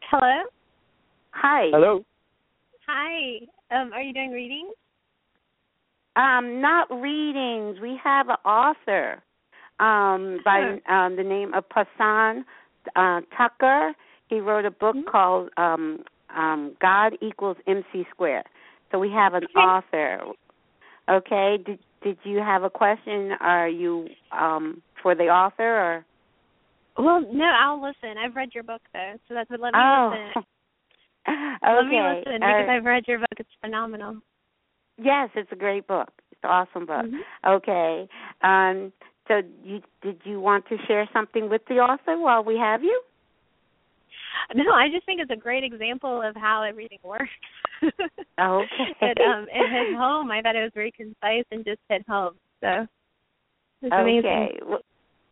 Hello. 0.10 0.44
Hi. 1.32 1.70
Hello. 1.72 2.06
Hi. 2.88 3.40
Um, 3.72 3.92
are 3.92 4.02
you 4.02 4.14
doing 4.14 4.32
readings? 4.32 4.74
Um, 6.16 6.62
not 6.62 6.90
readings. 6.90 7.80
We 7.82 8.00
have 8.02 8.30
an 8.30 8.38
author 8.46 9.22
um, 9.80 10.40
by 10.46 10.80
um, 10.88 11.16
the 11.18 11.24
name 11.24 11.54
of 11.54 11.66
Prasann 11.68 12.44
uh, 12.96 13.22
Thakrar. 13.38 13.92
He 14.28 14.40
wrote 14.40 14.66
a 14.66 14.72
book 14.72 14.96
Mhm. 14.96 15.06
called 15.06 15.50
um, 15.58 16.04
um, 16.30 16.76
God 16.82 17.18
equals 17.22 17.58
MC 17.68 18.06
square. 18.12 18.44
So 18.92 19.00
we 19.00 19.12
have 19.12 19.34
an 19.34 19.46
Okay. 19.46 19.60
author. 19.60 20.22
Okay. 21.08 21.58
Did 21.58 21.80
did 22.02 22.18
you 22.24 22.38
have 22.38 22.64
a 22.64 22.70
question? 22.70 23.32
Are 23.40 23.68
you 23.68 24.10
um, 24.32 24.82
for 25.02 25.16
the 25.16 25.30
author 25.30 25.64
or? 25.64 26.06
Well, 26.98 27.22
no, 27.32 27.46
I'll 27.46 27.82
listen. 27.82 28.18
I've 28.18 28.36
read 28.36 28.54
your 28.54 28.64
book 28.64 28.82
though, 28.94 29.14
so 29.28 29.34
that's 29.34 29.50
what 29.50 29.60
let 29.60 29.74
me 29.74 29.80
oh. 29.80 30.10
listen. 30.12 30.32
okay. 30.32 30.48
Let 31.76 31.88
me 31.88 32.02
listen 32.02 32.40
because 32.40 32.68
Uh, 32.68 32.72
I've 32.72 32.86
read 32.86 33.08
your 33.08 33.20
book. 33.20 33.38
It's 33.38 33.50
phenomenal. 33.62 34.22
yes, 35.02 35.30
it's 35.36 35.52
a 35.52 35.56
great 35.56 35.88
book. 35.88 36.12
It's 36.32 36.42
an 36.44 36.50
awesome 36.52 36.86
book. 36.86 37.06
Mhm. 37.06 37.22
Okay. 37.46 38.08
Um, 38.42 38.94
so 39.28 39.42
you 39.64 39.82
did 40.02 40.22
you 40.24 40.40
want 40.40 40.68
to 40.68 40.78
share 40.86 41.10
something 41.12 41.50
with 41.50 41.66
the 41.66 41.80
author 41.80 42.18
while 42.20 42.44
we 42.44 42.58
have 42.58 42.84
you? 42.84 43.02
No, 44.56 44.74
I 44.74 44.90
just 44.90 45.06
think 45.06 45.22
it's 45.22 45.32
a 45.32 45.36
great 45.36 45.64
example 45.64 46.22
of 46.22 46.36
how 46.36 46.64
everything 46.64 47.00
works. 47.04 47.30
Okay. 48.40 48.68
it 49.02 49.18
um 49.22 49.46
it 49.52 49.70
hit 49.72 49.96
home. 49.98 50.30
I 50.32 50.42
thought 50.42 50.56
it 50.56 50.62
was 50.62 50.72
very 50.74 50.92
concise 50.92 51.46
and 51.52 51.64
just 51.66 51.80
hit 51.90 52.04
home. 52.08 52.36
So 52.62 52.86
it's 53.82 53.94
amazing. 53.94 54.26
Okay. 54.26 54.60
Well, 54.66 54.80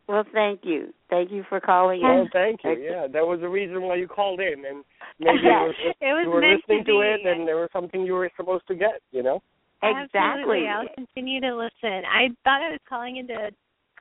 well, 0.07 0.23
thank 0.33 0.61
you. 0.63 0.93
Thank 1.09 1.31
you 1.31 1.43
for 1.47 1.59
calling 1.59 2.01
Well, 2.01 2.21
in. 2.23 2.29
thank 2.33 2.59
you. 2.63 2.71
Yeah, 2.73 3.07
that 3.11 3.25
was 3.25 3.39
the 3.41 3.47
reason 3.49 3.81
why 3.81 3.95
you 3.95 4.07
called 4.07 4.39
in, 4.41 4.65
and 4.65 4.83
maybe 5.19 5.39
you 5.43 5.49
Yeah. 5.49 5.61
were, 5.63 5.69
It 5.69 6.13
was 6.13 6.23
you 6.25 6.29
were 6.29 6.41
listening 6.41 6.83
to 6.85 6.91
to, 6.91 6.99
it, 7.01 7.25
and 7.25 7.47
there 7.47 7.57
was 7.57 7.69
something 7.73 8.05
you 8.05 8.13
were 8.13 8.29
supposed 8.35 8.67
to 8.67 8.75
get. 8.75 9.01
You 9.11 9.23
know. 9.23 9.41
Exactly. 9.81 10.19
Absolutely. 10.19 10.67
I'll 10.67 10.87
continue 10.95 11.41
to 11.41 11.55
listen. 11.55 12.03
I 12.07 12.29
thought 12.43 12.61
I 12.61 12.71
was 12.71 12.79
calling 12.87 13.17
into 13.17 13.33
a 13.33 13.49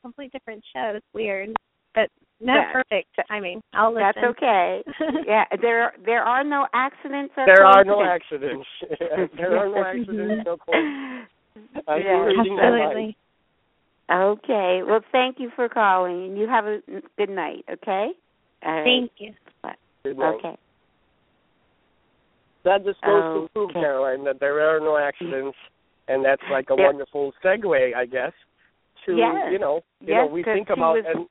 complete 0.00 0.32
different 0.32 0.62
show. 0.72 0.92
It's 0.96 1.06
weird. 1.12 1.50
But 1.94 2.08
no 2.42 2.54
Yeah. 2.54 2.72
perfect 2.72 3.08
timing. 3.28 3.62
I'll 3.72 3.92
listen. 3.94 4.02
That's 4.14 4.26
okay. 4.36 4.82
yeah, 5.26 5.44
there 5.60 5.92
there 6.04 6.22
are 6.24 6.42
no 6.44 6.66
accidents 6.74 7.32
or 7.36 7.46
There 7.50 7.64
are 7.64 7.84
no 7.84 8.02
accidents. 8.02 8.66
there 9.36 9.56
are 9.58 9.68
no 9.68 9.84
accidents, 9.84 10.42
no 10.44 10.56
coincidence. 10.58 11.28
Yeah. 11.86 12.24
reading 12.24 12.56
my 12.56 12.70
mind. 12.70 12.82
Absolutely. 12.82 13.16
Okay. 14.10 14.82
Well, 14.86 15.00
thank 15.12 15.38
you 15.38 15.50
for 15.56 15.68
calling, 15.68 16.24
and 16.26 16.38
you 16.38 16.48
have 16.48 16.66
a 16.66 16.80
good 17.16 17.30
night. 17.30 17.64
Okay. 17.70 18.08
All 18.64 18.72
right. 18.74 18.84
Thank 18.84 19.12
you. 19.18 19.32
Okay. 20.04 20.56
That 22.64 22.84
just 22.84 23.00
goes 23.02 23.22
to 23.22 23.48
prove, 23.54 23.70
Caroline, 23.72 24.24
that 24.24 24.38
there 24.38 24.60
are 24.60 24.78
no 24.78 24.96
accidents, 24.96 25.56
and 26.08 26.24
that's 26.24 26.42
like 26.50 26.66
a 26.70 26.76
There- 26.76 26.86
wonderful 26.86 27.32
segue, 27.44 27.94
I 27.94 28.06
guess, 28.06 28.32
to 29.06 29.16
Yes. 29.16 29.50
you 29.52 29.58
know, 29.58 29.82
you 30.00 30.14
Yes, 30.14 30.26
know, 30.28 30.32
we 30.32 30.42
'cause 30.44 30.54
think 30.54 30.68
she 30.68 30.72
about 30.74 30.94
was- 30.96 31.04
and 31.06 31.28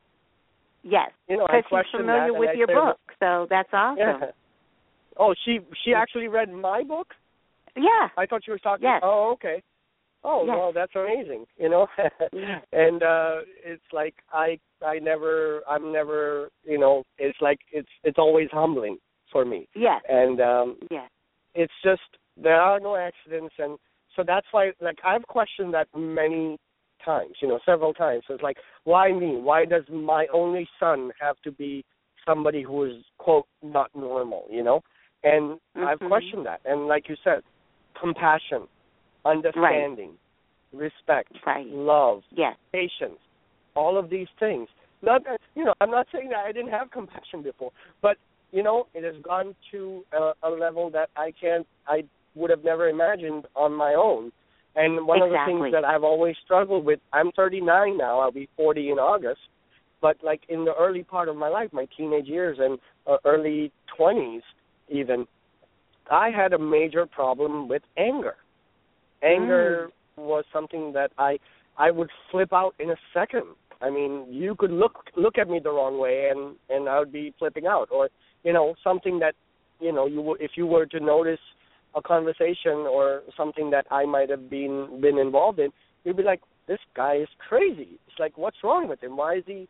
Yes, 0.84 1.12
you 1.28 1.38
know, 1.38 1.48
because 1.48 1.64
she's 1.70 2.00
familiar 2.00 2.34
with 2.34 2.56
your 2.56 2.68
say, 2.68 2.74
book, 2.74 2.98
so 3.20 3.48
that's 3.50 3.70
awesome. 3.72 3.98
Yeah. 4.00 4.32
Oh, 5.18 5.34
she 5.46 5.60
she 5.84 5.94
actually 5.94 6.28
read 6.28 6.52
my 6.52 6.84
book. 6.84 7.08
Yeah. 7.76 8.10
I 8.18 8.26
thought 8.26 8.42
you 8.48 8.54
were 8.54 8.60
talking. 8.60 8.84
Yes. 8.84 9.02
Oh, 9.04 9.32
okay. 9.34 9.62
Oh, 10.24 10.46
Yes. 10.46 10.56
well, 10.56 10.72
that's 10.74 10.96
amazing. 10.96 11.46
You 11.58 11.70
know, 11.70 11.88
Yeah. 12.34 12.60
and 12.72 13.04
uh 13.04 13.36
it's 13.64 13.84
like 13.92 14.16
I 14.32 14.60
I 14.84 15.00
never 15.00 15.62
I'm 15.70 15.92
never 15.92 16.50
you 16.64 16.80
know 16.80 17.04
it's 17.18 17.38
like 17.42 17.60
it's 17.72 17.90
it's 18.04 18.18
always 18.18 18.50
humbling 18.52 18.98
for 19.32 19.46
me, 19.46 19.68
Yes. 19.76 20.02
and 20.08 20.40
um 20.42 20.78
Yes. 20.90 21.10
it's 21.56 21.74
just 21.84 22.02
there 22.38 22.62
are 22.62 22.80
no 22.80 22.96
accidents 22.96 23.54
and 23.60 23.78
so 24.16 24.24
that's 24.26 24.48
why 24.52 24.72
like 24.82 24.98
I've 25.04 25.26
questioned 25.28 25.74
that 25.74 25.88
many 25.96 26.58
times, 27.04 27.36
you 27.42 27.48
know, 27.48 27.60
several 27.66 27.94
times. 27.94 28.24
So 28.28 28.34
it's 28.34 28.44
like, 28.44 28.58
why 28.84 29.12
me? 29.12 29.38
Why 29.38 29.66
does 29.66 29.84
my 29.90 30.28
only 30.34 30.68
son 30.80 31.12
have 31.20 31.36
to 31.44 31.52
be 31.52 31.84
somebody 32.26 32.62
who 32.62 32.84
is 32.86 33.04
quote 33.18 33.48
not 33.62 33.90
normal, 33.96 34.46
you 34.50 34.64
know? 34.64 34.82
And 35.24 35.60
I've 35.76 36.00
Mhm. 36.00 36.08
questioned 36.08 36.46
that. 36.46 36.62
And 36.66 36.88
like 36.88 37.08
you 37.10 37.16
said, 37.24 37.44
compassion, 38.00 38.68
understanding, 39.26 40.18
respect, 40.74 41.32
Right. 41.46 41.68
love, 41.68 42.24
Yes. 42.32 42.58
patience, 42.72 43.20
all 43.76 43.98
of 43.98 44.10
these 44.10 44.30
things. 44.40 44.70
Not 45.02 45.24
that 45.24 45.42
you 45.56 45.66
know, 45.66 45.74
I'm 45.82 45.92
not 45.92 46.08
saying 46.12 46.30
that 46.30 46.46
I 46.46 46.52
didn't 46.52 46.72
have 46.72 46.92
compassion 46.92 47.42
before, 47.42 47.72
but 48.02 48.18
you 48.52 48.64
know, 48.64 48.88
it 48.94 49.04
has 49.04 49.16
gone 49.22 49.56
to 49.72 50.06
a, 50.12 50.34
a 50.44 50.50
level 50.50 50.90
that 50.92 51.10
I 51.16 51.32
can't, 51.32 51.66
I 51.88 52.04
would 52.36 52.50
have 52.50 52.64
never 52.64 52.90
imagined 52.90 53.46
on 53.56 53.74
my 53.74 53.94
own. 53.94 54.32
And 54.76 55.06
one 55.06 55.22
of 55.22 55.30
the 55.30 55.38
things 55.46 55.66
that 55.74 55.84
I've 55.84 56.04
always 56.04 56.36
struggled 56.46 56.86
with, 56.86 57.00
I'm 57.12 57.32
39 57.34 57.98
now, 57.98 58.20
I'll 58.20 58.32
be 58.32 58.48
40 58.56 58.92
in 58.92 59.00
August, 59.00 59.42
but 60.02 60.18
like 60.24 60.42
in 60.48 60.64
the 60.64 60.74
early 60.80 61.04
part 61.04 61.28
of 61.28 61.36
my 61.36 61.50
life, 61.50 61.70
my 61.74 61.88
teenage 61.98 62.28
years 62.28 62.58
and 62.60 62.80
uh, 63.06 63.18
early 63.26 63.72
20s 64.00 64.42
even, 64.88 65.28
I 66.10 66.30
had 66.30 66.54
a 66.54 66.60
major 66.60 67.06
problem 67.06 67.68
with 67.68 67.82
anger. 67.98 68.36
Anger 69.24 69.90
was 70.18 70.46
something 70.52 70.94
that 70.94 71.12
I 71.18 71.38
I 71.78 71.92
would 71.92 72.10
flip 72.30 72.52
out 72.54 72.74
in 72.80 72.90
a 72.92 72.96
second. 73.14 73.44
I 73.82 73.90
mean, 73.90 74.26
you 74.30 74.56
could 74.56 74.72
look 74.72 75.06
look 75.16 75.38
at 75.38 75.50
me 75.50 75.60
the 75.64 75.70
wrong 75.72 76.00
way, 76.00 76.30
and 76.32 76.56
and 76.70 76.90
I 76.90 77.00
would 77.00 77.12
be 77.12 77.34
flipping 77.38 77.68
out, 77.68 77.90
or 77.92 78.10
you 78.44 78.52
know, 78.52 78.76
something 78.84 79.20
that 79.20 79.36
you 79.80 79.92
know, 79.92 80.06
you 80.06 80.18
w- 80.18 80.38
if 80.40 80.52
you 80.56 80.66
were 80.68 80.86
to 80.86 81.00
notice 81.00 81.40
a 81.96 82.02
conversation 82.02 82.88
or 82.90 83.22
something 83.36 83.70
that 83.72 83.86
I 83.92 84.06
might 84.06 84.30
have 84.30 84.50
been 84.50 85.00
been 85.02 85.18
involved 85.18 85.60
in, 85.60 85.72
you'd 86.04 86.18
be 86.18 86.24
like, 86.24 86.42
this 86.68 86.80
guy 86.96 87.16
is 87.18 87.28
crazy. 87.50 88.00
It's 88.08 88.20
like, 88.20 88.38
what's 88.38 88.58
wrong 88.64 88.88
with 88.88 89.02
him? 89.04 89.18
Why 89.18 89.36
is 89.38 89.44
he 89.46 89.68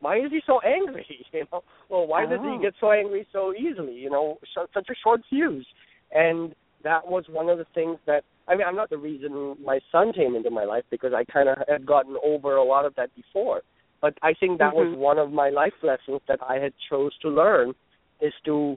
why 0.00 0.18
is 0.18 0.30
he 0.30 0.40
so 0.46 0.60
angry? 0.60 1.06
You 1.32 1.44
know, 1.52 1.62
well, 1.88 2.06
why 2.06 2.26
does 2.26 2.40
Oh. 2.42 2.56
he 2.56 2.62
get 2.62 2.74
so 2.80 2.92
angry 2.92 3.26
so 3.32 3.52
easily? 3.54 3.94
You 3.94 4.10
know, 4.10 4.38
so, 4.54 4.66
such 4.72 4.88
a 4.90 4.94
short 5.02 5.22
fuse. 5.28 5.66
And 6.12 6.54
that 6.84 7.06
was 7.06 7.24
one 7.28 7.48
of 7.48 7.58
the 7.58 7.66
things 7.74 7.98
that 8.06 8.22
I 8.48 8.54
mean, 8.54 8.66
I'm 8.66 8.76
not 8.76 8.90
the 8.90 8.98
reason 8.98 9.56
my 9.64 9.80
son 9.90 10.12
came 10.12 10.36
into 10.36 10.50
my 10.50 10.64
life 10.64 10.84
because 10.90 11.12
I 11.12 11.24
kind 11.24 11.48
of 11.48 11.56
had 11.68 11.84
gotten 11.84 12.16
over 12.24 12.56
a 12.56 12.64
lot 12.64 12.84
of 12.84 12.94
that 12.94 13.10
before. 13.16 13.62
But 14.00 14.14
I 14.22 14.34
think 14.34 14.58
that 14.58 14.74
was 14.76 14.86
Mhm. 14.86 14.98
one 14.98 15.18
of 15.18 15.32
my 15.32 15.48
life 15.48 15.74
lessons 15.82 16.20
that 16.28 16.38
I 16.42 16.58
had 16.60 16.72
chose 16.88 17.16
to 17.22 17.28
learn 17.28 17.74
is 18.20 18.32
to 18.44 18.76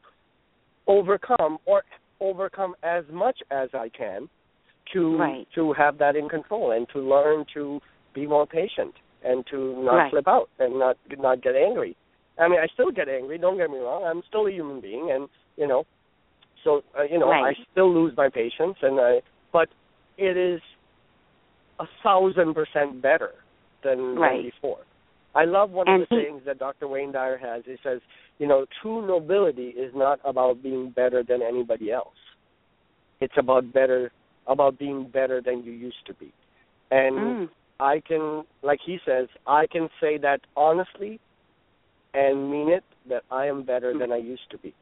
overcome 0.87 1.59
or 1.65 1.83
overcome 2.19 2.75
as 2.83 3.03
much 3.11 3.39
as 3.51 3.69
I 3.73 3.89
can 3.89 4.29
to 4.93 5.17
Right. 5.17 5.47
to 5.55 5.73
have 5.73 5.97
that 5.99 6.15
in 6.15 6.27
control 6.29 6.71
and 6.71 6.87
to 6.89 6.99
learn 6.99 7.45
to 7.53 7.79
be 8.13 8.25
more 8.25 8.45
patient 8.47 8.93
and 9.23 9.45
to 9.47 9.75
not 9.83 9.95
Right. 9.95 10.11
flip 10.11 10.27
out 10.27 10.49
and 10.59 10.79
not 10.79 10.97
not 11.17 11.41
get 11.41 11.55
angry. 11.55 11.95
I 12.37 12.47
mean, 12.47 12.59
I 12.59 12.67
still 12.67 12.89
get 12.91 13.09
angry. 13.09 13.37
Don't 13.37 13.57
get 13.57 13.69
me 13.69 13.77
wrong. 13.79 14.03
I'm 14.05 14.23
still 14.23 14.47
a 14.47 14.51
human 14.51 14.79
being, 14.79 15.11
and 15.11 15.29
you 15.57 15.67
know, 15.67 15.85
so 16.63 16.83
uh, 16.97 17.03
you 17.03 17.17
know, 17.19 17.29
Right. 17.29 17.55
I 17.57 17.63
still 17.71 17.93
lose 17.93 18.15
my 18.17 18.29
patience, 18.29 18.77
and 18.81 18.99
I. 18.99 19.21
But 19.51 19.69
it 20.17 20.37
is 20.37 20.61
a 21.79 21.87
thousand 22.03 22.53
percent 22.53 23.01
better 23.01 23.33
than, 23.83 24.15
Right. 24.17 24.37
than 24.37 24.43
before. 24.43 24.79
I 25.35 25.45
love 25.45 25.71
one 25.71 25.87
And 25.87 26.03
of 26.03 26.09
the 26.09 26.15
he- 26.15 26.23
sayings 26.23 26.43
that 26.45 26.57
Dr. 26.59 26.87
Wayne 26.87 27.11
Dyer 27.11 27.37
has. 27.37 27.63
He 27.65 27.77
says, 27.83 28.01
you 28.39 28.47
know, 28.47 28.65
true 28.81 29.05
nobility 29.05 29.67
is 29.69 29.93
not 29.93 30.19
about 30.23 30.63
being 30.63 30.89
better 30.89 31.23
than 31.23 31.41
anybody 31.41 31.91
else. 31.91 32.15
It's 33.19 33.37
about 33.37 33.71
better 33.73 34.11
about 34.47 34.79
being 34.79 35.03
better 35.03 35.41
than 35.41 35.63
you 35.63 35.71
used 35.73 36.03
to 36.07 36.13
be. 36.15 36.31
And 36.89 37.15
Mm. 37.17 37.49
I 37.79 37.99
can, 37.99 38.45
like 38.63 38.79
he 38.81 38.99
says, 39.05 39.27
I 39.45 39.67
can 39.67 39.89
say 40.01 40.17
that 40.17 40.41
honestly 40.55 41.19
and 42.13 42.49
mean 42.49 42.69
it 42.69 42.83
that 43.05 43.23
I 43.29 43.45
am 43.45 43.63
better 43.63 43.93
than 43.93 44.11
I 44.11 44.17
used 44.17 44.49
to 44.49 44.57
be. 44.57 44.73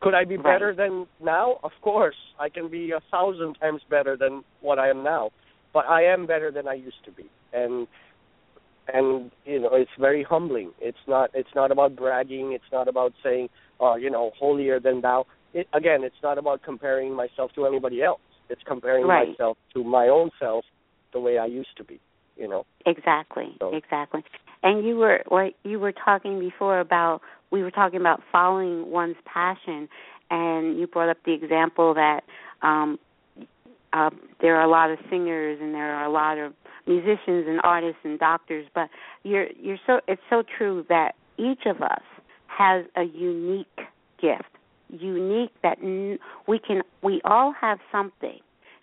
Could 0.00 0.14
I 0.14 0.24
be 0.24 0.36
Right. 0.36 0.44
better 0.44 0.74
than 0.74 1.06
now? 1.20 1.58
Of 1.62 1.72
course, 1.80 2.16
I 2.38 2.48
can 2.50 2.68
be 2.68 2.90
a 2.90 3.00
thousand 3.10 3.54
times 3.54 3.82
better 3.88 4.16
than 4.16 4.44
what 4.60 4.78
I 4.78 4.88
am 4.88 5.02
now. 5.02 5.30
But 5.72 5.86
I 5.88 6.02
am 6.02 6.26
better 6.26 6.50
than 6.50 6.68
I 6.68 6.74
used 6.74 7.02
to 7.04 7.10
be, 7.10 7.28
and 7.52 7.88
and 8.92 9.30
you 9.44 9.60
know 9.60 9.70
it's 9.72 9.90
very 9.98 10.22
humbling. 10.22 10.72
It's 10.80 10.98
not 11.06 11.30
it's 11.34 11.54
not 11.54 11.70
about 11.70 11.96
bragging. 11.96 12.52
It's 12.52 12.70
not 12.72 12.88
about 12.88 13.12
saying, 13.22 13.48
oh, 13.80 13.96
you 13.96 14.10
know, 14.10 14.32
holier 14.38 14.80
than 14.80 15.00
thou. 15.00 15.26
It, 15.52 15.68
again, 15.72 16.02
it's 16.02 16.22
not 16.22 16.36
about 16.38 16.62
comparing 16.62 17.14
myself 17.14 17.52
to 17.54 17.66
anybody 17.66 18.02
else. 18.02 18.20
It's 18.48 18.62
comparing 18.66 19.06
Right. 19.06 19.28
myself 19.28 19.56
to 19.72 19.84
my 19.84 20.08
own 20.08 20.30
self, 20.38 20.64
the 21.12 21.20
way 21.20 21.38
I 21.38 21.46
used 21.46 21.76
to 21.76 21.84
be. 21.84 22.00
You 22.36 22.48
know. 22.48 22.66
Exactly, 22.84 23.54
So- 23.60 23.74
exactly. 23.74 24.24
And 24.62 24.84
you 24.84 24.96
were 24.96 25.22
what 25.28 25.54
you 25.62 25.78
were 25.78 25.92
talking 25.92 26.40
before 26.40 26.80
about 26.80 27.20
we 27.50 27.62
were 27.62 27.70
talking 27.70 28.00
about 28.00 28.22
following 28.32 28.90
one's 28.90 29.16
passion, 29.24 29.88
and 30.30 30.78
you 30.78 30.86
brought 30.86 31.08
up 31.08 31.18
the 31.24 31.32
example 31.32 31.94
that 31.94 32.24
um 32.62 32.98
uh, 33.92 34.10
there 34.40 34.56
are 34.56 34.64
a 34.64 34.68
lot 34.68 34.90
of 34.90 34.98
singers 35.08 35.60
and 35.62 35.72
there 35.72 35.94
are 35.94 36.04
a 36.04 36.10
lot 36.10 36.36
of 36.36 36.52
musicians 36.86 37.46
and 37.48 37.60
artists 37.62 38.00
and 38.04 38.18
doctors, 38.18 38.66
but 38.74 38.88
you're 39.22 39.46
you're 39.60 39.78
so 39.86 40.00
it's 40.08 40.22
so 40.30 40.42
true 40.56 40.84
that 40.88 41.14
each 41.38 41.66
of 41.66 41.82
us 41.82 42.02
has 42.46 42.84
a 42.96 43.02
unique 43.02 43.66
gift, 44.20 44.50
unique 44.88 45.50
that 45.62 45.78
we 46.46 46.58
can 46.58 46.82
we 47.02 47.20
all 47.24 47.52
have 47.58 47.78
something 47.90 48.38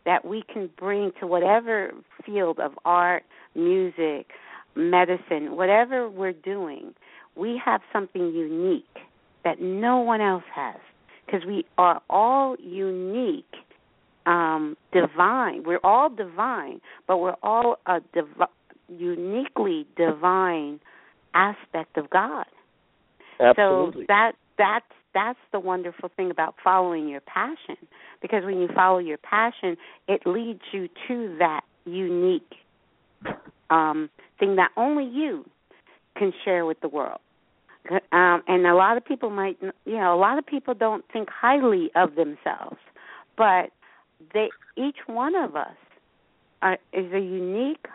that 0.06 0.26
we 0.26 0.44
can 0.52 0.70
bring 0.78 1.12
to 1.20 1.28
whatever 1.28 1.92
field 2.26 2.60
of 2.60 2.72
art, 2.86 3.24
music, 3.56 4.28
medicine, 4.76 5.56
whatever 5.56 6.10
we're 6.10 6.34
doing. 6.34 6.94
We 7.36 7.62
have 7.64 7.82
something 7.94 8.34
unique 8.34 8.86
that 9.44 9.62
no 9.62 10.00
one 10.00 10.22
else 10.22 10.44
has 10.54 10.78
because 11.26 11.46
we 11.46 11.66
are 11.78 12.02
all 12.10 12.56
unique 12.60 13.46
um 14.26 14.78
divine. 14.94 15.64
We're 15.64 15.80
all 15.84 16.10
divine 16.10 16.82
but 17.08 17.18
we're 17.18 17.38
all 17.44 17.78
a 17.86 18.00
div- 18.14 18.48
uniquely 18.90 19.86
divine 19.96 20.80
aspect 21.34 21.98
of 21.98 22.10
god. 22.10 22.46
Absolutely. 23.40 24.04
so 24.04 24.06
that 24.08 24.34
that's 24.58 24.86
that's 25.14 25.40
the 25.52 25.60
wonderful 25.60 26.10
thing 26.16 26.32
about 26.32 26.56
following 26.64 27.08
your 27.08 27.22
passion 27.22 27.76
because 28.22 28.44
when 28.46 28.60
you 28.60 28.68
follow 28.74 29.00
your 29.00 29.18
passion 29.18 29.76
it 30.08 30.22
leads 30.26 30.62
you 30.72 30.88
to 31.08 31.36
that 31.40 31.62
unique 31.86 32.54
um 33.70 34.10
thing 34.40 34.56
that 34.56 34.70
only 34.78 35.06
you 35.06 35.46
can 36.18 36.32
share 36.44 36.66
with 36.66 36.80
the 36.82 36.90
world. 36.90 37.20
Um 38.12 38.44
and 38.48 38.68
a 38.68 38.76
lot 38.76 38.98
of 38.98 39.06
people 39.06 39.30
might 39.30 39.58
you 39.62 39.98
know 39.98 40.14
a 40.14 40.20
lot 40.20 40.38
of 40.38 40.46
people 40.46 40.74
don't 40.74 41.04
think 41.12 41.30
highly 41.30 41.90
of 41.96 42.16
themselves 42.16 42.78
but 43.38 43.72
they 44.34 44.50
each 44.78 44.98
one 45.08 45.36
of 45.36 45.56
us 45.56 45.76
are, 46.62 46.78
is 46.94 47.12
a 47.14 47.20
unique 47.20 47.88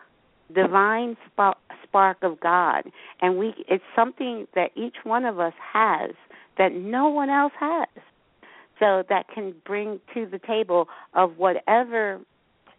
divine 0.54 1.16
spark, 1.26 1.56
spark 1.82 2.18
of 2.22 2.38
God, 2.40 2.84
and 3.20 3.36
we 3.38 3.54
it's 3.68 3.84
something 3.94 4.46
that 4.54 4.70
each 4.76 4.96
one 5.04 5.24
of 5.24 5.40
us 5.40 5.54
has 5.72 6.12
that 6.58 6.72
no 6.72 7.08
one 7.08 7.30
else 7.30 7.52
has. 7.58 7.88
So 8.78 9.02
that 9.08 9.24
can 9.34 9.54
bring 9.64 10.00
to 10.12 10.26
the 10.26 10.38
table 10.38 10.86
of 11.14 11.38
whatever 11.38 12.20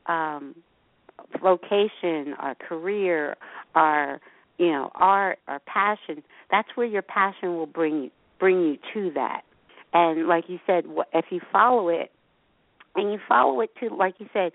um, 0.05 0.53
vocation, 1.41 2.35
our 2.37 2.55
career, 2.55 3.35
our 3.73 4.21
you 4.57 4.71
know 4.71 4.91
art, 4.95 5.39
our 5.47 5.59
passion. 5.59 6.23
That's 6.51 6.69
where 6.75 6.87
your 6.87 7.01
passion 7.01 7.55
will 7.55 7.65
bring 7.65 8.03
you 8.03 8.11
bring 8.39 8.61
you 8.61 8.77
to 8.93 9.11
that. 9.15 9.41
And 9.93 10.27
like 10.27 10.45
you 10.47 10.59
said, 10.67 10.85
if 11.13 11.25
you 11.31 11.41
follow 11.51 11.89
it, 11.89 12.11
and 12.97 13.11
you 13.11 13.19
follow 13.27 13.61
it 13.61 13.69
to 13.79 13.95
like 13.95 14.15
you 14.19 14.27
said 14.33 14.51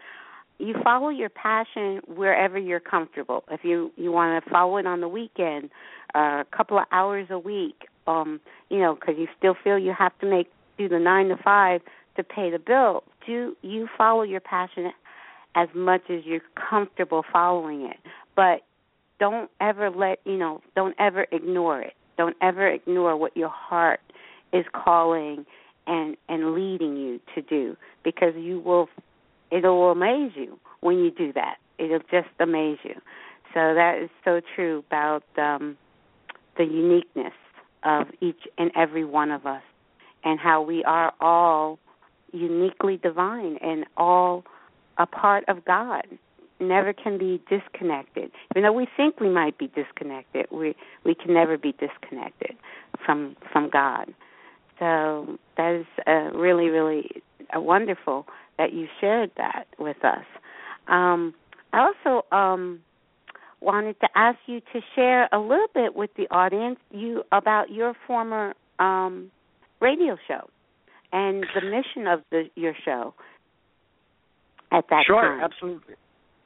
you 0.59 0.74
follow 0.84 1.09
your 1.09 1.28
passion 1.28 2.01
wherever 2.07 2.57
you're 2.57 2.80
comfortable. 2.80 3.43
If 3.51 3.61
you 3.64 3.90
you 3.97 4.12
want 4.12 4.45
to 4.45 4.51
follow 4.51 4.76
it 4.76 4.86
on 4.86 5.01
the 5.01 5.09
weekend 5.09 5.70
uh, 6.14 6.43
a 6.43 6.47
couple 6.57 6.78
of 6.78 6.84
hours 6.93 7.28
a 7.30 7.38
week 7.38 7.86
um 8.07 8.40
you 8.68 8.78
know 8.78 8.95
because 8.95 9.14
you 9.18 9.26
still 9.38 9.55
feel 9.62 9.78
you 9.78 9.95
have 9.97 10.16
to 10.20 10.26
make 10.28 10.49
do 10.78 10.88
the 10.88 10.99
nine 10.99 11.28
to 11.28 11.36
five 11.43 11.80
to 12.16 12.22
pay 12.22 12.51
the 12.51 12.59
bill. 12.59 13.05
Do 13.26 13.57
you 13.62 13.88
follow 13.97 14.22
your 14.22 14.40
passion 14.40 14.93
as 15.55 15.68
much 15.74 16.03
as 16.11 16.24
you're 16.24 16.40
comfortable 16.70 17.24
following 17.32 17.82
it? 17.82 17.97
But 18.36 18.62
don't 19.18 19.51
ever 19.61 19.90
let 19.90 20.18
you 20.24 20.36
know 20.36 20.61
don't 20.76 20.95
ever 20.99 21.26
ignore 21.32 21.80
it. 21.80 21.95
Don't 22.18 22.36
ever 22.43 22.68
ignore 22.68 23.16
what 23.16 23.36
your 23.36 23.49
heart 23.49 24.01
is 24.53 24.64
calling 24.72 25.47
and 25.86 26.16
and 26.28 26.54
leading 26.54 26.96
you 26.96 27.20
to 27.34 27.42
do 27.42 27.76
because 28.04 28.34
you 28.36 28.60
will 28.60 28.88
it'll 29.50 29.90
amaze 29.90 30.32
you 30.34 30.58
when 30.80 30.98
you 30.98 31.10
do 31.10 31.32
that. 31.32 31.56
It'll 31.78 31.98
just 32.10 32.28
amaze 32.40 32.78
you. 32.84 32.94
So 33.54 33.74
that 33.74 33.98
is 34.02 34.10
so 34.24 34.40
true 34.54 34.84
about 34.86 35.24
um 35.36 35.76
the 36.56 36.64
uniqueness 36.64 37.32
of 37.84 38.06
each 38.20 38.40
and 38.58 38.70
every 38.76 39.04
one 39.04 39.30
of 39.30 39.46
us 39.46 39.62
and 40.24 40.38
how 40.38 40.62
we 40.62 40.84
are 40.84 41.12
all 41.20 41.78
uniquely 42.32 42.96
divine 42.96 43.56
and 43.60 43.84
all 43.96 44.44
a 44.98 45.06
part 45.06 45.44
of 45.48 45.64
God. 45.64 46.04
Never 46.60 46.92
can 46.92 47.18
be 47.18 47.42
disconnected. 47.50 48.30
Even 48.52 48.62
though 48.62 48.72
we 48.72 48.86
think 48.96 49.18
we 49.18 49.28
might 49.28 49.58
be 49.58 49.68
disconnected 49.68 50.46
we 50.52 50.76
we 51.04 51.14
can 51.14 51.34
never 51.34 51.58
be 51.58 51.72
disconnected 51.72 52.56
from 53.04 53.36
from 53.52 53.68
God 53.70 54.14
so 54.82 55.38
that 55.56 55.76
is 55.76 55.86
uh, 56.08 56.36
really, 56.36 56.66
really 56.66 57.22
uh, 57.56 57.60
wonderful 57.60 58.26
that 58.58 58.72
you 58.72 58.88
shared 59.00 59.30
that 59.36 59.66
with 59.78 60.04
us. 60.04 60.24
Um, 60.88 61.34
I 61.72 61.88
also 61.88 62.26
um, 62.34 62.80
wanted 63.60 64.00
to 64.00 64.08
ask 64.16 64.38
you 64.46 64.58
to 64.72 64.80
share 64.96 65.28
a 65.32 65.38
little 65.38 65.68
bit 65.72 65.94
with 65.94 66.10
the 66.16 66.24
audience 66.34 66.80
you 66.90 67.22
about 67.30 67.70
your 67.70 67.94
former 68.08 68.54
um, 68.80 69.30
radio 69.80 70.16
show 70.26 70.48
and 71.12 71.46
the 71.54 71.60
mission 71.60 72.08
of 72.08 72.22
the, 72.32 72.50
your 72.56 72.74
show 72.84 73.14
at 74.72 74.84
that 74.90 75.04
sure, 75.06 75.22
time. 75.22 75.38
Sure, 75.38 75.44
absolutely. 75.44 75.94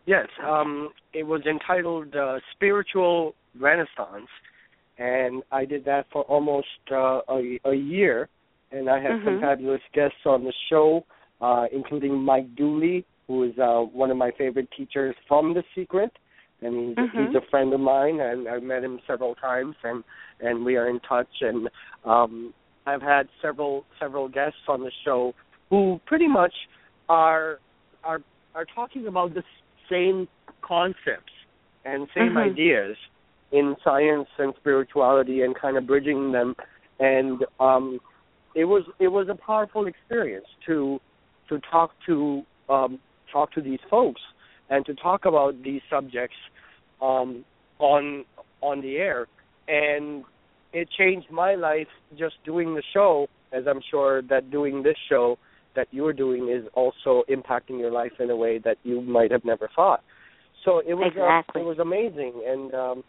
Yes, 0.05 0.27
um, 0.47 0.91
it 1.15 1.23
was 1.23 1.41
entitled 1.47 2.15
uh, 2.15 2.39
Spiritual 2.55 3.35
Renaissance, 3.59 4.29
and 4.99 5.43
I 5.53 5.65
did 5.65 5.85
that 5.85 6.07
for 6.13 6.23
almost 6.23 6.67
uh, 6.91 7.21
a, 7.29 7.59
a 7.65 7.75
year. 7.75 8.29
And 8.73 8.91
I 8.91 9.01
had 9.01 9.13
mm-hmm. 9.13 9.27
some 9.27 9.41
fabulous 9.41 9.81
guests 9.95 10.19
on 10.25 10.45
the 10.45 10.53
show, 10.69 11.05
uh, 11.41 11.67
including 11.73 12.19
Mike 12.19 12.55
Dooley, 12.57 13.05
who 13.27 13.45
is 13.45 13.53
uh, 13.59 13.81
one 13.81 14.11
of 14.11 14.17
my 14.17 14.31
favorite 14.37 14.69
teachers 14.77 15.15
from 15.29 15.55
The 15.55 15.63
Secret, 15.75 16.11
and 16.63 16.89
he's, 16.89 16.97
mm-hmm. 16.97 17.27
he's 17.27 17.37
a 17.37 17.51
friend 17.51 17.73
of 17.73 17.81
mine, 17.81 18.21
and 18.21 18.49
I've 18.49 18.63
met 18.63 18.83
him 18.83 18.99
several 19.07 19.35
times, 19.35 19.77
and 19.85 20.03
and 20.41 20.65
we 20.65 20.77
are 20.77 20.89
in 20.89 21.01
touch. 21.01 21.29
And 21.41 21.69
um, 22.05 22.53
I've 22.87 23.03
had 23.03 23.29
several 23.43 23.85
several 24.01 24.29
guests 24.29 24.59
on 24.69 24.81
the 24.81 24.91
show 25.05 25.35
who 25.71 26.01
pretty 26.07 26.29
much 26.29 26.53
are 27.09 27.59
are 28.05 28.21
are 28.55 28.67
talking 28.75 29.07
about 29.07 29.35
the 29.35 29.43
same 29.91 30.29
concepts 30.63 31.33
and 31.85 32.09
same 32.15 32.31
mm-hmm. 32.31 32.39
ideas 32.39 32.97
in 33.53 33.77
science 33.83 34.29
and 34.39 34.55
spirituality 34.59 35.43
and 35.43 35.55
kind 35.55 35.77
of 35.77 35.87
bridging 35.87 36.33
them. 36.33 36.55
And 36.99 37.45
um 37.61 38.01
it 38.55 38.65
was 38.65 38.85
it 38.99 39.09
was 39.09 39.29
a 39.29 39.35
powerful 39.35 39.87
experience 39.87 40.47
to 40.67 41.01
to 41.49 41.61
talk 41.71 41.93
to 42.07 42.43
um 42.69 42.99
talk 43.33 43.53
to 43.53 43.61
these 43.61 43.81
folks 43.91 44.21
and 44.71 44.85
to 44.87 44.95
talk 44.95 45.25
about 45.25 45.63
these 45.63 45.83
subjects 45.91 46.37
um 47.01 47.45
on 47.79 48.25
on 48.63 48.81
the 48.81 48.97
air. 48.97 49.27
And 49.69 50.25
it 50.73 50.89
changed 50.97 51.31
my 51.31 51.55
life 51.55 51.89
just 52.19 52.35
doing 52.45 52.75
the 52.75 52.83
show 52.93 53.29
as 53.53 53.65
i'm 53.69 53.81
sure 53.91 54.23
that 54.23 54.51
doing 54.51 54.83
this 54.83 54.97
show 55.09 55.39
that 55.77 55.87
you're 55.93 56.13
doing 56.13 56.49
is 56.49 56.67
also 56.75 57.23
impacting 57.31 57.79
your 57.79 57.93
life 57.93 58.13
in 58.19 58.31
a 58.31 58.37
way 58.37 58.59
that 58.59 58.79
you 58.83 59.01
might 59.03 59.31
have 59.31 59.45
never 59.45 59.69
thought. 59.77 60.03
So 60.65 60.81
it 60.81 60.95
was 60.95 61.13
exactly. 61.15 61.61
uh, 61.61 61.65
it 61.65 61.69
was 61.69 61.79
amazing. 61.79 62.43
And 62.45 62.75
um 62.75 63.05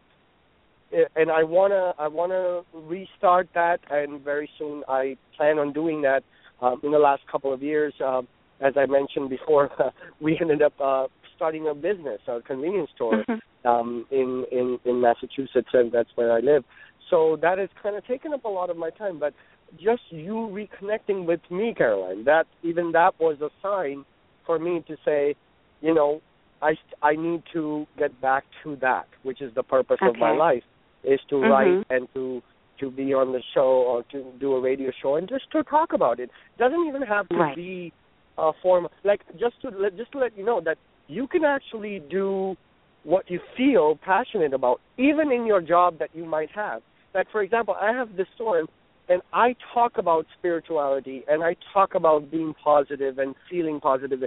and 0.91 1.31
I 1.31 1.43
wanna 1.43 1.93
I 1.97 2.07
wanna 2.07 2.61
restart 2.73 3.49
that, 3.53 3.79
and 3.89 4.21
very 4.23 4.49
soon 4.57 4.83
I 4.87 5.17
plan 5.35 5.59
on 5.59 5.73
doing 5.73 6.01
that. 6.03 6.23
Um, 6.59 6.81
in 6.83 6.91
the 6.91 6.97
last 6.97 7.21
couple 7.31 7.53
of 7.53 7.61
years, 7.61 7.93
um, 8.03 8.27
as 8.61 8.73
I 8.75 8.87
mentioned 8.87 9.29
before, 9.29 9.69
we 10.21 10.37
ended 10.41 10.61
up 10.61 10.73
uh, 10.81 11.07
starting 11.35 11.67
a 11.67 11.75
business, 11.75 12.19
a 12.27 12.41
convenience 12.41 12.89
store 12.95 13.23
mm-hmm. 13.29 13.67
um, 13.67 14.05
in 14.11 14.45
in 14.51 14.79
in 14.85 15.01
Massachusetts, 15.01 15.69
and 15.73 15.91
that's 15.91 16.09
where 16.15 16.31
I 16.31 16.39
live. 16.39 16.63
So 17.09 17.37
that 17.41 17.57
has 17.57 17.69
kind 17.81 17.95
of 17.95 18.05
taken 18.05 18.33
up 18.33 18.45
a 18.45 18.49
lot 18.49 18.69
of 18.69 18.77
my 18.77 18.89
time. 18.89 19.19
But 19.19 19.33
just 19.75 20.01
you 20.09 20.33
reconnecting 20.33 21.25
with 21.25 21.41
me, 21.51 21.73
Caroline, 21.77 22.23
that 22.25 22.47
even 22.63 22.91
that 22.93 23.19
was 23.19 23.39
a 23.41 23.49
sign 23.61 24.05
for 24.45 24.57
me 24.57 24.83
to 24.87 24.95
say, 25.03 25.35
you 25.81 25.93
know, 25.93 26.21
I 26.61 26.75
I 27.03 27.15
need 27.15 27.43
to 27.53 27.85
get 27.99 28.19
back 28.21 28.45
to 28.63 28.77
that, 28.77 29.07
which 29.23 29.41
is 29.41 29.53
the 29.53 29.63
purpose 29.63 29.97
okay. 30.01 30.09
of 30.09 30.15
my 30.17 30.31
life 30.31 30.63
is 31.03 31.19
to 31.29 31.35
mm-hmm. 31.35 31.51
write 31.51 31.85
and 31.89 32.07
to 32.13 32.41
to 32.79 32.91
be 32.91 33.13
on 33.13 33.31
the 33.31 33.41
show 33.55 33.83
or 33.87 34.03
to 34.11 34.31
do 34.39 34.53
a 34.53 34.61
radio 34.61 34.91
show 35.01 35.15
and 35.15 35.27
just 35.27 35.49
to 35.51 35.63
talk 35.63 35.93
about 35.93 36.19
it. 36.19 36.29
Doesn't 36.59 36.87
even 36.87 37.01
have 37.01 37.27
to 37.29 37.35
right. 37.35 37.55
be 37.55 37.91
a 38.37 38.51
form 38.61 38.87
like 39.03 39.21
just 39.39 39.59
to 39.61 39.69
let 39.69 39.97
just 39.97 40.11
to 40.11 40.19
let 40.19 40.37
you 40.37 40.45
know 40.45 40.61
that 40.61 40.77
you 41.07 41.27
can 41.27 41.43
actually 41.43 42.01
do 42.09 42.55
what 43.03 43.29
you 43.31 43.39
feel 43.55 43.97
passionate 44.03 44.53
about, 44.53 44.81
even 44.97 45.31
in 45.31 45.45
your 45.45 45.61
job 45.61 45.97
that 45.99 46.09
you 46.13 46.25
might 46.25 46.49
have. 46.51 46.81
Like 47.15 47.27
for 47.31 47.41
example, 47.41 47.75
I 47.79 47.91
have 47.93 48.15
this 48.15 48.27
store 48.35 48.65
and 49.09 49.21
I 49.33 49.55
talk 49.73 49.97
about 49.97 50.25
spirituality 50.37 51.23
and 51.27 51.43
I 51.43 51.55
talk 51.73 51.95
about 51.95 52.29
being 52.29 52.53
positive 52.61 53.17
and 53.17 53.33
feeling 53.49 53.79
positive 53.79 54.23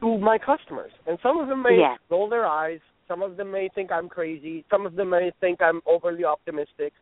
to 0.00 0.18
my 0.18 0.38
customers. 0.38 0.92
And 1.06 1.18
some 1.22 1.38
of 1.38 1.48
them 1.48 1.62
may 1.62 1.78
yeah. 1.78 1.96
roll 2.08 2.28
their 2.28 2.46
eyes, 2.46 2.80
some 3.10 3.22
of 3.22 3.36
them 3.36 3.50
may 3.50 3.68
think 3.74 3.90
I'm 3.90 4.08
crazy. 4.08 4.64
Some 4.70 4.86
of 4.86 4.94
them 4.94 5.10
may 5.10 5.32
think 5.40 5.60
I'm 5.60 5.80
overly 5.84 6.24
optimistic. 6.24 6.92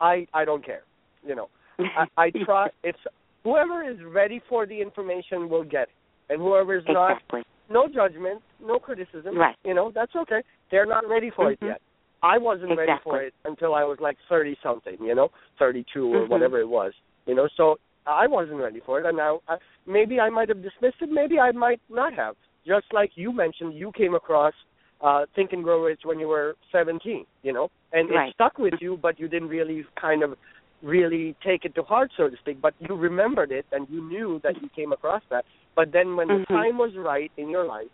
I 0.00 0.26
I 0.34 0.44
don't 0.44 0.64
care. 0.64 0.82
You 1.26 1.34
know, 1.34 1.48
I, 1.78 2.04
I 2.18 2.30
try. 2.44 2.68
It's 2.84 2.98
whoever 3.44 3.88
is 3.88 3.96
ready 4.06 4.42
for 4.48 4.66
the 4.66 4.78
information 4.80 5.48
will 5.48 5.64
get 5.64 5.84
it. 5.84 5.94
And 6.30 6.42
whoever's 6.42 6.84
exactly. 6.86 7.42
not, 7.70 7.88
no 7.88 7.88
judgment, 7.88 8.42
no 8.62 8.78
criticism. 8.78 9.38
Right. 9.38 9.56
You 9.64 9.72
know, 9.72 9.90
that's 9.94 10.14
okay. 10.14 10.42
They're 10.70 10.84
not 10.84 11.08
ready 11.08 11.30
for 11.34 11.46
Mhm. 11.46 11.52
it 11.52 11.58
yet. 11.62 11.80
I 12.22 12.36
wasn't 12.36 12.76
ready 12.76 12.92
for 13.02 13.22
it 13.22 13.32
until 13.46 13.74
I 13.74 13.84
was 13.84 13.98
like 14.00 14.18
30 14.28 14.58
something, 14.62 14.98
you 15.00 15.14
know, 15.14 15.30
32 15.58 16.14
or 16.14 16.26
Mhm. 16.26 16.28
whatever 16.28 16.58
it 16.60 16.68
was. 16.68 16.92
You 17.24 17.34
know, 17.34 17.48
so 17.56 17.78
I 18.06 18.26
wasn't 18.26 18.60
ready 18.60 18.80
for 18.80 19.00
it 19.00 19.06
and 19.06 19.16
now 19.16 19.40
I, 19.48 19.56
maybe 19.86 20.20
I 20.20 20.28
might 20.28 20.48
have 20.50 20.62
dismissed 20.62 21.00
it, 21.00 21.10
maybe 21.10 21.40
I 21.40 21.52
might 21.52 21.80
not 21.88 22.12
have. 22.12 22.36
Just 22.66 22.92
like 22.92 23.16
you 23.16 23.32
mentioned 23.32 23.72
you 23.74 23.92
came 23.92 24.14
across 24.14 24.54
uh 25.00 25.26
Think 25.34 25.52
and 25.52 25.62
Grow 25.62 25.82
Rich 25.84 26.00
when 26.04 26.18
you 26.18 26.28
were 26.28 26.56
17, 26.72 27.24
you 27.42 27.52
know, 27.52 27.68
and 27.92 28.10
Right. 28.10 28.28
it 28.28 28.34
stuck 28.34 28.58
with 28.58 28.74
you 28.80 28.96
but 28.96 29.18
you 29.18 29.28
didn't 29.28 29.48
really 29.48 29.84
kind 30.00 30.22
of 30.22 30.36
really 30.82 31.34
take 31.44 31.64
it 31.64 31.74
to 31.74 31.82
heart 31.82 32.10
so 32.16 32.28
to 32.28 32.36
speak, 32.36 32.60
but 32.60 32.74
you 32.78 32.94
remembered 32.94 33.50
it 33.50 33.66
and 33.72 33.88
you 33.90 34.00
knew 34.08 34.40
that 34.44 34.60
you 34.62 34.68
came 34.76 34.92
across 34.92 35.22
that. 35.30 35.44
But 35.74 35.90
then 35.92 36.16
when 36.16 36.28
Mhm. 36.28 36.40
the 36.40 36.46
time 36.46 36.78
was 36.78 36.96
right 36.96 37.32
in 37.36 37.48
your 37.48 37.64
life, 37.64 37.88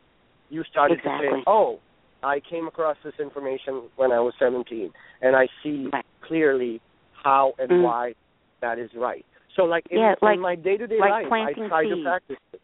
you 0.50 0.64
started 0.64 1.02
to 1.02 1.08
say, 1.18 1.42
"Oh, 1.46 1.80
I 2.22 2.40
came 2.40 2.66
across 2.66 2.98
this 3.02 3.18
information 3.18 3.90
when 3.96 4.12
I 4.12 4.20
was 4.20 4.34
17, 4.38 4.92
and 5.22 5.34
I 5.36 5.48
see 5.62 5.88
Right. 5.92 6.04
clearly 6.22 6.80
how 7.12 7.54
and 7.58 7.70
Mm. 7.70 7.82
why 7.82 8.14
that 8.60 8.78
is 8.78 8.94
right." 8.94 9.24
So, 9.54 9.64
like 9.64 9.86
in, 9.90 10.00
Yeah, 10.00 10.14
like- 10.20 10.34
in 10.34 10.40
my 10.40 10.54
day-to-day 10.54 10.98
like 10.98 11.10
life, 11.10 11.26
I 11.26 11.28
planting 11.28 11.68
try 11.68 11.84
to 11.84 11.94
seeds. 11.94 12.02
practice 12.04 12.38
it. 12.52 12.60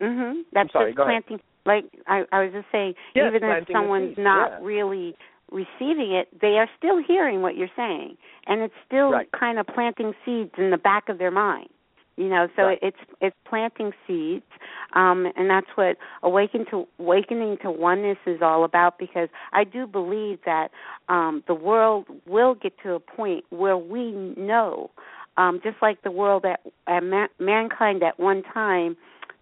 Mhm. 0.00 0.44
That's 0.52 0.72
sorry, 0.72 0.90
just 0.92 0.96
go 0.96 1.02
ahead. 1.04 1.40
Like 1.66 1.84
I, 2.06 2.24
I 2.32 2.44
was 2.44 2.52
just 2.52 2.66
saying, 2.70 2.94
Yes, 3.14 3.32
even 3.34 3.48
if 3.48 3.68
someone's 3.72 4.16
not 4.18 4.50
yeah. 4.50 4.58
really 4.60 5.16
receiving 5.50 6.12
it, 6.12 6.28
they 6.40 6.58
are 6.58 6.68
still 6.78 7.02
hearing 7.02 7.42
what 7.42 7.56
you're 7.56 7.68
saying, 7.76 8.16
and 8.46 8.60
it's 8.62 8.74
still 8.86 9.10
Right. 9.12 9.30
kind 9.32 9.58
of 9.58 9.66
planting 9.66 10.12
seeds 10.24 10.52
in 10.58 10.70
the 10.70 10.78
back 10.78 11.08
of 11.08 11.18
their 11.18 11.30
mind. 11.30 11.68
You 12.16 12.28
know, 12.28 12.46
so 12.54 12.62
Right. 12.66 12.78
it's 12.80 12.96
it's 13.20 13.36
planting 13.44 13.92
seeds, 14.06 14.44
um, 14.92 15.26
and 15.36 15.50
that's 15.50 15.66
what 15.74 15.96
awaken 16.22 16.64
to 16.66 16.86
awakening 17.00 17.58
to 17.62 17.72
oneness 17.72 18.18
is 18.24 18.40
all 18.40 18.62
about. 18.62 18.98
Because 18.98 19.28
I 19.52 19.64
do 19.64 19.86
believe 19.86 20.38
that 20.44 20.70
um, 21.08 21.42
the 21.48 21.54
world 21.54 22.06
will 22.26 22.54
get 22.54 22.78
to 22.84 22.94
a 22.94 23.00
point 23.00 23.44
where 23.50 23.76
we 23.76 24.12
know, 24.36 24.90
um, 25.36 25.60
just 25.64 25.76
like 25.82 26.02
the 26.02 26.12
world 26.12 26.44
at, 26.44 26.60
at 26.86 27.02
man, 27.02 27.28
mankind 27.40 28.04
at 28.04 28.20
one 28.20 28.44
time 28.44 28.96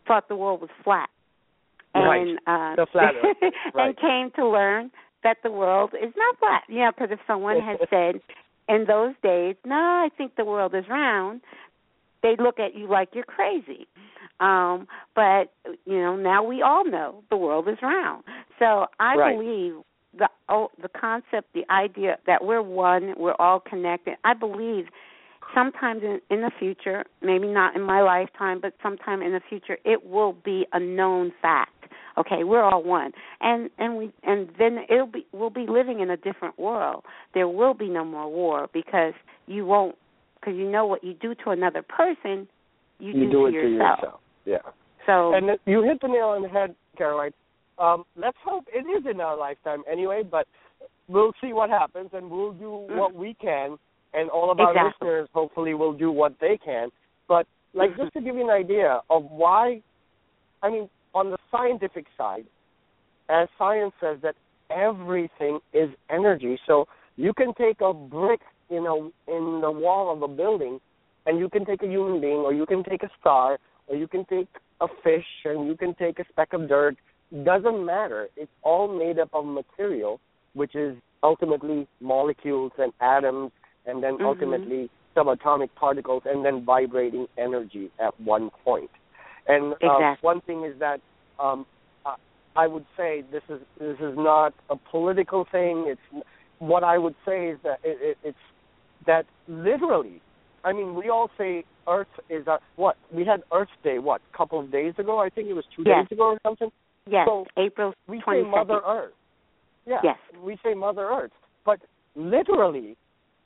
thought 0.06 0.28
the 0.28 0.36
world 0.36 0.62
was 0.62 0.70
flat, 0.82 1.10
and 2.10 2.38
uh, 2.46 2.76
The 2.76 2.86
flat 2.90 3.14
earth, 3.14 3.52
and 3.74 3.96
came 3.96 4.30
to 4.36 4.48
learn 4.48 4.90
that 5.22 5.38
the 5.42 5.50
world 5.50 5.90
is 5.94 6.12
not 6.16 6.38
flat. 6.38 6.62
Yeah, 6.68 6.90
because 6.90 7.10
if 7.10 7.20
someone 7.26 7.60
had 7.60 7.78
said 7.90 8.20
in 8.68 8.86
those 8.86 9.14
days, 9.22 9.56
"No, 9.64 9.76
I 9.76 10.08
think 10.16 10.36
the 10.36 10.44
world 10.44 10.74
is 10.74 10.84
round," 10.88 11.40
they'd 12.22 12.40
look 12.40 12.58
at 12.58 12.74
you 12.74 12.86
like 12.88 13.10
you're 13.12 13.24
crazy. 13.24 13.86
Um, 14.40 14.88
but 15.14 15.52
you 15.84 15.98
know, 15.98 16.16
now 16.16 16.42
we 16.42 16.62
all 16.62 16.84
know 16.84 17.22
the 17.30 17.36
world 17.36 17.68
is 17.68 17.78
round. 17.82 18.24
So 18.58 18.86
I 18.98 19.14
Right. 19.16 19.36
believe 19.36 19.74
the 20.16 20.28
oh, 20.48 20.70
the 20.80 20.88
concept, 20.88 21.52
the 21.54 21.64
idea 21.70 22.18
that 22.26 22.44
we're 22.44 22.62
one, 22.62 23.14
we're 23.16 23.36
all 23.38 23.60
connected. 23.60 24.16
I 24.24 24.34
believe 24.34 24.86
sometimes 25.54 26.02
in, 26.02 26.20
in 26.30 26.42
the 26.42 26.50
future, 26.58 27.04
maybe 27.20 27.46
not 27.46 27.74
in 27.76 27.82
my 27.82 28.00
lifetime, 28.02 28.60
but 28.60 28.74
sometime 28.82 29.22
in 29.22 29.32
the 29.32 29.40
future, 29.48 29.78
it 29.84 30.06
will 30.06 30.32
be 30.32 30.66
a 30.72 30.80
known 30.80 31.32
fact. 31.42 31.81
Okay, 32.18 32.44
we're 32.44 32.62
all 32.62 32.82
one, 32.82 33.12
and 33.40 33.70
and 33.78 33.96
we 33.96 34.12
and 34.22 34.48
then 34.58 34.84
it'll 34.90 35.06
be 35.06 35.26
we'll 35.32 35.50
be 35.50 35.66
living 35.66 36.00
in 36.00 36.10
a 36.10 36.16
different 36.16 36.58
world. 36.58 37.04
There 37.34 37.48
will 37.48 37.74
be 37.74 37.88
no 37.88 38.04
more 38.04 38.30
war 38.30 38.68
because 38.72 39.14
you 39.46 39.64
won't 39.64 39.96
because 40.40 40.56
you 40.56 40.68
know 40.70 40.86
what 40.86 41.02
you 41.02 41.14
do 41.14 41.34
to 41.44 41.50
another 41.50 41.82
person, 41.82 42.48
you, 42.98 43.12
You 43.12 43.26
do, 43.26 43.30
do 43.30 43.30
to 43.30 43.46
it 43.46 43.50
to 43.52 43.56
yourself. 43.68 43.98
yourself. 44.00 44.20
Yeah. 44.44 44.58
So 45.06 45.34
And 45.34 45.58
you 45.66 45.82
hit 45.82 46.00
the 46.00 46.08
nail 46.08 46.28
on 46.28 46.42
the 46.42 46.48
head, 46.48 46.74
Caroline. 46.98 47.32
Um, 47.78 48.04
let's 48.16 48.36
hope 48.44 48.64
it 48.72 48.80
is 48.80 49.04
in 49.10 49.20
our 49.20 49.36
lifetime 49.36 49.82
anyway, 49.90 50.22
but 50.28 50.46
we'll 51.08 51.32
see 51.40 51.52
what 51.52 51.70
happens 51.70 52.10
and 52.12 52.30
we'll 52.30 52.52
do 52.52 52.86
Mhm. 52.90 52.96
what 52.96 53.14
we 53.14 53.34
can 53.34 53.78
and 54.14 54.28
all 54.30 54.50
of 54.50 54.60
our 54.60 54.72
Exactly. 54.72 55.08
listeners 55.08 55.28
hopefully 55.32 55.74
will 55.74 55.92
do 55.92 56.10
what 56.10 56.38
they 56.40 56.58
can. 56.58 56.90
But 57.28 57.46
like 57.72 57.92
Mhm. 57.92 57.96
just 57.98 58.12
to 58.14 58.20
give 58.20 58.34
you 58.36 58.42
an 58.44 58.50
idea 58.50 59.00
of 59.08 59.30
why 59.30 59.80
I 60.64 60.70
mean, 60.70 60.88
on 61.14 61.30
the 61.30 61.38
scientific 61.50 62.06
side, 62.16 62.44
as 63.28 63.48
science 63.58 63.92
says 64.00 64.18
that 64.22 64.34
everything 64.70 65.60
is 65.72 65.90
energy. 66.10 66.58
So 66.66 66.86
you 67.16 67.32
can 67.34 67.52
take 67.54 67.80
a 67.80 67.92
brick 67.92 68.40
in 68.70 68.86
a 68.86 68.96
in 69.30 69.60
the 69.60 69.70
wall 69.70 70.12
of 70.12 70.22
a 70.22 70.28
building 70.28 70.80
and 71.26 71.38
you 71.38 71.48
can 71.48 71.64
take 71.64 71.82
a 71.82 71.86
human 71.86 72.20
being 72.20 72.38
or 72.38 72.52
you 72.54 72.66
can 72.66 72.82
take 72.82 73.02
a 73.02 73.10
star 73.20 73.58
or 73.86 73.96
you 73.96 74.08
can 74.08 74.24
take 74.24 74.48
a 74.80 74.86
fish 75.04 75.26
and 75.44 75.66
you 75.66 75.76
can 75.76 75.94
take 75.94 76.18
a 76.18 76.24
speck 76.30 76.52
of 76.52 76.68
dirt 76.68 76.96
doesn't 77.44 77.84
matter 77.84 78.28
it's 78.36 78.50
all 78.62 78.88
made 78.88 79.18
up 79.18 79.28
of 79.34 79.44
material 79.44 80.20
which 80.54 80.74
is 80.74 80.96
ultimately 81.22 81.86
molecules 82.00 82.72
and 82.78 82.92
atoms 83.00 83.52
and 83.86 84.02
then 84.02 84.16
Mhm. 84.16 84.24
ultimately 84.24 84.90
subatomic 85.14 85.68
particles 85.74 86.22
and 86.24 86.44
then 86.44 86.64
vibrating 86.64 87.28
energy 87.36 87.90
at 87.98 88.18
one 88.20 88.50
point 88.64 88.90
and 89.46 89.72
uh, 89.74 89.76
Exactly. 89.80 90.26
one 90.26 90.40
thing 90.42 90.64
is 90.64 90.78
that 90.78 91.00
um, 91.38 91.66
I, 92.06 92.16
I 92.56 92.66
would 92.66 92.86
say 92.96 93.22
this 93.32 93.42
is 93.48 93.60
this 93.78 93.98
is 94.00 94.14
not 94.16 94.54
a 94.70 94.76
political 94.76 95.46
thing 95.50 95.84
it's 95.88 96.24
what 96.58 96.84
I 96.84 96.98
would 96.98 97.14
say 97.26 97.48
is 97.48 97.58
that 97.64 97.78
it, 97.82 97.98
it, 98.00 98.18
it's 98.22 98.38
that 99.06 99.26
literally 99.48 100.20
I 100.64 100.72
mean, 100.72 100.94
we 100.94 101.08
all 101.08 101.30
say 101.36 101.64
Earth 101.88 102.06
is 102.30 102.46
a 102.46 102.58
what? 102.76 102.96
We 103.12 103.24
had 103.24 103.42
Earth 103.52 103.68
Day 103.82 103.98
what? 103.98 104.20
A 104.32 104.36
couple 104.36 104.60
of 104.60 104.70
days 104.70 104.94
ago, 104.98 105.18
I 105.18 105.28
think 105.28 105.48
it 105.48 105.54
was 105.54 105.64
two 105.74 105.82
Yes. 105.84 106.06
days 106.08 106.16
ago 106.16 106.24
or 106.30 106.38
something. 106.42 106.70
yes, 107.06 107.26
so 107.26 107.46
April 107.56 107.94
We 108.06 108.22
say 108.28 108.42
Mother. 108.42 108.80
Earth. 108.86 109.12
Yeah. 109.86 110.00
Yes. 110.04 110.18
We 110.40 110.56
say 110.64 110.74
Mother 110.74 111.02
Earth, 111.08 111.32
but 111.64 111.80
literally, 112.14 112.96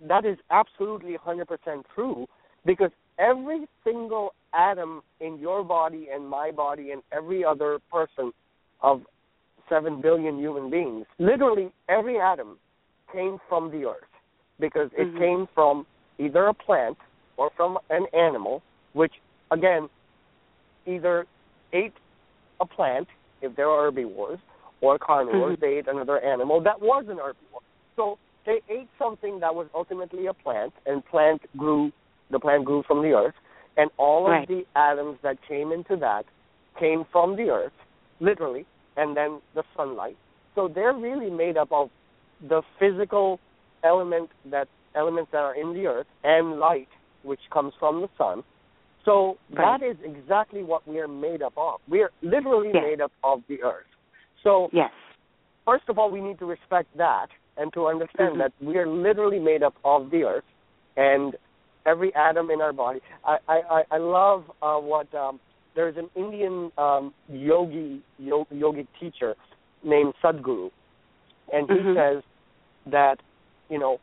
that 0.02 0.26
is 0.26 0.38
absolutely 0.50 1.16
100% 1.16 1.46
true 1.94 2.26
because 2.66 2.90
every 3.18 3.66
single 3.82 4.34
atom 4.56 5.02
in 5.20 5.38
your 5.38 5.62
body 5.62 6.08
and 6.12 6.28
my 6.28 6.50
body 6.50 6.90
and 6.92 7.02
every 7.12 7.44
other 7.44 7.78
person 7.90 8.32
of 8.80 9.02
seven 9.68 10.00
billion 10.00 10.38
human 10.38 10.70
beings, 10.70 11.06
literally 11.18 11.70
every 11.88 12.18
atom 12.18 12.58
came 13.12 13.38
from 13.48 13.70
the 13.70 13.84
Earth 13.86 14.12
because 14.58 14.90
it 14.94 15.06
Mhm. 15.08 15.18
came 15.18 15.46
from 15.54 15.86
either 16.18 16.46
a 16.46 16.54
plant 16.54 16.98
or 17.36 17.50
from 17.50 17.78
an 17.90 18.06
animal, 18.12 18.62
which 18.94 19.20
again 19.50 19.88
either 20.86 21.26
ate 21.72 21.96
a 22.60 22.66
plant 22.66 23.08
if 23.42 23.54
they're 23.54 23.66
herbivores 23.68 24.38
or 24.80 24.98
carnivores, 24.98 25.56
Mhm. 25.56 25.60
they 25.60 25.78
ate 25.78 25.88
another 25.88 26.18
animal 26.20 26.60
that 26.60 26.80
was 26.80 27.08
an 27.08 27.18
herbivore. 27.18 27.62
So 27.96 28.18
they 28.44 28.62
ate 28.68 28.88
something 28.98 29.40
that 29.40 29.54
was 29.54 29.68
ultimately 29.74 30.26
a 30.26 30.34
plant, 30.34 30.72
and 30.86 31.04
plant 31.04 31.42
grew. 31.56 31.92
The 32.30 32.40
plant 32.40 32.64
grew 32.64 32.82
from 32.84 33.02
the 33.02 33.12
earth, 33.12 33.34
and 33.76 33.90
all 33.98 34.26
of 34.26 34.48
the 34.48 34.64
atoms 34.74 35.18
that 35.22 35.36
came 35.48 35.72
into 35.72 35.96
that 35.96 36.24
came 36.78 37.04
from 37.12 37.36
the 37.36 37.50
earth, 37.50 37.72
literally, 38.20 38.66
and 38.96 39.16
then 39.16 39.40
the 39.54 39.62
sunlight. 39.76 40.16
So 40.54 40.68
they're 40.68 40.94
really 40.94 41.30
made 41.30 41.56
up 41.56 41.70
of 41.70 41.90
the 42.48 42.62
physical 42.78 43.38
element 43.84 44.30
that 44.50 44.68
elements 44.94 45.30
that 45.32 45.38
are 45.38 45.54
in 45.54 45.74
the 45.74 45.86
earth 45.86 46.06
and 46.24 46.58
light, 46.58 46.88
which 47.22 47.40
comes 47.52 47.72
from 47.78 48.00
the 48.00 48.08
sun. 48.16 48.42
So 49.04 49.36
Right. 49.52 49.80
that 49.80 49.86
is 49.86 49.96
exactly 50.02 50.62
what 50.62 50.86
we 50.88 50.98
are 50.98 51.08
made 51.08 51.42
up 51.42 51.52
of. 51.56 51.80
We 51.88 52.02
are 52.02 52.10
literally 52.22 52.72
Yes. 52.72 52.82
made 52.82 53.00
up 53.00 53.12
of 53.22 53.42
the 53.46 53.62
earth. 53.62 53.86
So 54.42 54.70
Yes. 54.72 54.92
first 55.66 55.88
of 55.88 55.98
all, 55.98 56.10
we 56.10 56.20
need 56.20 56.38
to 56.38 56.46
respect 56.46 56.88
that 56.96 57.30
and 57.56 57.72
to 57.72 57.86
understand 57.86 58.36
Mhm. 58.36 58.38
that 58.38 58.52
we 58.60 58.78
are 58.78 58.86
literally 58.86 59.38
made 59.38 59.62
up 59.62 59.74
of 59.84 60.10
the 60.10 60.24
earth 60.24 60.44
and 60.96 61.36
every 61.86 62.14
atom 62.14 62.50
in 62.50 62.60
our 62.60 62.72
body. 62.72 63.00
I 63.24 63.38
I 63.48 63.82
I, 63.90 63.96
love 63.98 64.44
uh, 64.62 64.76
what 64.76 65.12
um, 65.14 65.40
there's 65.74 65.96
an 65.96 66.08
Indian 66.16 66.70
um, 66.76 67.14
yogi 67.28 68.02
yo, 68.18 68.44
yogic 68.52 68.86
teacher 69.00 69.34
named 69.84 70.14
Sadhguru, 70.22 70.70
and 71.52 71.68
he 71.68 71.76
Mhm. 71.76 71.94
says 71.94 72.22
that 72.90 73.16
you 73.68 73.78
know 73.78 73.98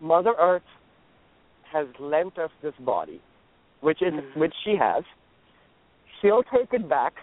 Mother 0.00 0.34
Earth 0.38 0.62
has 1.72 1.86
lent 1.98 2.38
us 2.38 2.50
this 2.62 2.74
body, 2.80 3.20
which 3.80 4.00
is 4.02 4.14
Mhm. 4.14 4.36
which 4.36 4.54
she 4.64 4.76
has. 4.76 5.04
She'll 6.20 6.42
take 6.44 6.72
it 6.72 6.88
back 6.88 7.14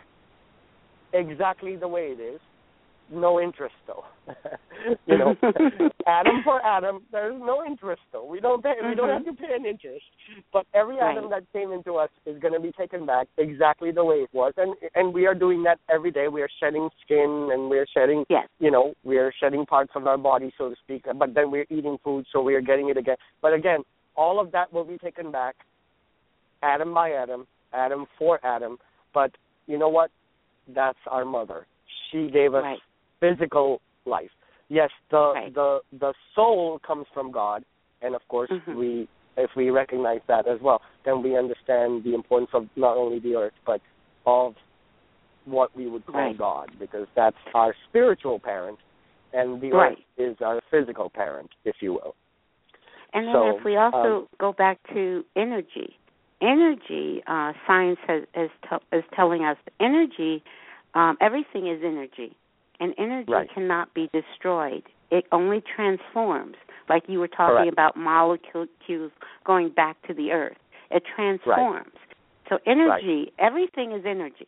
exactly 1.13 1.75
the 1.75 1.87
way 1.87 2.11
it 2.11 2.19
is. 2.19 2.41
No 3.11 3.39
interest 3.39 3.75
though. 3.85 4.03
you 5.05 5.17
know, 5.17 5.35
atom 6.07 6.41
for 6.43 6.63
atom, 6.65 7.03
there's 7.11 7.39
no 7.39 7.63
interest 7.63 8.01
though. 8.11 8.25
We 8.25 8.39
don't 8.39 8.63
pay, 8.63 8.73
we 8.87 8.95
don't 8.95 9.09
Mhm. 9.09 9.25
have 9.25 9.25
to 9.25 9.33
pay 9.33 9.53
an 9.55 9.65
interest. 9.65 10.05
But 10.51 10.65
every 10.73 10.99
atom 10.99 11.29
that 11.29 11.43
came 11.53 11.71
into 11.71 11.95
us 11.95 12.09
is 12.25 12.39
going 12.39 12.53
to 12.53 12.59
be 12.59 12.71
taken 12.71 13.05
back 13.05 13.27
exactly 13.37 13.91
the 13.91 14.03
way 14.03 14.17
it 14.23 14.29
was, 14.33 14.53
and 14.57 14.73
and 14.95 15.13
we 15.13 15.27
are 15.27 15.35
doing 15.35 15.61
that 15.63 15.79
every 15.87 16.09
day. 16.11 16.27
We 16.29 16.41
are 16.41 16.49
shedding 16.59 16.89
skin 17.03 17.49
and 17.53 17.69
we 17.69 17.77
are 17.77 17.85
shedding 17.93 18.25
Yes. 18.29 18.47
you 18.59 18.71
know, 18.71 18.93
we 19.03 19.17
are 19.19 19.31
shedding 19.39 19.65
parts 19.67 19.91
of 19.95 20.07
our 20.07 20.17
body, 20.17 20.51
so 20.57 20.69
to 20.69 20.75
speak, 20.77 21.05
but 21.15 21.33
then 21.35 21.51
we're 21.51 21.67
eating 21.69 21.97
food, 22.03 22.25
so 22.31 22.41
we 22.41 22.55
are 22.55 22.61
getting 22.61 22.89
it 22.89 22.97
again. 22.97 23.17
But 23.41 23.53
again, 23.53 23.83
all 24.15 24.39
of 24.39 24.51
that 24.53 24.73
will 24.73 24.85
be 24.85 24.97
taken 24.97 25.29
back, 25.31 25.55
atom 26.63 26.93
by 26.93 27.11
atom, 27.11 27.45
atom 27.71 28.07
for 28.17 28.43
atom. 28.43 28.79
But 29.13 29.31
you 29.67 29.77
know 29.77 29.89
what? 29.89 30.09
That's 30.67 30.97
our 31.07 31.23
mother. 31.25 31.67
She 32.11 32.29
gave 32.31 32.53
us 32.55 32.63
Right. 32.63 32.79
Physical 33.33 33.81
life. 34.05 34.29
Yes, 34.69 34.89
the 35.09 35.33
Right. 35.33 35.53
the 35.53 35.81
the 35.99 36.13
soul 36.33 36.79
comes 36.79 37.05
from 37.13 37.31
God, 37.31 37.63
and 38.01 38.15
of 38.15 38.27
course 38.27 38.49
Mhm. 38.51 38.75
we 38.75 39.07
if 39.37 39.55
we 39.55 39.69
recognize 39.69 40.21
that 40.27 40.47
as 40.47 40.59
well, 40.61 40.81
then 41.03 41.21
we 41.21 41.37
understand 41.37 42.03
the 42.03 42.13
importance 42.13 42.51
of 42.53 42.67
not 42.75 42.97
only 42.97 43.19
the 43.19 43.35
earth 43.35 43.53
but 43.65 43.81
of 44.25 44.55
what 45.45 45.75
we 45.75 45.87
would 45.87 46.05
call 46.05 46.21
Right. 46.21 46.37
God, 46.37 46.71
because 46.79 47.07
that's 47.15 47.37
our 47.53 47.75
spiritual 47.87 48.39
parent, 48.39 48.79
and 49.33 49.61
the 49.61 49.71
Right. 49.71 49.97
earth 49.97 50.03
is 50.17 50.41
our 50.41 50.61
physical 50.71 51.09
parent, 51.09 51.51
if 51.65 51.81
you 51.81 51.93
will. 51.93 52.15
And 53.13 53.27
then 53.27 53.33
So, 53.33 53.57
if 53.57 53.63
we 53.63 53.77
also 53.77 54.21
um, 54.21 54.27
go 54.39 54.51
back 54.53 54.79
to 54.93 55.23
energy, 55.35 55.97
energy, 56.41 57.23
uh, 57.27 57.53
science 57.65 57.99
has, 58.07 58.23
is, 58.35 58.49
t- 58.69 58.97
is 58.97 59.03
telling 59.13 59.45
us 59.45 59.57
energy, 59.79 60.43
um, 60.95 61.17
everything 61.21 61.67
is 61.67 61.81
energy, 61.83 62.35
and 62.79 62.93
energy 62.97 63.31
Right. 63.31 63.49
cannot 63.49 63.93
be 63.93 64.09
destroyed. 64.13 64.83
It 65.11 65.25
only 65.31 65.61
transforms, 65.61 66.55
like 66.89 67.07
you 67.07 67.19
were 67.19 67.27
talking 67.27 67.55
Correct. 67.55 67.71
about 67.71 67.95
molecules 67.95 68.69
going 69.43 69.69
back 69.69 70.01
to 70.07 70.13
the 70.13 70.31
earth. 70.31 70.57
It 70.91 71.03
transforms. 71.15 71.93
So 72.49 72.59
energy, 72.65 73.31
everything 73.39 73.91
is 73.91 74.05
energy, 74.05 74.47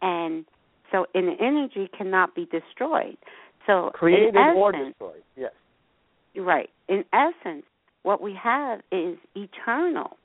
and 0.00 0.44
so 0.90 1.06
an 1.14 1.36
energy 1.40 1.88
cannot 1.96 2.34
be 2.34 2.46
destroyed. 2.46 3.18
So 3.66 3.90
Created 3.92 4.34
or 4.36 4.72
destroyed. 4.72 5.22
Yes. 5.36 5.52
Right. 6.34 6.70
In 6.88 7.04
essence, 7.12 7.66
what 8.02 8.22
we 8.22 8.32
have 8.34 8.80
is 8.90 9.18
eternal. 9.34 10.16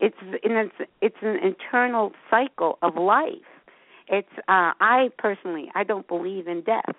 It's 0.00 0.16
in 0.42 0.52
it's, 0.52 0.74
it's 1.00 1.16
an 1.22 1.38
eternal 1.42 2.12
cycle 2.30 2.78
of 2.82 2.96
life. 2.96 3.32
It's 4.08 4.28
uh 4.48 4.72
I 4.80 5.10
personally 5.18 5.70
I 5.74 5.84
don't 5.84 6.06
believe 6.08 6.48
in 6.48 6.62
death. 6.62 6.94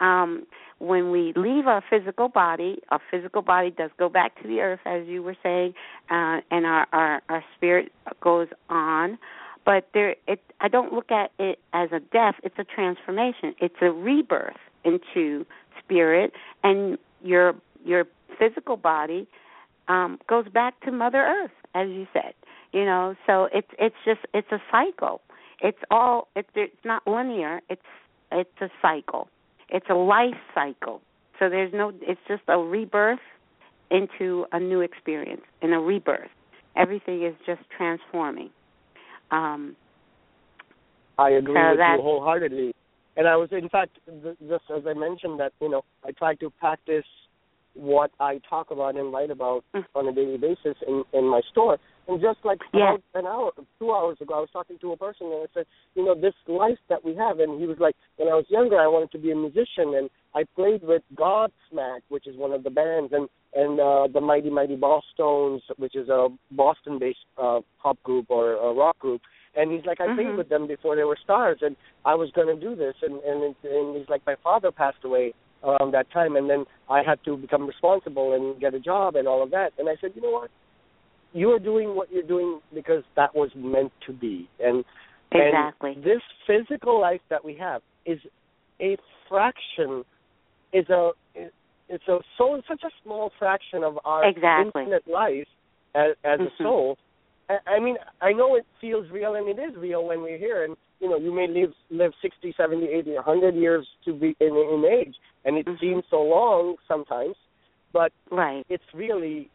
Um 0.00 0.46
when 0.78 1.10
we 1.10 1.34
leave 1.36 1.66
our 1.66 1.84
physical 1.90 2.28
body, 2.28 2.78
our 2.88 3.00
physical 3.10 3.42
body 3.42 3.70
does 3.70 3.90
go 3.98 4.08
back 4.08 4.40
to 4.42 4.48
the 4.48 4.60
earth 4.60 4.80
as 4.86 5.06
you 5.06 5.22
were 5.22 5.36
saying, 5.42 5.74
uh 6.10 6.40
and 6.50 6.66
our 6.66 6.86
our 6.92 7.22
our 7.28 7.44
spirit 7.56 7.92
goes 8.20 8.48
on 8.68 9.18
but 9.64 9.88
there 9.94 10.16
it 10.26 10.40
I 10.60 10.68
don't 10.68 10.92
look 10.92 11.10
at 11.10 11.32
it 11.38 11.58
as 11.72 11.90
a 11.92 12.00
death, 12.00 12.36
it's 12.42 12.58
a 12.58 12.64
transformation. 12.64 13.54
It's 13.60 13.76
a 13.82 13.90
rebirth 13.90 14.56
into 14.84 15.44
spirit 15.78 16.32
and 16.64 16.98
your 17.22 17.54
your 17.84 18.04
physical 18.38 18.76
body 18.76 19.26
um 19.88 20.18
goes 20.28 20.48
back 20.48 20.80
to 20.80 20.92
mother 20.92 21.18
earth 21.18 21.50
as 21.74 21.88
you 21.88 22.06
said 22.12 22.32
you 22.72 22.84
know 22.84 23.14
so 23.26 23.48
it's 23.52 23.68
it's 23.78 23.96
just 24.04 24.20
it's 24.32 24.50
a 24.52 24.60
cycle 24.70 25.20
it's 25.60 25.78
all 25.90 26.28
it's 26.36 26.48
it's 26.54 26.84
not 26.84 27.06
linear 27.06 27.60
it's 27.68 27.82
it's 28.32 28.50
a 28.60 28.68
cycle 28.80 29.28
it's 29.68 29.86
a 29.90 29.94
life 29.94 30.34
cycle 30.54 31.00
so 31.38 31.48
there's 31.48 31.72
no 31.72 31.92
it's 32.02 32.20
just 32.28 32.42
a 32.48 32.58
rebirth 32.58 33.18
into 33.90 34.46
a 34.52 34.60
new 34.60 34.80
experience 34.80 35.42
and 35.62 35.74
a 35.74 35.78
rebirth 35.78 36.30
everything 36.76 37.24
is 37.24 37.34
just 37.46 37.62
transforming 37.76 38.50
um 39.30 39.76
I 41.18 41.30
agree 41.30 41.54
So 41.54 41.70
with 41.72 41.80
you 41.80 42.02
wholeheartedly. 42.02 42.74
And 43.16 43.28
I 43.28 43.36
was, 43.36 43.50
in 43.52 43.68
fact, 43.68 43.98
th- 44.06 44.36
just 44.48 44.64
as 44.74 44.82
I 44.86 44.94
mentioned, 44.94 45.38
that 45.40 45.52
you 45.60 45.68
know, 45.68 45.82
I 46.04 46.12
try 46.12 46.34
to 46.36 46.48
practice 46.48 47.04
what 47.74 48.10
I 48.18 48.40
talk 48.48 48.70
about 48.70 48.96
and 48.96 49.12
write 49.12 49.30
about 49.30 49.64
Mm. 49.74 49.84
on 49.94 50.08
a 50.08 50.12
daily 50.12 50.38
basis 50.38 50.76
in 50.86 51.04
in 51.12 51.24
my 51.24 51.42
store. 51.50 51.78
And 52.08 52.20
just 52.20 52.38
like 52.44 52.60
Yeah. 52.74 52.96
an 53.14 53.26
hour, 53.26 53.52
two 53.78 53.92
hours 53.92 54.20
ago, 54.20 54.34
I 54.34 54.40
was 54.40 54.50
talking 54.50 54.78
to 54.78 54.92
a 54.92 54.96
person 54.96 55.26
and 55.28 55.42
I 55.44 55.46
said, 55.54 55.66
you 55.94 56.04
know, 56.04 56.14
this 56.14 56.34
life 56.48 56.78
that 56.88 57.04
we 57.04 57.14
have, 57.14 57.38
and 57.38 57.60
he 57.60 57.66
was 57.66 57.78
like, 57.78 57.94
when 58.16 58.28
I 58.28 58.34
was 58.34 58.46
younger, 58.50 58.80
I 58.80 58.88
wanted 58.88 59.12
to 59.12 59.18
be 59.18 59.30
a 59.30 59.36
musician, 59.36 59.94
and 59.94 60.10
I 60.34 60.44
played 60.56 60.82
with 60.82 61.02
Godsmack, 61.14 62.00
which 62.08 62.26
is 62.26 62.36
one 62.36 62.52
of 62.52 62.62
the 62.64 62.70
bands, 62.70 63.12
and 63.12 63.28
and 63.52 63.80
uh, 63.80 64.06
the 64.12 64.20
Mighty 64.20 64.48
Mighty 64.48 64.76
Bosstones, 64.76 65.60
which 65.76 65.96
is 65.96 66.08
a 66.08 66.28
Boston-based 66.52 67.18
uh, 67.36 67.60
pop 67.82 68.00
group 68.04 68.26
or 68.28 68.52
a 68.52 68.72
rock 68.72 68.96
group. 69.00 69.22
And 69.56 69.72
he's 69.72 69.84
like, 69.84 70.00
I 70.00 70.06
played 70.14 70.28
Mhm. 70.28 70.36
with 70.36 70.48
them 70.48 70.68
before 70.68 70.94
they 70.94 71.02
were 71.02 71.16
stars, 71.16 71.58
and 71.60 71.76
I 72.04 72.14
was 72.14 72.30
going 72.30 72.46
to 72.46 72.54
do 72.60 72.76
this. 72.76 72.94
And 73.02 73.20
and 73.22 73.42
it, 73.42 73.56
and 73.64 73.96
he's 73.96 74.08
like, 74.08 74.24
my 74.24 74.36
father 74.36 74.70
passed 74.70 75.04
away 75.04 75.34
around 75.64 75.92
that 75.92 76.10
time, 76.12 76.36
and 76.36 76.48
then 76.48 76.64
I 76.88 77.02
had 77.02 77.22
to 77.24 77.36
become 77.36 77.66
responsible 77.66 78.34
and 78.34 78.60
get 78.60 78.74
a 78.74 78.80
job 78.80 79.16
and 79.16 79.26
all 79.26 79.42
of 79.42 79.50
that. 79.50 79.72
And 79.78 79.88
I 79.88 79.96
said, 80.00 80.12
you 80.14 80.22
know 80.22 80.30
what? 80.30 80.50
You 81.32 81.50
are 81.50 81.58
doing 81.58 81.94
what 81.94 82.10
you're 82.12 82.22
doing 82.22 82.60
because 82.74 83.04
that 83.16 83.34
was 83.34 83.50
meant 83.54 83.92
to 84.06 84.12
be. 84.12 84.48
And 84.58 84.84
exactly 85.32 85.92
and 85.92 86.02
this 86.02 86.20
physical 86.46 87.00
life 87.00 87.20
that 87.30 87.44
we 87.44 87.54
have 87.56 87.82
is 88.04 88.18
a 88.80 88.96
fraction, 89.28 90.04
is 90.72 90.88
a 90.88 91.10
it's 91.88 92.06
a 92.08 92.18
so 92.38 92.60
such 92.68 92.82
a 92.84 92.90
small 93.02 93.30
fraction 93.38 93.82
of 93.84 93.98
our 94.04 94.24
Exactly. 94.24 94.82
infinite 94.82 95.06
life 95.06 95.46
as, 95.94 96.14
as 96.24 96.40
Mhm. 96.40 96.46
a 96.46 96.62
soul. 96.62 96.98
I, 97.48 97.58
I 97.66 97.80
mean, 97.80 97.96
I 98.20 98.32
know 98.32 98.54
it 98.54 98.64
feels 98.80 99.08
real, 99.10 99.34
and 99.34 99.48
it 99.48 99.58
is 99.58 99.76
real 99.76 100.04
when 100.04 100.22
we're 100.22 100.38
here. 100.38 100.64
And 100.64 100.76
you 101.00 101.08
know, 101.08 101.16
you 101.16 101.32
may 101.32 101.46
live 101.46 101.72
live 101.90 102.12
sixty, 102.22 102.52
seventy, 102.56 102.86
eighty, 102.86 103.14
a 103.16 103.22
hundred 103.22 103.54
years 103.54 103.86
to 104.04 104.12
be 104.12 104.36
in 104.40 104.54
in 104.56 104.84
age, 104.84 105.16
and 105.44 105.56
it 105.56 105.66
Mhm. 105.66 105.80
seems 105.80 106.04
so 106.10 106.22
long 106.22 106.76
sometimes, 106.86 107.36
but 107.92 108.12
right 108.30 108.64
it's 108.68 108.94
really. 108.94 109.50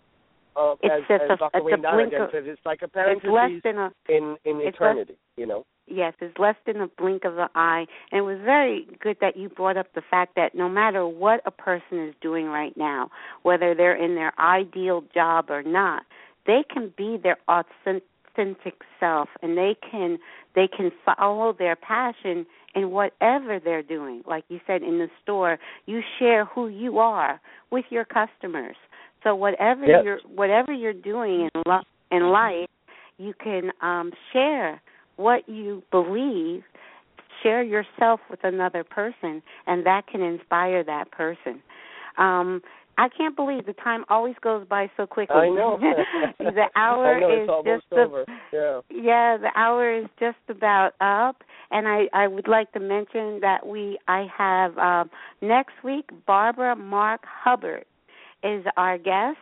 Uh, 0.55 0.75
It's 0.81 0.93
as, 0.93 1.01
just 1.07 1.23
as 1.23 1.29
a- 1.31 1.37
Dr. 1.37 1.63
Wayne 1.63 1.81
Dyer 1.81 2.29
said, 2.31 2.45
it's 2.47 2.61
like 2.65 2.81
a 2.81 2.85
less 2.85 3.19
parenthesis 3.21 3.61
than 3.63 3.77
a 3.77 3.91
in 4.09 4.37
in 4.45 4.57
it's 4.61 4.79
less- 4.79 4.91
eternity. 4.91 5.15
You 5.37 5.45
know. 5.47 5.65
Yes, 5.87 6.13
it's 6.19 6.37
less 6.39 6.55
than 6.65 6.81
a 6.81 6.87
blink 6.87 7.25
of 7.25 7.35
the 7.35 7.47
eye. 7.53 7.85
And 8.11 8.19
it 8.19 8.21
was 8.23 8.39
very 8.43 8.87
good 9.01 9.17
that 9.21 9.37
you 9.37 9.49
brought 9.49 9.77
up 9.77 9.93
the 9.93 10.01
fact 10.01 10.33
that 10.35 10.55
no 10.55 10.67
matter 10.67 11.05
what 11.07 11.41
a 11.45 11.51
person 11.51 11.99
is 12.07 12.15
doing 12.21 12.47
right 12.47 12.75
now, 12.75 13.11
whether 13.43 13.75
they're 13.75 13.95
in 13.95 14.15
their 14.15 14.33
ideal 14.39 15.03
job 15.13 15.51
or 15.51 15.61
not, 15.61 16.03
they 16.47 16.63
can 16.73 16.91
be 16.97 17.17
their 17.21 17.37
authentic 17.47 18.81
self 18.99 19.29
and 19.43 19.57
they 19.57 19.75
can 19.89 20.17
they 20.55 20.67
can 20.67 20.91
follow 21.05 21.53
their 21.53 21.75
passion 21.75 22.45
in 22.73 22.91
whatever 22.91 23.59
they're 23.59 23.83
doing. 23.83 24.23
Like 24.25 24.43
you 24.49 24.59
said 24.65 24.81
in 24.81 24.97
the 24.97 25.09
store, 25.21 25.59
you 25.85 26.01
share 26.17 26.45
who 26.45 26.67
you 26.67 26.97
are 26.97 27.39
with 27.71 27.85
your 27.89 28.05
customers. 28.05 28.75
So 29.25 29.33
whatever 29.35 29.85
Yes. 29.85 30.03
you're 30.05 30.19
whatever 30.33 30.71
you're 30.71 30.93
doing 30.93 31.49
in 31.53 31.61
lo- 31.65 31.81
in 32.11 32.29
life, 32.29 32.69
you 33.17 33.33
can 33.33 33.71
um 33.81 34.13
share 34.31 34.79
what 35.17 35.49
you 35.49 35.81
believe, 35.91 36.63
share 37.41 37.63
yourself 37.63 38.19
with 38.29 38.43
another 38.43 38.83
person, 38.83 39.41
and 39.65 39.85
that 39.85 40.05
can 40.07 40.21
inspire 40.21 40.83
that 40.83 41.09
person. 41.11 41.61
Um, 42.17 42.61
I 42.97 43.09
can't 43.09 43.35
believe 43.35 43.65
the 43.65 43.73
time 43.73 44.05
always 44.09 44.35
goes 44.41 44.65
by 44.67 44.89
so 44.95 45.05
quickly. 45.07 45.35
I 45.35 45.49
know. 45.49 45.77
the 46.39 46.67
hour 46.75 47.19
know, 47.19 47.41
is 47.41 47.49
just 47.65 47.89
the- 47.89 48.01
over. 48.01 48.25
Yeah. 48.53 48.81
yeah, 48.89 49.37
the 49.37 49.51
hour 49.55 49.91
is 49.91 50.05
just 50.19 50.37
about 50.49 50.93
up, 51.01 51.43
and 51.71 51.87
I 51.87 52.07
I 52.13 52.27
would 52.27 52.47
like 52.47 52.71
to 52.73 52.79
mention 52.79 53.39
that 53.41 53.65
we 53.65 53.97
I 54.07 54.27
have 54.37 54.77
um, 54.77 55.09
next 55.41 55.73
week 55.83 56.05
Barbara 56.27 56.75
Marx 56.75 57.23
Hubbard 57.43 57.85
is 58.43 58.65
our 58.77 58.97
guest, 58.97 59.37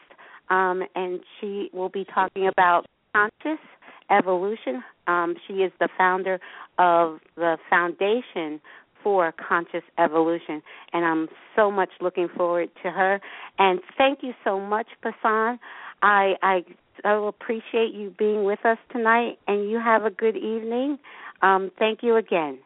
um, 0.50 0.84
and 0.96 1.20
she 1.40 1.70
will 1.74 1.90
be 1.90 2.06
talking 2.14 2.48
about 2.48 2.86
conscious 3.14 3.64
evolution. 4.10 4.84
Um, 5.08 5.36
she 5.48 5.56
is 5.56 5.72
the 5.80 5.90
founder 5.98 6.40
of 6.78 7.20
the 7.36 7.58
foundation 7.70 8.60
for 9.04 9.34
conscious 9.48 9.84
evolution, 10.00 10.62
and 10.94 11.06
I'm 11.06 11.28
so 11.56 11.70
much 11.70 11.90
looking 12.00 12.30
forward 12.36 12.70
to 12.84 12.92
her. 12.92 13.20
And 13.60 13.80
thank 13.98 14.20
you 14.22 14.34
so 14.44 14.60
much, 14.60 14.88
Prasann. 15.04 15.60
I 16.02 16.34
I 16.42 16.64
so 17.04 17.28
appreciate 17.28 17.94
you 17.94 18.14
being 18.18 18.44
with 18.46 18.66
us 18.66 18.78
tonight, 18.92 19.40
and 19.48 19.70
you 19.70 19.78
have 19.78 20.06
a 20.06 20.10
good 20.10 20.38
evening. 20.38 20.98
Um, 21.42 21.72
thank 21.78 22.00
you 22.02 22.16
again. 22.16 22.60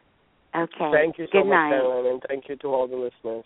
Okay. 0.54 0.90
Thank 0.92 1.18
you 1.18 1.26
so 1.26 1.42
good 1.42 1.48
much, 1.48 1.72
night. 1.72 2.10
And 2.10 2.22
thank 2.28 2.48
you 2.48 2.56
to 2.56 2.68
all 2.68 2.86
the 2.86 2.96
listeners. 2.96 3.44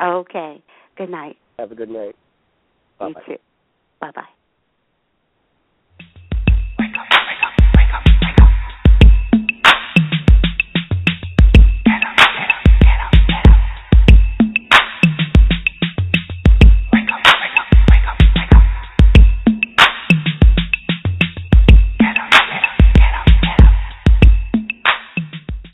Okay. 0.00 0.62
Good 0.96 1.10
night. 1.10 1.36
Have 1.58 1.72
a 1.72 1.74
good 1.74 1.90
night. 1.90 2.16
Bye 2.98 3.08
You 3.08 3.14
too. 3.26 3.36
Bye 4.00 4.10
bye. 4.14 4.43